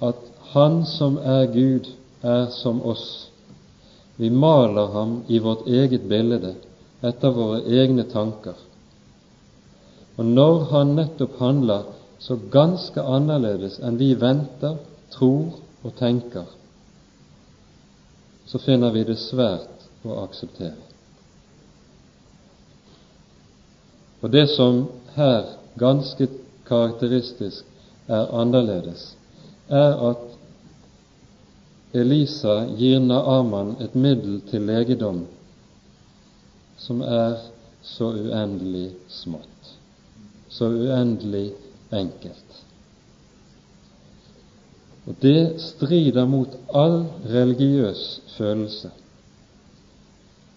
at 0.00 0.22
Han 0.56 0.84
som 0.86 1.18
er 1.18 1.46
Gud, 1.52 1.88
er 2.22 2.46
som 2.54 2.78
oss. 2.86 3.28
Vi 4.16 4.30
maler 4.30 4.86
ham 4.92 5.16
i 5.28 5.38
vårt 5.38 5.66
eget 5.66 6.06
bilde, 6.08 6.54
etter 7.02 7.34
våre 7.34 7.58
egne 7.66 8.06
tanker. 8.08 8.54
Og 10.16 10.24
når 10.24 10.64
han 10.70 10.94
nettopp 10.96 11.36
handler 11.42 11.90
så 12.22 12.38
ganske 12.52 13.02
annerledes 13.02 13.80
enn 13.84 13.98
vi 14.00 14.14
venter, 14.14 14.78
tror 15.12 15.58
og 15.82 15.92
tenker, 15.98 16.46
så 18.46 18.62
finner 18.62 18.94
vi 18.94 19.04
det 19.04 19.18
svært 19.20 19.88
å 20.06 20.22
akseptere. 20.22 20.85
Og 24.22 24.32
det 24.32 24.46
som 24.50 24.86
her 25.16 25.44
ganske 25.78 26.28
karakteristisk 26.66 27.64
er 28.08 28.32
annerledes, 28.40 29.16
er 29.68 29.96
at 30.10 30.24
Elisa 31.96 32.64
gir 32.76 33.00
Naaman 33.00 33.76
et 33.80 33.94
middel 33.94 34.40
til 34.50 34.66
legedom 34.68 35.24
som 36.78 37.00
er 37.00 37.38
så 37.82 38.10
uendelig 38.12 38.90
smått, 39.08 39.70
så 40.48 40.68
uendelig 40.68 41.50
enkelt. 41.92 42.62
Og 45.06 45.14
det 45.22 45.60
strider 45.62 46.26
mot 46.26 46.56
all 46.74 47.04
religiøs 47.30 48.20
følelse. 48.36 48.90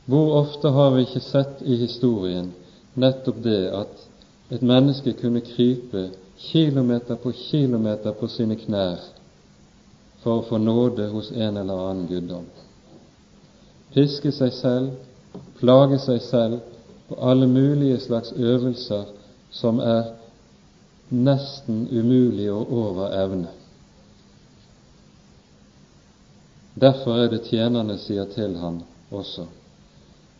Hvor 0.09 0.39
ofte 0.41 0.71
har 0.73 0.95
vi 0.95 1.05
ikke 1.05 1.21
sett 1.21 1.61
i 1.61 1.77
historien 1.77 2.49
nettopp 2.93 3.43
det 3.43 3.61
at 3.75 4.07
et 4.49 4.61
menneske 4.61 5.13
kunne 5.13 5.41
krype 5.45 6.09
kilometer 6.39 7.15
på 7.15 7.31
kilometer 7.31 8.11
på 8.11 8.27
sine 8.27 8.55
knær 8.55 9.03
for 10.23 10.39
å 10.39 10.47
få 10.49 10.57
nåde 10.57 11.07
hos 11.11 11.31
en 11.31 11.57
eller 11.57 11.83
annen 11.89 12.07
guddom. 12.09 12.47
Piske 13.93 14.31
seg 14.35 14.53
selv, 14.53 14.89
plage 15.59 15.99
seg 16.03 16.21
selv 16.21 16.59
på 17.09 17.17
alle 17.21 17.47
mulige 17.47 17.99
slags 17.99 18.33
øvelser 18.33 19.05
som 19.51 19.79
er 19.79 20.11
nesten 21.09 21.87
umulig 21.91 22.51
og 22.53 22.73
over 22.73 23.15
evne. 23.17 23.53
Derfor 26.79 27.17
er 27.17 27.31
det 27.31 27.47
tjenerne 27.49 27.97
sier 27.99 28.27
til 28.35 28.55
ham 28.61 28.83
også. 29.11 29.47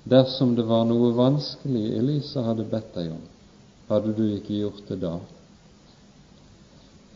Dersom 0.04 0.56
det 0.56 0.64
var 0.64 0.86
noe 0.88 1.12
vanskelig 1.18 1.97
Elisa 1.97 2.43
hadde 2.47 2.66
bedt 2.70 2.93
deg 2.95 3.12
om, 3.14 3.24
hadde 3.89 4.14
du 4.18 4.26
ikke 4.36 4.62
gjort 4.62 4.86
det 4.88 5.00
da? 5.02 5.16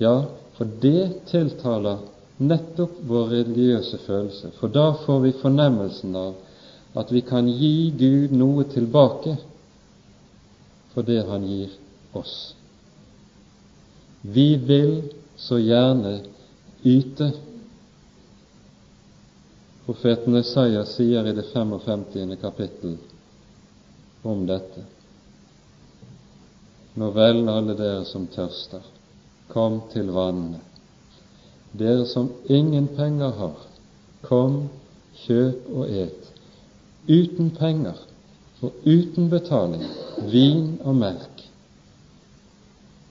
Ja, 0.01 0.15
for 0.57 0.69
det 0.81 1.25
tiltaler 1.29 2.01
nettopp 2.43 2.97
vår 3.07 3.29
religiøse 3.31 4.01
følelse, 4.03 4.51
for 4.59 4.73
da 4.73 4.91
får 5.05 5.21
vi 5.27 5.31
fornemmelsen 5.41 6.15
av 6.17 6.33
at 6.99 7.11
vi 7.13 7.23
kan 7.25 7.47
gi 7.49 7.91
Gud 7.97 8.33
noe 8.37 8.65
tilbake 8.69 9.37
for 10.93 11.05
det 11.07 11.23
Han 11.25 11.45
gir 11.49 11.71
oss. 12.13 12.53
Vi 14.21 14.55
vil 14.55 15.09
så 15.37 15.57
gjerne 15.57 16.19
yte 16.85 17.31
Profeten 19.85 20.35
Isaiah 20.35 20.85
sier 20.85 21.27
i 21.27 21.33
det 21.33 21.43
55. 21.43 22.37
kapittel 22.41 22.97
om 24.21 24.45
dette. 24.47 24.83
Nå 26.93 27.09
vel, 27.11 27.41
alle 27.49 27.75
dere 27.75 28.05
som 28.07 28.29
tørster, 28.31 28.79
kom 29.51 29.81
til 29.91 30.13
vannene. 30.15 30.61
Dere 31.75 32.05
som 32.07 32.31
ingen 32.47 32.87
penger 32.95 33.35
har, 33.41 33.59
kom, 34.23 34.69
kjøp 35.25 35.67
og 35.75 35.91
et, 35.91 36.31
uten 37.11 37.51
penger 37.59 37.99
og 38.63 38.87
uten 38.87 39.27
betaling, 39.27 39.83
vin 40.31 40.77
og 40.79 40.95
melk. 40.95 41.47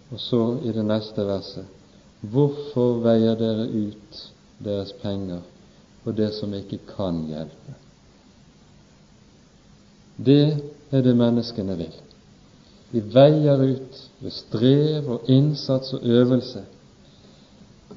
Og 0.08 0.20
så 0.20 0.44
i 0.64 0.72
det 0.72 0.88
neste 0.88 1.28
verset, 1.28 1.68
hvorfor 2.32 3.02
veier 3.04 3.36
dere 3.36 3.68
ut 3.68 4.28
deres 4.64 4.96
penger 5.02 5.42
og 6.04 6.16
det 6.16 6.32
som 6.34 6.54
ikke 6.54 6.78
kan 6.96 7.24
hjelpe. 7.28 7.74
Det 10.16 10.56
er 10.90 11.02
det 11.02 11.16
menneskene 11.16 11.76
vil. 11.78 11.94
De 12.92 13.00
veier 13.14 13.62
ut 13.64 14.00
ved 14.20 14.34
strev 14.36 15.08
og 15.08 15.30
innsats 15.30 15.94
og 15.96 16.04
øvelse, 16.04 16.64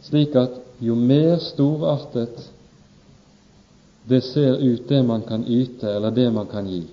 slik 0.05 0.35
at 0.39 0.61
jo 0.79 0.95
mer 0.95 1.37
storartet 1.43 2.51
det 4.09 4.21
ser 4.23 4.61
ut 4.61 4.89
det 4.89 5.01
man 5.05 5.23
kan 5.25 5.43
yte, 5.47 5.89
eller 5.89 6.09
det 6.09 6.33
man 6.33 6.47
kan 6.47 6.67
gi, 6.69 6.83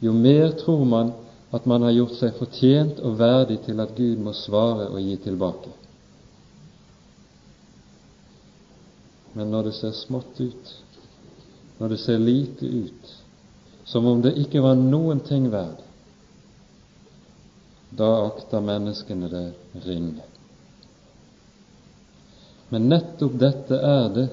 jo 0.00 0.12
mer 0.12 0.50
tror 0.50 0.84
man 0.84 1.12
at 1.52 1.66
man 1.66 1.82
har 1.82 1.94
gjort 1.94 2.14
seg 2.18 2.36
fortjent 2.38 3.00
og 3.00 3.18
verdig 3.18 3.60
til 3.66 3.80
at 3.80 3.94
Gud 3.96 4.22
må 4.22 4.32
svare 4.32 4.88
og 4.88 5.00
gi 5.00 5.16
tilbake. 5.24 5.72
Men 9.36 9.50
når 9.52 9.68
det 9.68 9.72
ser 9.76 9.92
smått 9.92 10.38
ut, 10.40 10.68
når 11.78 11.92
det 11.92 11.98
ser 12.00 12.22
lite 12.22 12.66
ut, 12.66 13.10
som 13.84 14.06
om 14.08 14.22
det 14.24 14.32
ikke 14.40 14.62
var 14.64 14.78
noen 14.80 15.20
ting 15.20 15.50
verd, 15.52 15.82
da 17.96 18.08
akter 18.24 18.64
menneskene 18.64 19.28
det 19.28 19.44
ringe. 19.84 20.24
Men 22.72 22.88
nettopp 22.90 23.36
dette 23.40 23.76
er 23.76 24.08
det 24.14 24.26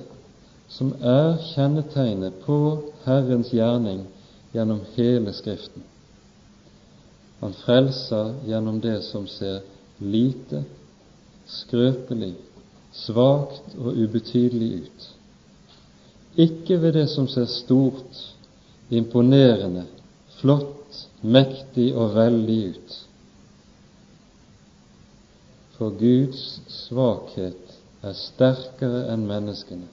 som 0.72 0.94
er 1.06 1.36
kjennetegnet 1.52 2.40
på 2.48 2.58
Herrens 3.04 3.52
gjerning 3.54 4.06
gjennom 4.56 4.82
hele 4.96 5.36
Skriften. 5.36 5.84
Han 7.44 7.54
frelser 7.60 8.38
gjennom 8.48 8.80
det 8.80 9.02
som 9.04 9.28
ser 9.28 9.60
lite, 10.00 10.64
skrøpelig 11.46 12.38
svakt 12.94 13.76
og 13.78 13.98
ubetydelig 13.98 14.84
ut. 14.84 15.10
Ikke 16.38 16.82
ved 16.82 16.94
det 16.94 17.08
som 17.10 17.28
ser 17.28 17.46
stort, 17.46 18.20
imponerende, 18.90 19.86
flott, 20.40 21.08
mektig 21.22 21.92
og 21.96 22.14
veldig 22.16 22.60
ut. 22.70 22.96
For 25.78 25.94
Guds 25.98 26.62
svakhet 26.70 27.74
er 28.04 28.18
sterkere 28.18 29.08
enn 29.14 29.26
menneskene, 29.30 29.90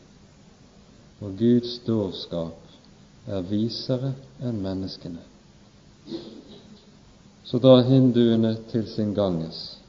og 1.21 1.37
Guds 1.41 1.79
dårskap 1.87 3.29
er 3.31 3.45
visere 3.49 4.15
enn 4.45 4.61
menneskene. 4.65 5.25
Så 7.45 7.59
drar 7.59 7.83
hinduene 7.89 8.55
til 8.71 8.87
sin 8.89 9.15
ganges 9.15 9.80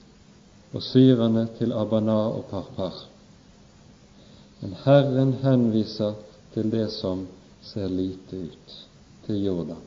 og 0.72 0.84
syrerne 0.84 1.48
til 1.58 1.74
Abana 1.76 2.18
og 2.32 2.46
Parpar. 2.50 3.06
Men 4.62 4.76
Herren 4.86 5.34
henviser 5.42 6.14
til 6.54 6.72
det 6.72 6.90
som 6.92 7.26
ser 7.62 7.88
lite 7.88 8.44
ut, 8.46 8.76
til 9.26 9.44
Jordan. 9.44 9.82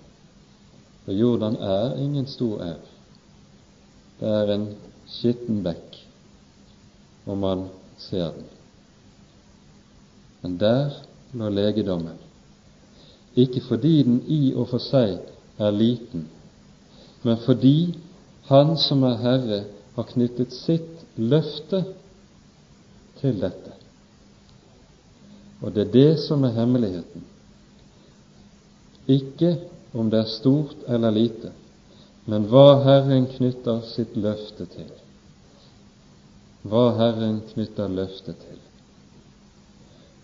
For 1.05 1.13
Jordan 1.13 1.57
er 1.57 1.97
ingen 2.01 2.27
stor 2.27 2.63
elv. 2.63 2.91
Det 4.21 4.29
er 4.29 4.53
en 4.55 4.69
skitten 5.11 5.63
bekk, 5.65 5.99
og 7.27 7.39
man 7.39 7.67
ser 7.99 8.31
den. 8.37 8.47
Men 10.43 10.61
der 10.61 11.01
lå 11.33 11.49
legedommen, 11.49 12.19
ikke 13.37 13.61
fordi 13.69 14.03
den 14.03 14.23
i 14.29 14.55
og 14.55 14.69
for 14.69 14.79
seg 14.79 15.17
er 15.59 15.71
liten, 15.71 16.29
men 17.23 17.39
fordi 17.47 17.95
Han 18.45 18.77
som 18.77 19.03
er 19.09 19.17
Herre, 19.23 19.63
har 19.95 20.09
knyttet 20.11 20.53
sitt 20.53 21.05
løfte 21.17 21.85
til 23.21 23.39
dette. 23.41 23.75
Og 25.63 25.73
det 25.75 25.87
er 25.87 25.93
det 25.93 26.11
som 26.25 26.45
er 26.45 26.57
hemmeligheten. 26.59 27.23
Ikke 29.09 29.55
om 29.95 30.11
det 30.11 30.21
er 30.25 30.33
stort 30.33 30.77
eller 30.89 31.15
lite, 31.15 31.53
men 32.27 32.49
hva 32.51 32.83
Herren 32.85 33.29
knytter 33.37 33.83
sitt 33.93 34.17
løfte 34.17 34.67
til. 34.73 34.91
Hva 36.65 36.85
Herren 36.99 37.43
knytter 37.53 37.93
løftet 37.93 38.41
til. 38.41 38.61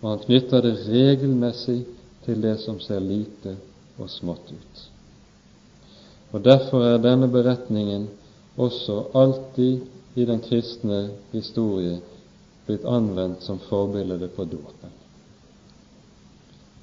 Og 0.01 0.15
han 0.15 0.23
knytter 0.25 0.65
det 0.65 0.77
regelmessig 0.89 1.83
til 2.25 2.41
det 2.43 2.57
som 2.65 2.81
ser 2.81 3.03
lite 3.05 3.57
og 4.01 4.09
smått 4.11 4.49
ut. 4.53 4.87
Og 6.33 6.45
Derfor 6.45 6.85
er 6.87 7.03
denne 7.03 7.29
beretningen 7.29 8.09
også 8.61 9.03
alltid 9.15 9.81
i 10.15 10.25
den 10.29 10.41
kristne 10.45 11.01
historie 11.33 11.99
blitt 12.67 12.85
anvendt 12.85 13.43
som 13.43 13.59
forbilde 13.69 14.29
på 14.37 14.45
dåpen. 14.45 14.93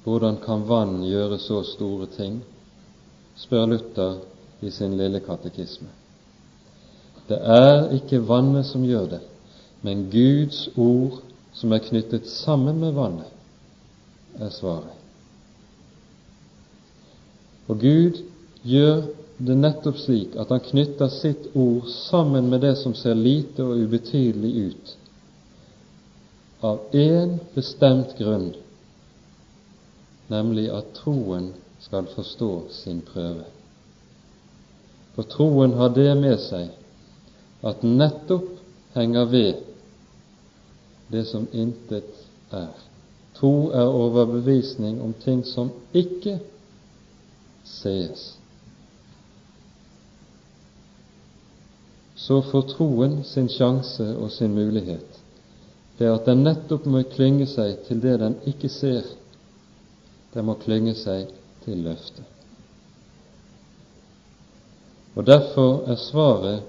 Hvordan 0.04 0.38
kan 0.44 0.64
vann 0.68 1.02
gjøre 1.04 1.38
så 1.38 1.62
store 1.66 2.06
ting? 2.16 2.40
spør 3.38 3.66
Luther 3.70 4.16
i 4.60 4.70
sin 4.70 4.96
lille 4.98 5.20
katekisme. 5.20 5.88
Det 7.28 7.38
er 7.38 7.92
ikke 7.94 8.24
vannet 8.26 8.66
som 8.66 8.82
gjør 8.84 9.06
det, 9.12 9.20
men 9.82 10.08
Guds 10.10 10.64
ord 10.76 11.20
som 11.54 11.72
er 11.72 11.84
knyttet 11.84 12.26
sammen 12.26 12.80
med 12.80 12.96
vannet, 12.96 13.30
er 14.38 14.50
svaret. 14.50 14.94
Og 17.68 17.78
Gud 17.80 18.22
gjør 18.64 19.02
det 19.38 19.54
nettopp 19.54 19.98
slik 19.98 20.34
at 20.36 20.50
han 20.50 20.60
knytter 20.60 21.08
sitt 21.08 21.50
ord 21.54 21.86
sammen 21.86 22.48
med 22.50 22.60
det 22.60 22.74
som 22.76 22.94
ser 22.94 23.14
lite 23.14 23.62
og 23.62 23.78
ubetydelig 23.78 24.54
ut, 24.70 24.96
av 26.60 26.80
én 26.92 27.36
bestemt 27.54 28.16
grunn, 28.18 28.50
nemlig 30.26 30.66
at 30.74 30.90
troen 30.98 31.52
skal 31.80 32.08
forstå 32.10 32.50
sin 32.74 32.98
prøve. 33.06 33.46
For 35.14 35.26
troen 35.30 35.76
har 35.78 35.94
det 35.94 36.10
med 36.18 36.38
seg 36.42 36.74
at 37.66 37.86
nettopp 37.86 38.50
henger 38.94 39.30
ved 39.30 39.62
det 41.14 41.24
som 41.30 41.46
intet 41.52 42.10
er. 42.50 42.74
Tro 43.38 43.70
er 43.70 43.86
overbevisning 43.86 44.98
om 45.02 45.14
ting 45.22 45.44
som 45.46 45.70
ikke 45.94 46.40
sees. 47.64 48.37
Så 52.18 52.42
får 52.50 52.68
troen 52.74 53.22
sin 53.24 53.48
sjanse 53.52 54.10
og 54.16 54.30
sin 54.34 54.54
mulighet 54.54 55.18
det 55.98 56.06
er 56.06 56.14
at 56.14 56.26
den 56.30 56.44
nettopp 56.46 56.86
må 56.86 57.02
klynge 57.10 57.46
seg 57.50 57.80
til 57.88 57.98
det 58.02 58.18
den 58.22 58.36
ikke 58.46 58.70
ser. 58.70 59.06
Den 60.34 60.46
må 60.46 60.54
klynge 60.62 60.94
seg 60.94 61.32
til 61.64 61.82
løftet. 61.82 62.24
Og 65.18 65.26
Derfor 65.26 65.88
er 65.90 65.98
svaret 65.98 66.62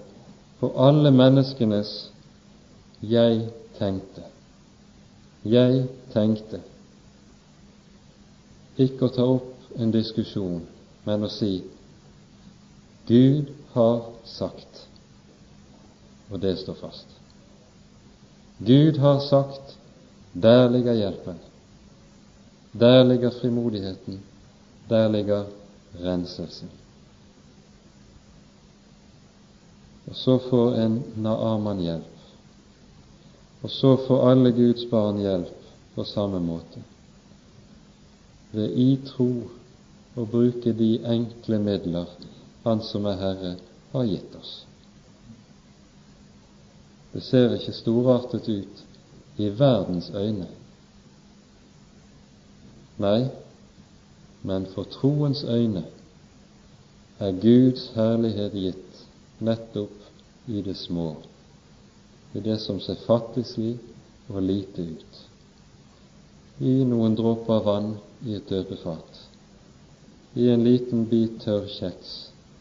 på 0.59 0.71
alle 0.75 1.11
menneskenes 1.11 2.11
'jeg 3.01 3.49
tenkte'. 3.77 4.25
Jeg 5.45 5.87
tenkte. 6.13 6.61
Ikke 8.77 9.05
å 9.05 9.13
ta 9.13 9.23
opp 9.23 9.53
en 9.77 9.91
diskusjon, 9.91 10.67
men 11.05 11.23
å 11.23 11.29
si 11.29 11.63
Gud 13.07 13.45
har 13.73 14.01
sagt, 14.25 14.88
og 16.29 16.41
det 16.41 16.57
står 16.57 16.73
fast. 16.73 17.07
Gud 18.57 18.97
har 18.97 19.19
sagt, 19.19 19.77
der 20.33 20.69
ligger 20.69 20.93
hjelpen. 20.93 21.39
Der 22.79 23.03
ligger 23.03 23.31
frimodigheten. 23.31 24.19
Der 24.89 25.07
ligger 25.07 25.45
renselsen. 26.03 26.69
Og 30.09 30.15
så 30.15 30.37
får 30.49 30.75
en 30.75 31.03
Naaman 31.15 31.79
hjelp. 31.79 32.15
Og 33.61 33.69
så 33.69 33.97
får 34.07 34.29
alle 34.29 34.51
Guds 34.51 34.85
barn 34.91 35.19
hjelp 35.19 35.55
på 35.95 36.03
samme 36.03 36.39
måte. 36.39 36.81
Ved 38.51 38.73
i 38.73 38.95
tro 39.05 39.29
å 40.17 40.25
bruke 40.25 40.73
de 40.73 40.97
enkle 41.05 41.59
midler 41.59 42.09
Han 42.63 42.81
som 42.83 43.05
er 43.05 43.15
Herre, 43.15 43.53
har 43.93 44.03
gitt 44.03 44.33
oss. 44.35 44.68
Det 47.13 47.23
ser 47.23 47.53
ikke 47.55 47.73
storartet 47.73 48.49
ut 48.49 48.83
i 49.37 49.49
verdens 49.59 50.11
øyne. 50.15 50.47
Nei, 52.99 53.29
men 54.43 54.67
for 54.73 54.83
troens 54.83 55.43
øyne 55.43 55.85
er 57.19 57.39
Guds 57.41 57.89
herlighet 57.95 58.53
gitt 58.53 59.01
nettopp 59.39 59.95
i 60.47 60.61
det 60.61 60.75
små, 60.77 61.13
i 62.35 62.43
det 62.43 62.59
som 62.61 62.79
ser 62.83 62.99
fattigslig 63.07 63.77
og 64.29 64.43
lite 64.43 64.85
ut, 64.93 65.19
i 66.59 66.83
noen 66.87 67.15
dråper 67.15 67.63
vann 67.65 67.93
i 68.27 68.35
et 68.35 68.49
døpefat, 68.49 69.23
i 70.35 70.49
en 70.51 70.63
liten 70.63 71.07
bit 71.09 71.39
tørr 71.43 71.67
kjeks 71.79 72.13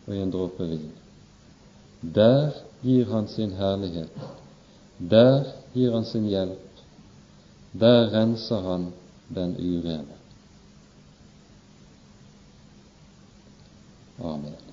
og 0.06 0.14
i 0.14 0.22
en 0.22 0.32
dråpe 0.32 0.66
vin. 0.70 0.90
Der 2.02 2.54
gir 2.82 3.06
han 3.10 3.28
sin 3.28 3.52
herlighet. 3.52 4.10
Der 4.98 5.44
gir 5.72 5.92
han 5.92 6.04
sin 6.04 6.28
hjelp. 6.28 6.82
Der 7.72 8.12
renser 8.12 8.60
han 8.60 8.92
den 9.28 9.56
urene. 9.56 10.16
Amen. 14.18 14.67